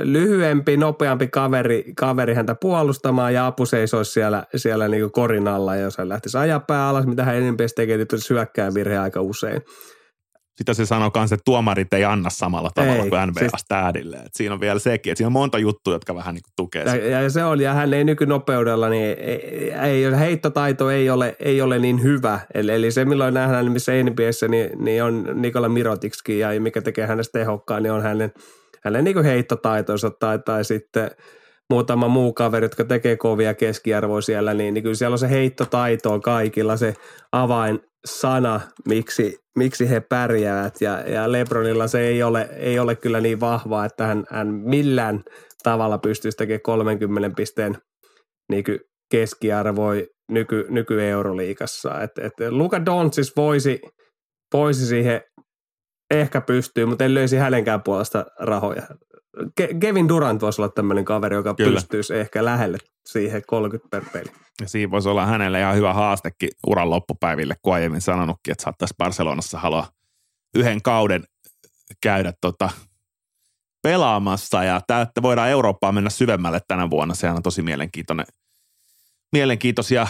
lyhyempi, 0.00 0.76
nopeampi 0.76 1.28
kaveri, 1.28 1.84
kaveri 1.96 2.34
häntä 2.34 2.54
puolustamaan 2.60 3.34
ja 3.34 3.46
apu 3.46 3.66
seisoisi 3.66 4.12
siellä, 4.12 4.44
siellä 4.56 4.88
niin 4.88 5.12
korin 5.12 5.48
alla, 5.48 5.76
jos 5.76 5.98
hän 5.98 6.08
lähtisi 6.08 6.38
ajaa 6.38 6.60
pää 6.60 6.88
alas, 6.88 7.06
mitä 7.06 7.24
hän 7.24 7.52
NBAssä 7.52 7.74
tekee, 7.74 7.96
niin 7.96 8.08
tulisi 8.08 8.34
hyökkää 8.34 8.74
virhe 8.74 8.98
aika 8.98 9.20
usein 9.20 9.62
sitä 10.56 10.74
se 10.74 10.86
sanoo 10.86 11.10
kanssa, 11.10 11.34
että 11.34 11.44
tuomarit 11.44 11.92
ei 11.92 12.04
anna 12.04 12.30
samalla 12.30 12.70
tavalla 12.74 13.02
ei, 13.02 13.10
kuin 13.10 13.28
NBA 13.28 13.40
siis. 13.40 13.52
Et 14.26 14.34
siinä 14.34 14.54
on 14.54 14.60
vielä 14.60 14.78
sekin, 14.78 15.10
että 15.10 15.18
siinä 15.18 15.28
on 15.28 15.32
monta 15.32 15.58
juttua, 15.58 15.92
jotka 15.92 16.14
vähän 16.14 16.34
niin 16.34 16.42
kuin 16.42 16.52
tukee 16.56 16.82
ja, 16.82 17.22
ja, 17.22 17.30
se 17.30 17.44
on, 17.44 17.60
ja 17.60 17.74
hän 17.74 17.94
ei 17.94 18.04
nykynopeudella, 18.04 18.88
niin 18.88 19.18
ei, 19.18 20.04
ei, 20.04 20.18
heittotaito 20.18 20.90
ei 20.90 21.10
ole, 21.10 21.36
ei 21.40 21.62
ole 21.62 21.78
niin 21.78 22.02
hyvä. 22.02 22.40
Eli, 22.54 22.72
eli 22.72 22.90
se, 22.90 23.04
milloin 23.04 23.34
nähdään 23.34 23.72
missä 23.72 23.92
NBAssä, 23.92 24.48
niin, 24.48 24.70
niin 24.84 25.04
on 25.04 25.28
Nikola 25.34 25.68
Mirotikski, 25.68 26.38
ja 26.38 26.60
mikä 26.60 26.82
tekee 26.82 27.06
hänestä 27.06 27.38
tehokkaan, 27.38 27.82
niin 27.82 27.92
on 27.92 28.02
hänen, 28.02 28.32
hänen 28.84 29.04
niin 29.04 29.24
heittotaitonsa 29.24 30.10
tai, 30.10 30.38
tai 30.38 30.64
sitten 30.64 31.10
muutama 31.70 32.08
muu 32.08 32.32
kaveri, 32.32 32.64
jotka 32.64 32.84
tekee 32.84 33.16
kovia 33.16 33.54
keskiarvoja 33.54 34.22
siellä, 34.22 34.54
niin, 34.54 34.74
niin 34.74 34.82
kyllä 34.82 34.94
siellä 34.94 35.14
on 35.14 35.18
se 35.18 35.30
heittotaito 35.30 36.12
on 36.12 36.20
kaikilla 36.20 36.76
se 36.76 36.94
avain 37.32 37.80
sana, 38.04 38.60
miksi, 38.88 39.38
miksi 39.58 39.90
he 39.90 40.00
pärjäävät 40.00 40.80
ja, 40.80 41.00
ja 41.00 41.32
Lebronilla 41.32 41.88
se 41.88 42.00
ei 42.00 42.22
ole, 42.22 42.48
ei 42.56 42.78
ole 42.78 42.96
kyllä 42.96 43.20
niin 43.20 43.40
vahvaa, 43.40 43.84
että 43.84 44.06
hän, 44.06 44.24
hän 44.30 44.48
millään 44.48 45.24
tavalla 45.62 45.98
pystyisi 45.98 46.36
tekemään 46.36 46.62
30 46.62 47.30
pisteen 47.36 47.78
niin 48.50 48.64
keskiarvoi 49.10 50.08
nyky, 50.30 50.66
nyky. 50.68 51.00
Et, 52.02 52.18
et 52.18 52.32
Luka 52.50 52.86
Doncic 52.86 53.32
voisi, 53.36 53.80
voisi 54.54 54.86
siihen 54.86 55.20
ehkä 56.10 56.40
pystyä, 56.40 56.86
mutta 56.86 57.04
en 57.04 57.14
löysi 57.14 57.36
hänenkään 57.36 57.82
puolesta 57.82 58.26
rahoja. 58.38 58.82
Kevin 59.80 60.08
Durant 60.08 60.42
voisi 60.42 60.62
olla 60.62 60.72
tämmöinen 60.72 61.04
kaveri, 61.04 61.36
joka 61.36 61.54
Kyllä. 61.54 61.80
pystyisi 61.80 62.14
ehkä 62.14 62.44
lähelle 62.44 62.78
siihen 63.06 63.42
30 63.46 63.88
per 63.90 64.04
peli. 64.12 64.32
Ja 64.60 64.68
siinä 64.68 64.90
voisi 64.90 65.08
olla 65.08 65.26
hänelle 65.26 65.60
ihan 65.60 65.76
hyvä 65.76 65.92
haastekin 65.92 66.50
uran 66.66 66.90
loppupäiville, 66.90 67.54
kun 67.62 67.74
aiemmin 67.74 68.00
sanonutkin, 68.00 68.52
että 68.52 68.64
saattaisi 68.64 68.94
Barcelonassa 68.98 69.58
halua 69.58 69.86
yhden 70.54 70.82
kauden 70.82 71.24
käydä 72.02 72.32
tota 72.40 72.70
pelaamassa 73.82 74.64
ja 74.64 74.76
että 74.76 75.22
voidaan 75.22 75.50
Eurooppaan 75.50 75.94
mennä 75.94 76.10
syvemmälle 76.10 76.60
tänä 76.68 76.90
vuonna. 76.90 77.14
Sehän 77.14 77.36
on 77.36 77.42
tosi 77.42 77.62
mielenkiintoinen, 77.62 78.26
mielenkiintoisia 79.32 80.06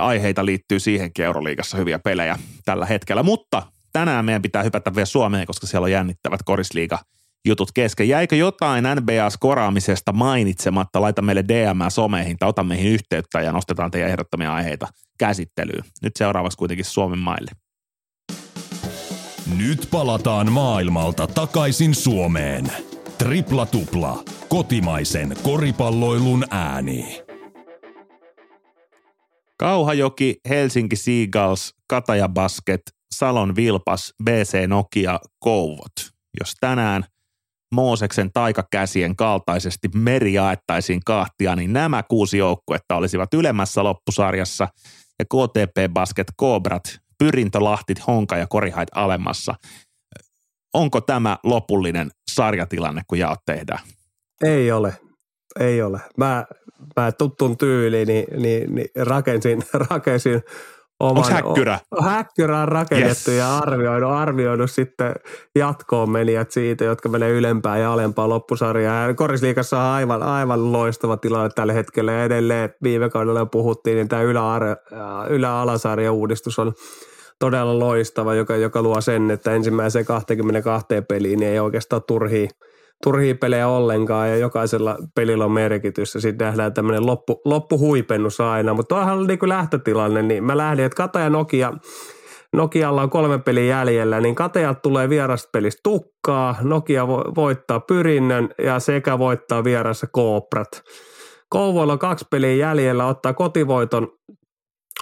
aiheita 0.00 0.46
liittyy 0.46 0.80
siihenkin 0.80 1.24
Euroliigassa 1.24 1.76
hyviä 1.76 1.98
pelejä 1.98 2.38
tällä 2.64 2.86
hetkellä. 2.86 3.22
Mutta 3.22 3.62
tänään 3.92 4.24
meidän 4.24 4.42
pitää 4.42 4.62
hypätä 4.62 4.94
vielä 4.94 5.06
Suomeen, 5.06 5.46
koska 5.46 5.66
siellä 5.66 5.84
on 5.84 5.92
jännittävät 5.92 6.40
korisliiga– 6.44 6.98
jutut 7.46 7.72
kesken. 7.74 8.08
Jäikö 8.08 8.36
jotain 8.36 8.84
NBA-skoraamisesta 8.84 10.12
mainitsematta? 10.12 11.00
Laita 11.00 11.22
meille 11.22 11.44
DM 11.48 11.80
someihin 11.88 12.36
tai 12.38 12.48
ota 12.48 12.64
meihin 12.64 12.92
yhteyttä 12.92 13.40
ja 13.40 13.52
nostetaan 13.52 13.90
teidän 13.90 14.10
ehdottomia 14.10 14.54
aiheita 14.54 14.88
käsittelyyn. 15.18 15.84
Nyt 16.02 16.16
seuraavaksi 16.16 16.58
kuitenkin 16.58 16.84
Suomen 16.84 17.18
maille. 17.18 17.50
Nyt 19.58 19.88
palataan 19.90 20.52
maailmalta 20.52 21.26
takaisin 21.26 21.94
Suomeen. 21.94 22.72
Tripla 23.18 23.66
Tupla. 23.66 24.24
Kotimaisen 24.48 25.36
koripalloilun 25.42 26.44
ääni. 26.50 27.22
Kauhajoki, 29.58 30.36
Helsinki 30.48 30.96
Seagulls, 30.96 31.74
Kataja 31.88 32.28
Basket, 32.28 32.80
Salon 33.14 33.56
Vilpas, 33.56 34.14
BC 34.24 34.66
Nokia, 34.66 35.20
Kouvot. 35.38 35.92
Jos 36.40 36.54
tänään 36.60 37.04
Mooseksen 37.74 38.30
taikakäsien 38.32 39.16
kaltaisesti 39.16 39.88
meri 39.94 40.32
jaettaisiin 40.32 41.00
kahtia, 41.04 41.56
niin 41.56 41.72
nämä 41.72 42.02
kuusi 42.02 42.38
joukkuetta 42.38 42.96
olisivat 42.96 43.34
ylemmässä 43.34 43.84
loppusarjassa 43.84 44.68
ja 45.18 45.24
KTP 45.24 45.92
Basket 45.92 46.26
Cobrat, 46.40 46.98
Pyrintö, 47.18 47.64
Lahtit, 47.64 48.06
Honka 48.06 48.36
ja 48.36 48.46
Korihait 48.46 48.88
alemmassa. 48.94 49.54
Onko 50.74 51.00
tämä 51.00 51.38
lopullinen 51.44 52.10
sarjatilanne, 52.30 53.02
kun 53.06 53.18
jaot 53.18 53.38
tehdään? 53.46 53.80
Ei 54.44 54.72
ole. 54.72 54.94
Ei 55.60 55.82
ole. 55.82 56.00
Mä, 56.16 56.44
mä 56.96 57.12
tuttun 57.12 57.58
tyyliin 57.58 58.08
niin, 58.08 58.42
niin, 58.42 58.74
niin 58.74 58.88
rakensin, 58.96 59.62
rakensin 59.90 60.42
oman, 61.00 61.16
Onko 61.16 61.34
häkkyrä? 61.34 61.78
O, 62.00 62.02
häkkyrä 62.02 62.60
on 62.60 62.68
rakennettu 62.68 63.30
yes. 63.30 63.38
ja 63.38 63.58
arvioinut, 63.58 64.10
arvioinut 64.10 64.70
sitten 64.70 65.14
jatkoon 65.54 66.10
menijät 66.10 66.50
siitä, 66.50 66.84
jotka 66.84 67.08
menee 67.08 67.30
ylempään 67.30 67.80
ja 67.80 67.92
alempaan 67.92 68.28
loppusarjaan. 68.28 69.08
Ja 69.08 69.14
Korisliikassa 69.14 69.78
on 69.78 69.84
aivan, 69.84 70.22
aivan 70.22 70.72
loistava 70.72 71.16
tilanne 71.16 71.50
tällä 71.54 71.72
hetkellä 71.72 72.12
ja 72.12 72.24
edelleen 72.24 72.74
viime 72.82 73.10
kaudella 73.10 73.46
puhuttiin, 73.46 73.96
niin 73.96 74.08
tämä 74.08 74.22
ylä, 74.22 74.40
ylä 75.28 76.10
uudistus 76.10 76.58
on 76.58 76.72
todella 77.38 77.78
loistava, 77.78 78.34
joka, 78.34 78.56
joka 78.56 78.82
luo 78.82 79.00
sen, 79.00 79.30
että 79.30 79.52
ensimmäiseen 79.52 80.04
22 80.04 80.86
peliin 81.08 81.40
niin 81.40 81.52
ei 81.52 81.60
oikeastaan 81.60 82.02
turhii– 82.06 82.48
turhia 83.04 83.34
pelejä 83.34 83.68
ollenkaan 83.68 84.28
ja 84.28 84.36
jokaisella 84.36 84.96
pelillä 85.14 85.44
on 85.44 85.52
merkitys 85.52 86.14
ja 86.14 86.20
sitten 86.20 86.46
nähdään 86.46 86.74
tämmöinen 86.74 87.06
loppu, 87.06 87.40
loppuhuipennus 87.44 88.40
aina. 88.40 88.74
Mutta 88.74 88.94
tuohan 88.94 89.18
oli 89.18 89.26
niin 89.26 89.48
lähtötilanne, 89.48 90.22
niin 90.22 90.44
mä 90.44 90.56
lähdin, 90.56 90.84
että 90.84 90.96
Kata 90.96 91.20
ja 91.20 91.30
Nokia, 91.30 91.72
Nokialla 92.52 93.02
on 93.02 93.10
kolme 93.10 93.38
peliä 93.38 93.64
jäljellä, 93.64 94.20
niin 94.20 94.34
Katajat 94.34 94.82
tulee 94.82 95.08
vierasta 95.08 95.48
pelistä 95.52 95.80
tukkaa, 95.82 96.56
Nokia 96.62 97.08
voittaa 97.08 97.80
pyrinnön 97.80 98.48
ja 98.58 98.80
sekä 98.80 99.18
voittaa 99.18 99.64
vierassa 99.64 100.06
Kooprat. 100.12 100.82
Kouvoilla 101.48 101.92
on 101.92 101.98
kaksi 101.98 102.26
peliä 102.30 102.54
jäljellä, 102.54 103.06
ottaa 103.06 103.34
kotivoiton 103.34 104.08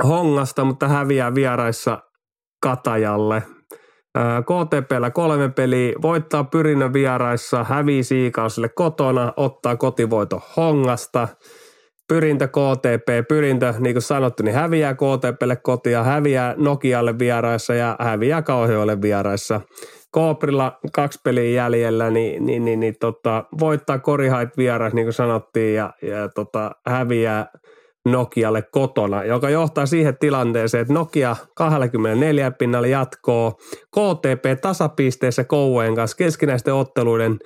Hongasta, 0.05 0.65
mutta 0.65 0.89
häviää 0.89 1.35
vieraissa 1.35 1.99
Katajalle. 2.63 3.43
KTPllä 4.19 5.11
kolme 5.11 5.49
peliä, 5.49 5.93
voittaa 6.03 6.45
Pyrinnön 6.45 6.93
vieraissa, 6.93 7.65
hävii 7.65 8.03
Siikausille 8.03 8.69
kotona, 8.69 9.33
ottaa 9.37 9.77
kotivoito 9.77 10.43
Hongasta. 10.57 11.29
Pyrintö 12.09 12.49
KTP, 12.49 13.29
pyrintö, 13.29 13.75
niin 13.79 13.95
kuin 13.95 14.03
sanottu, 14.03 14.43
niin 14.43 14.55
häviää 14.55 14.95
KTPlle 14.95 15.57
kotia, 15.57 16.05
häviää 16.05 16.55
Nokialle 16.57 17.19
vieraissa 17.19 17.75
ja 17.75 17.97
häviää 18.01 18.43
Kauheolle 18.43 19.03
vieraissa. 19.03 19.61
Kooprilla 20.11 20.79
kaksi 20.93 21.21
peliä 21.25 21.63
jäljellä, 21.63 22.11
niin, 22.11 22.47
niin, 22.47 22.65
niin, 22.65 22.81
niin 22.81 22.95
tota, 23.01 23.45
voittaa 23.61 23.99
Korihait 23.99 24.57
vierais, 24.57 24.95
niin 24.95 25.07
kuin 25.07 25.13
sanottiin, 25.13 25.75
ja, 25.75 25.93
ja 26.03 26.29
tota, 26.29 26.71
häviää 26.87 27.47
Nokialle 28.05 28.63
kotona, 28.63 29.25
joka 29.25 29.51
johtaa 29.51 29.87
siihen 29.87 30.19
tilanteeseen, 30.19 30.83
että 30.83 30.95
Nokia 30.95 31.37
24 31.57 32.51
pinnalla 32.51 32.87
jatkoo 32.87 33.53
KTP 33.91 34.61
tasapisteessä 34.61 35.45
Kouvojen 35.45 35.95
kanssa 35.95 36.17
keskinäisten 36.17 36.75
otteluiden 36.75 37.39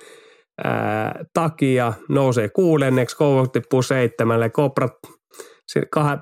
ää, 0.63 1.25
takia 1.33 1.93
nousee 2.09 2.49
kuudenneksi, 2.49 3.17
Kouvo 3.17 3.47
tippuu 3.47 3.81
seitsemälle, 3.81 4.49
Koprat 4.49 4.93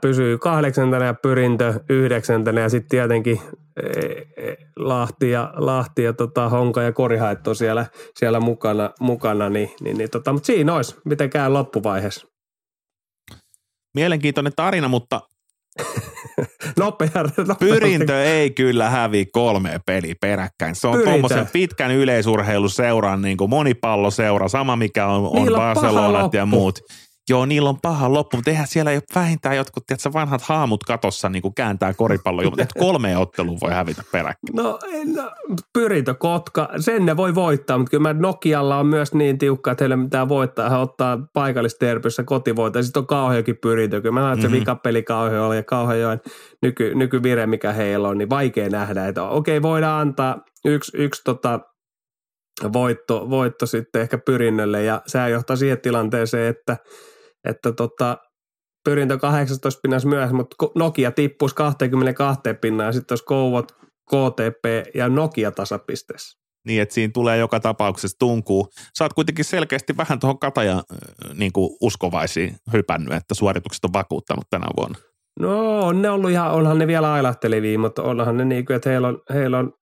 pysyy 0.02 0.38
kahdeksantena 0.38 1.06
ja 1.06 1.14
Pyrintö 1.14 1.74
yhdeksäntenä 1.90 2.62
ja 2.62 2.70
sitten 2.70 2.90
tietenkin 2.90 3.42
Lahti 4.76 5.30
ja, 5.30 5.54
Lahti 5.56 6.04
ja 6.04 6.14
tota, 6.14 6.50
Honka 6.50 6.82
ja 6.82 6.92
Korihaitto 6.92 7.54
siellä, 7.54 7.86
siellä 8.16 8.40
mukana, 8.40 8.90
mukana 9.00 9.50
niin, 9.50 9.70
niin, 9.82 9.98
niin 9.98 10.10
tota, 10.10 10.34
mutta 10.34 10.48
siinä 10.48 10.76
olisi, 10.76 10.96
miten 11.06 11.30
käy 11.30 11.50
loppuvaiheessa. 11.50 12.28
Mielenkiintoinen 13.98 14.54
tarina, 14.56 14.88
mutta 14.88 15.22
nopea, 16.80 17.10
nopea. 17.38 17.56
Pyrintö 17.60 18.24
ei 18.24 18.52
kyllä 18.52 18.90
hävi 18.90 19.26
kolme 19.26 19.80
peli 19.86 20.16
peräkkäin. 20.22 20.76
Se 20.76 20.88
on 20.88 21.04
tuommoisen 21.04 21.48
pitkän 21.54 21.92
yleisurheiluseuran 21.92 23.22
niin 23.22 23.38
kuin 23.38 23.50
monipalloseura, 23.50 24.48
sama 24.48 24.76
mikä 24.76 25.08
on, 25.08 25.24
on 25.24 25.48
Barcelonat 25.56 26.34
ja 26.34 26.46
muut 26.46 26.80
joo, 27.30 27.46
niillä 27.46 27.70
on 27.70 27.82
paha 27.82 28.14
loppu, 28.14 28.38
mutta 28.38 28.52
eihän 28.52 28.68
siellä 28.68 28.92
ole 28.92 29.02
vähintään 29.16 29.58
jotkut, 29.58 29.86
tiedätkö, 29.86 30.14
vanhat 30.14 30.42
haamut 30.42 30.84
katossa 30.84 31.30
niin 31.30 31.42
kuin 31.42 31.54
kääntää 31.54 31.94
koripalloa, 31.94 32.44
mutta 32.44 32.66
kolme 32.80 33.18
ottelua 33.18 33.58
voi 33.62 33.72
hävitä 33.72 34.04
peräkkäin. 34.12 34.56
No, 34.56 34.80
no 35.16 35.32
pyrintö 35.74 36.14
Kotka, 36.14 36.70
sen 36.80 37.06
ne 37.06 37.18
voi 37.18 37.36
voittaa, 37.36 37.78
mutta 37.78 37.92
kyllä 37.92 38.14
Nokialla 38.14 38.78
on 38.78 38.88
myös 38.88 39.14
niin 39.14 39.38
tiukka, 39.38 39.72
että 39.72 39.84
heille 39.84 39.96
mitään 39.96 40.30
voittaa. 40.30 40.70
Hän 40.70 40.80
ottaa 40.80 41.20
paikallisterpyssä 41.34 42.24
kotivoita, 42.24 42.84
sitten 42.84 43.00
on 43.02 43.08
kauheakin 43.08 43.58
pyrintö. 43.62 44.02
Kyllä 44.02 44.14
mä 44.14 44.20
näen, 44.20 44.34
että 44.34 44.42
se 44.42 44.48
mm-hmm. 44.48 44.60
vikapeli 44.60 45.04
kauhean 45.04 45.56
ja 45.56 45.64
kauhean 45.64 46.22
nyky, 46.62 46.96
nykyvire, 46.96 47.46
mikä 47.46 47.74
heillä 47.74 48.08
on, 48.08 48.18
niin 48.18 48.30
vaikea 48.30 48.70
nähdä, 48.70 49.08
että 49.08 49.24
okei, 49.24 49.62
voidaan 49.62 50.02
antaa 50.02 50.38
yksi, 50.66 50.98
yksi 50.98 51.22
tota, 51.26 51.60
voitto, 52.74 53.30
voitto 53.30 53.66
sitten 53.66 54.02
ehkä 54.02 54.18
pyrinnölle 54.18 54.84
ja 54.84 55.02
sehän 55.08 55.32
johtaa 55.32 55.56
siihen 55.56 55.82
tilanteeseen, 55.82 56.48
että– 56.48 56.78
että 57.44 57.72
tota, 57.72 58.18
pyrintö 58.84 59.18
18 59.18 59.80
pinnassa 59.82 60.10
myös, 60.10 60.32
mutta 60.32 60.56
Nokia 60.76 61.12
tippuisi 61.12 61.56
22 61.56 62.42
pinnaa 62.62 62.86
ja 62.86 62.92
sitten 62.92 63.14
olisi 63.14 63.26
Kouvot, 63.26 63.72
KTP 64.10 64.96
ja 64.96 65.10
Nokia 65.10 65.52
tasapisteessä. 65.52 66.38
Niin, 66.68 66.82
että 66.82 66.94
siinä 66.96 67.12
tulee 67.14 67.38
joka 67.38 67.60
tapauksessa 67.60 68.20
tunkuu. 68.20 68.68
Sä 68.98 69.06
oot 69.06 69.14
kuitenkin 69.14 69.46
selkeästi 69.46 69.98
vähän 69.98 70.20
tuohon 70.20 70.40
kataja 70.40 70.84
niin 71.34 71.54
kuin 71.54 71.78
uskovaisiin 71.82 72.56
hypännyt, 72.74 73.14
että 73.14 73.36
suoritukset 73.36 73.86
on 73.86 73.94
vakuuttanut 73.94 74.46
tänä 74.50 74.68
vuonna. 74.78 74.98
No 75.40 75.80
on 75.80 76.02
ne 76.02 76.10
ollut 76.10 76.32
ihan, 76.32 76.52
onhan 76.52 76.78
ne 76.78 76.88
vielä 76.88 77.14
ailahtelevia, 77.14 77.80
mutta 77.80 78.04
onhan 78.04 78.38
ne 78.38 78.46
niin 78.46 78.66
kuin, 78.66 78.76
että 78.76 78.90
heillä 78.90 79.08
on, 79.08 79.22
heillä 79.34 79.60
on 79.60 79.74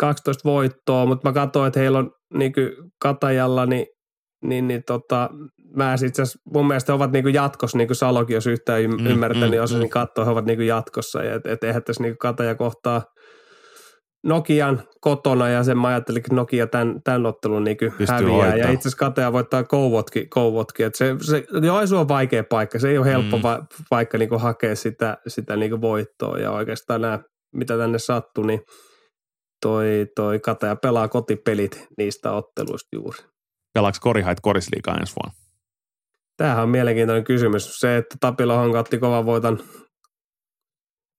12 0.00 0.48
voittoa, 0.48 1.06
mutta 1.06 1.28
mä 1.28 1.32
katsoin, 1.32 1.68
että 1.68 1.80
heillä 1.80 1.98
on 1.98 2.10
niin 2.34 2.52
kuin 2.52 2.70
Katajalla 3.02 3.66
niin, 3.66 3.86
niin, 4.44 4.68
niin 4.68 4.82
tota, 4.86 5.30
mä 5.76 5.94
itse 6.06 6.22
mun 6.54 6.66
mielestä 6.66 6.92
he 6.92 6.94
ovat 6.94 7.12
niinku 7.12 7.28
jatkossa, 7.28 7.78
niin 7.78 7.88
kuin 7.88 7.96
Salokin, 7.96 8.34
jos 8.34 8.46
yhtään 8.46 8.82
mm, 8.82 9.06
ymmärtänyt, 9.06 9.48
mm, 9.48 9.50
niin 9.50 9.62
osasin 9.62 9.86
mm. 9.86 9.90
katsoa, 9.90 10.24
he 10.24 10.30
ovat 10.30 10.44
niinku 10.44 10.62
jatkossa. 10.62 11.22
Et, 11.22 11.46
et 11.46 11.64
eihän 11.64 11.82
tässä 11.82 12.02
niinku 12.02 12.18
kataja 12.18 12.54
kohtaa 12.54 13.02
Nokian 14.24 14.82
kotona 15.00 15.48
ja 15.48 15.64
sen 15.64 15.78
mä 15.78 15.88
ajattelin, 15.88 16.18
että 16.18 16.34
Nokia 16.34 16.66
tämän, 16.66 17.02
tämän 17.04 17.26
ottelun 17.26 17.64
niin 17.64 17.76
häviää. 18.08 18.30
Hoitaa. 18.30 18.56
Ja 18.56 18.70
itse 18.70 18.88
asiassa 18.88 18.98
kataja 18.98 19.32
voittaa 19.32 19.64
Kouvotkin. 19.64 20.30
Kouvotkin. 20.30 20.86
Et 20.86 20.94
se, 20.94 21.16
se, 21.20 21.44
Joensu 21.62 21.96
on 21.96 22.08
vaikea 22.08 22.44
paikka. 22.44 22.78
Se 22.78 22.88
ei 22.88 22.98
ole 22.98 23.06
helppo 23.06 23.36
mm. 23.36 23.42
va, 23.42 23.66
paikka 23.90 24.18
niin 24.18 24.40
hakea 24.40 24.76
sitä, 24.76 25.18
sitä 25.26 25.56
niin 25.56 25.80
voittoa. 25.80 26.38
Ja 26.38 26.50
oikeastaan 26.50 27.00
nämä, 27.00 27.18
mitä 27.54 27.78
tänne 27.78 27.98
sattui, 27.98 28.46
niin 28.46 28.60
toi, 29.62 30.06
toi 30.16 30.40
kataja 30.40 30.76
pelaa 30.76 31.08
kotipelit 31.08 31.86
niistä 31.98 32.32
otteluista 32.32 32.88
juuri. 32.92 33.18
Pelaako 33.74 33.98
Korihait 34.00 34.40
korisliikaa 34.40 34.96
ensi 34.96 35.14
vuonna? 35.16 35.38
Tämähän 36.36 36.62
on 36.62 36.68
mielenkiintoinen 36.68 37.24
kysymys. 37.24 37.80
Se, 37.80 37.96
että 37.96 38.16
Tapila 38.20 38.62
otti 38.62 38.98
kovan 38.98 39.26
voiton 39.26 39.58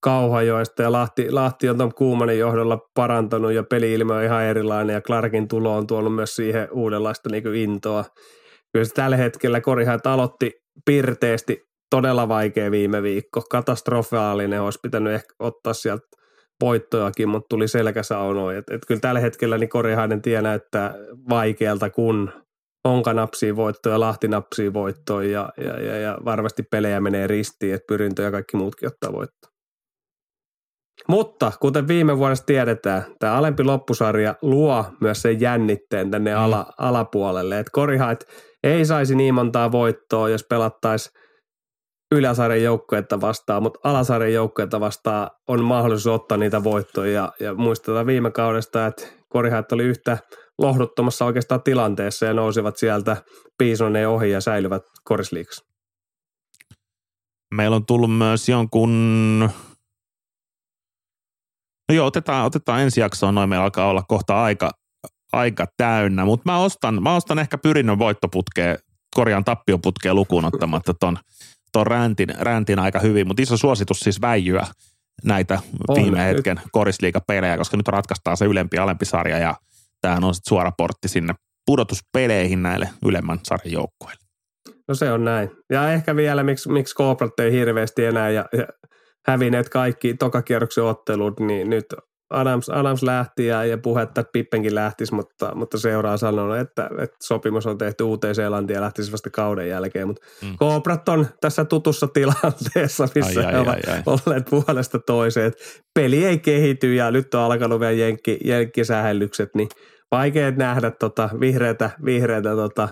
Kauhajoista 0.03 0.81
ja 0.81 0.91
Lahti, 0.91 1.31
Lahti 1.31 1.69
on 1.69 1.77
tuon 1.77 1.93
Kuumanin 1.93 2.39
johdolla 2.39 2.79
parantanut 2.93 3.51
ja 3.51 3.63
peli-ilme 3.63 4.13
on 4.13 4.23
ihan 4.23 4.43
erilainen 4.43 4.93
ja 4.93 5.01
Clarkin 5.01 5.47
tulo 5.47 5.77
on 5.77 5.87
tuonut 5.87 6.15
myös 6.15 6.35
siihen 6.35 6.67
uudenlaista 6.71 7.29
niin 7.29 7.55
intoa. 7.55 8.05
Kyllä 8.73 8.85
se 8.85 8.93
tällä 8.93 9.17
hetkellä 9.17 9.61
Korihait 9.61 10.07
aloitti 10.07 10.51
pirteesti 10.85 11.69
todella 11.89 12.27
vaikea 12.27 12.71
viime 12.71 13.03
viikko. 13.03 13.41
Katastrofaalinen 13.41 14.61
olisi 14.61 14.79
pitänyt 14.83 15.13
ehkä 15.13 15.35
ottaa 15.39 15.73
sieltä 15.73 16.07
voittojakin, 16.61 17.29
mutta 17.29 17.47
tuli 17.49 17.67
selkäsaunoja. 17.67 18.57
Et, 18.57 18.69
et 18.69 18.81
kyllä 18.87 18.99
tällä 18.99 19.19
hetkellä 19.19 19.57
niin 19.57 19.69
Korihainen 19.69 20.21
tie 20.21 20.41
näyttää 20.41 20.93
vaikealta, 21.29 21.89
kun 21.89 22.31
Onka 22.83 23.13
napsii 23.13 23.55
voittoja, 23.55 23.99
Lahti 23.99 24.27
napsii 24.27 24.73
voittoja 24.73 25.31
ja, 25.31 25.49
ja, 25.65 25.83
ja, 25.83 25.97
ja, 25.97 26.17
varmasti 26.25 26.63
pelejä 26.63 27.01
menee 27.01 27.27
ristiin, 27.27 27.73
että 27.73 27.85
pyrintö 27.87 28.23
ja 28.23 28.31
kaikki 28.31 28.57
muutkin 28.57 28.87
ottaa 28.87 29.13
voittoa. 29.13 29.51
Mutta 31.07 31.51
kuten 31.59 31.87
viime 31.87 32.17
vuodesta 32.17 32.45
tiedetään, 32.45 33.03
tämä 33.19 33.33
alempi 33.33 33.63
loppusarja 33.63 34.35
luo 34.41 34.85
myös 35.01 35.21
sen 35.21 35.41
jännitteen 35.41 36.11
tänne 36.11 36.35
mm. 36.35 36.41
ala, 36.41 36.65
alapuolelle. 36.77 37.59
Että 37.59 37.71
Korihait 37.71 38.25
ei 38.63 38.85
saisi 38.85 39.15
niin 39.15 39.33
montaa 39.33 39.71
voittoa, 39.71 40.29
jos 40.29 40.45
pelattaisiin 40.49 41.19
yläsarjan 42.11 42.63
joukkuetta 42.63 43.21
vastaan, 43.21 43.63
mutta 43.63 43.79
alasarjan 43.83 44.33
joukkuetta 44.33 44.79
vastaan 44.79 45.29
on 45.47 45.63
mahdollisuus 45.63 46.21
ottaa 46.21 46.37
niitä 46.37 46.63
voittoja. 46.63 47.11
Ja, 47.11 47.31
ja 47.39 47.53
muistetaan 47.53 48.05
viime 48.05 48.31
kaudesta, 48.31 48.85
että 48.85 49.07
Korihat 49.29 49.71
oli 49.71 49.83
yhtä 49.83 50.17
lohduttomassa 50.57 51.25
oikeastaan 51.25 51.63
tilanteessa 51.63 52.25
ja 52.25 52.33
nousivat 52.33 52.77
sieltä 52.77 53.17
Piisoneen 53.57 54.09
ohi 54.09 54.31
ja 54.31 54.41
säilyvät 54.41 54.83
korisliikassa. 55.03 55.65
Meillä 57.53 57.75
on 57.75 57.85
tullut 57.85 58.17
myös 58.17 58.49
jonkun 58.49 59.49
No 61.89 61.95
joo, 61.95 62.07
otetaan, 62.07 62.45
otetaan 62.45 62.81
ensi 62.81 63.01
jaksoon, 63.01 63.35
noin 63.35 63.49
meillä 63.49 63.63
alkaa 63.63 63.89
olla 63.89 64.03
kohta 64.07 64.43
aika, 64.43 64.71
aika 65.31 65.65
täynnä, 65.77 66.25
mutta 66.25 66.51
mä 66.51 66.59
ostan, 66.59 67.03
mä 67.03 67.15
ostan 67.15 67.39
ehkä 67.39 67.57
pyrinnön 67.57 67.99
voittoputkeen, 67.99 68.77
korjaan 69.15 69.43
tappioputkeen 69.43 70.15
lukuun 70.15 70.45
ottamatta 70.45 70.93
ton, 70.93 71.17
ton 71.71 71.87
räntin, 71.87 72.29
räntin 72.39 72.79
aika 72.79 72.99
hyvin, 72.99 73.27
mutta 73.27 73.41
iso 73.41 73.57
suositus 73.57 73.99
siis 73.99 74.21
väijyä 74.21 74.67
näitä 75.23 75.59
on, 75.87 75.95
viime 75.95 76.25
hetken 76.25 76.61
korisliikapelejä, 76.71 77.57
koska 77.57 77.77
nyt 77.77 77.87
ratkaistaan 77.87 78.37
se 78.37 78.45
ylempi 78.45 78.77
ja 78.77 78.83
alempi 78.83 79.05
sarja 79.05 79.37
ja 79.37 79.55
tämähän 80.01 80.23
on 80.23 80.33
sitten 80.33 80.49
suora 80.49 80.71
portti 80.77 81.07
sinne 81.07 81.33
pudotuspeleihin 81.65 82.63
näille 82.63 82.89
ylemmän 83.05 83.39
sarjan 83.43 83.71
joukkueille. 83.71 84.23
No 84.87 84.95
se 84.95 85.11
on 85.11 85.25
näin. 85.25 85.51
Ja 85.69 85.91
ehkä 85.93 86.15
vielä, 86.15 86.43
miksi, 86.43 86.69
miksi 86.69 86.95
Cobrat 86.95 87.39
ei 87.39 87.51
hirveästi 87.51 88.05
enää 88.05 88.29
ja, 88.29 88.45
ja 88.57 88.67
hävinneet 89.27 89.69
kaikki 89.69 90.13
tokakierroksen 90.13 90.83
ottelut, 90.83 91.39
niin 91.39 91.69
nyt 91.69 91.85
Adams, 92.29 92.69
Adams 92.69 93.03
lähti 93.03 93.45
ja, 93.45 93.65
ja 93.65 93.77
puhetta, 93.77 94.21
että 94.21 94.31
Pippenkin 94.31 94.75
lähtisi, 94.75 95.13
mutta, 95.13 95.55
mutta 95.55 95.77
seuraa 95.77 96.17
sanonut, 96.17 96.57
että, 96.57 96.89
että 96.99 97.17
sopimus 97.23 97.65
on 97.65 97.77
tehty 97.77 98.03
uuteen 98.03 98.35
Seelantiin 98.35 98.75
ja 98.75 98.81
lähtisi 98.81 99.11
vasta 99.11 99.29
kauden 99.29 99.69
jälkeen. 99.69 100.07
Mutta 100.07 100.25
mm. 100.41 100.57
Kooprat 100.57 101.09
on 101.09 101.27
tässä 101.41 101.65
tutussa 101.65 102.07
tilanteessa, 102.07 103.07
missä 103.15 103.39
ai, 103.39 103.45
ai, 103.45 103.53
he 103.53 103.59
ovat 103.59 103.87
ai, 103.87 103.93
ai. 103.93 104.03
olleet 104.05 104.45
puolesta 104.49 104.99
toiseen. 104.99 105.53
Peli 105.93 106.25
ei 106.25 106.39
kehity 106.39 106.95
ja 106.95 107.11
nyt 107.11 107.33
on 107.33 107.41
alkanut 107.41 107.79
vielä 107.79 107.91
jenkki, 107.91 108.37
jenkkisähellykset, 108.45 109.49
niin 109.55 109.69
vaikea 110.11 110.51
nähdä 110.51 110.91
tota 110.91 111.29
vihreätä, 111.39 111.89
vihreätä 112.05 112.55
tota, 112.55 112.89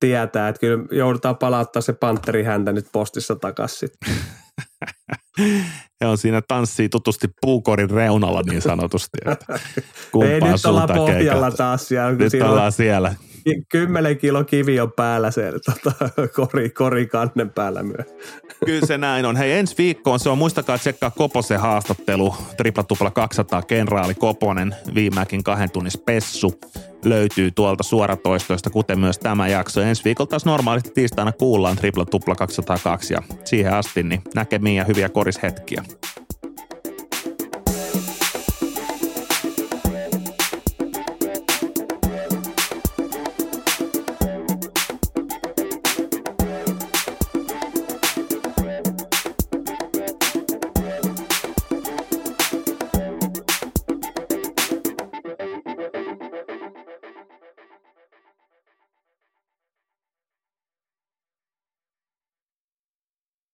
tietää, 0.00 0.48
että 0.48 0.60
kyllä 0.60 0.84
joudutaan 0.90 1.36
palauttaa 1.36 1.82
se 1.82 1.92
panteri 1.92 2.42
häntä 2.42 2.72
nyt 2.72 2.86
postissa 2.92 3.36
takaisin. 3.36 3.88
He 6.00 6.06
on 6.06 6.18
siinä 6.18 6.42
tanssii 6.48 6.88
tutusti 6.88 7.28
puukorin 7.40 7.90
reunalla 7.90 8.42
niin 8.50 8.62
sanotusti. 8.62 9.18
Että 9.26 9.58
Ei 10.24 10.40
nyt 10.40 10.64
olla 10.64 10.86
pohjalla 10.86 11.50
taas 11.50 11.88
siellä. 11.88 12.12
Nyt 12.12 12.32
ollaan 12.42 12.72
siellä. 12.72 13.14
Kymmenen 13.68 14.18
kilo 14.18 14.44
kivi 14.44 14.80
on 14.80 14.92
päällä 14.92 15.30
se 15.30 15.52
tota, 15.52 16.10
kori, 16.36 16.70
kori 16.70 17.06
kannen 17.06 17.50
päällä 17.50 17.82
myös. 17.82 18.06
Kyllä 18.66 18.86
se 18.86 18.98
näin 18.98 19.24
on. 19.24 19.36
Hei 19.36 19.52
ensi 19.52 19.74
viikkoon 19.78 20.20
se 20.20 20.28
on, 20.28 20.38
muistakaa 20.38 20.78
tsekkaa 20.78 21.10
Koposen 21.10 21.60
haastattelu, 21.60 22.34
tripla 22.56 22.82
tupla 22.82 23.10
200, 23.10 23.62
kenraali 23.62 24.14
Koponen, 24.14 24.74
viimeäkin 24.94 25.44
kahden 25.44 25.70
tunnin 25.70 25.90
spessu 25.90 26.60
löytyy 27.04 27.50
tuolta 27.50 27.82
suoratoistoista, 27.82 28.70
kuten 28.70 28.98
myös 29.00 29.18
tämä 29.18 29.48
jakso. 29.48 29.80
Ensi 29.80 30.04
viikolla 30.04 30.28
taas 30.28 30.44
normaalisti 30.44 30.90
tiistaina 30.94 31.32
kuullaan 31.32 31.76
tripla 31.76 32.04
tupla 32.04 32.34
202 32.34 33.14
ja 33.14 33.22
siihen 33.44 33.74
asti 33.74 34.02
niin 34.02 34.22
näkemiin 34.34 34.76
ja 34.76 34.84
hyviä 34.84 35.08
korishetkiä. 35.08 35.82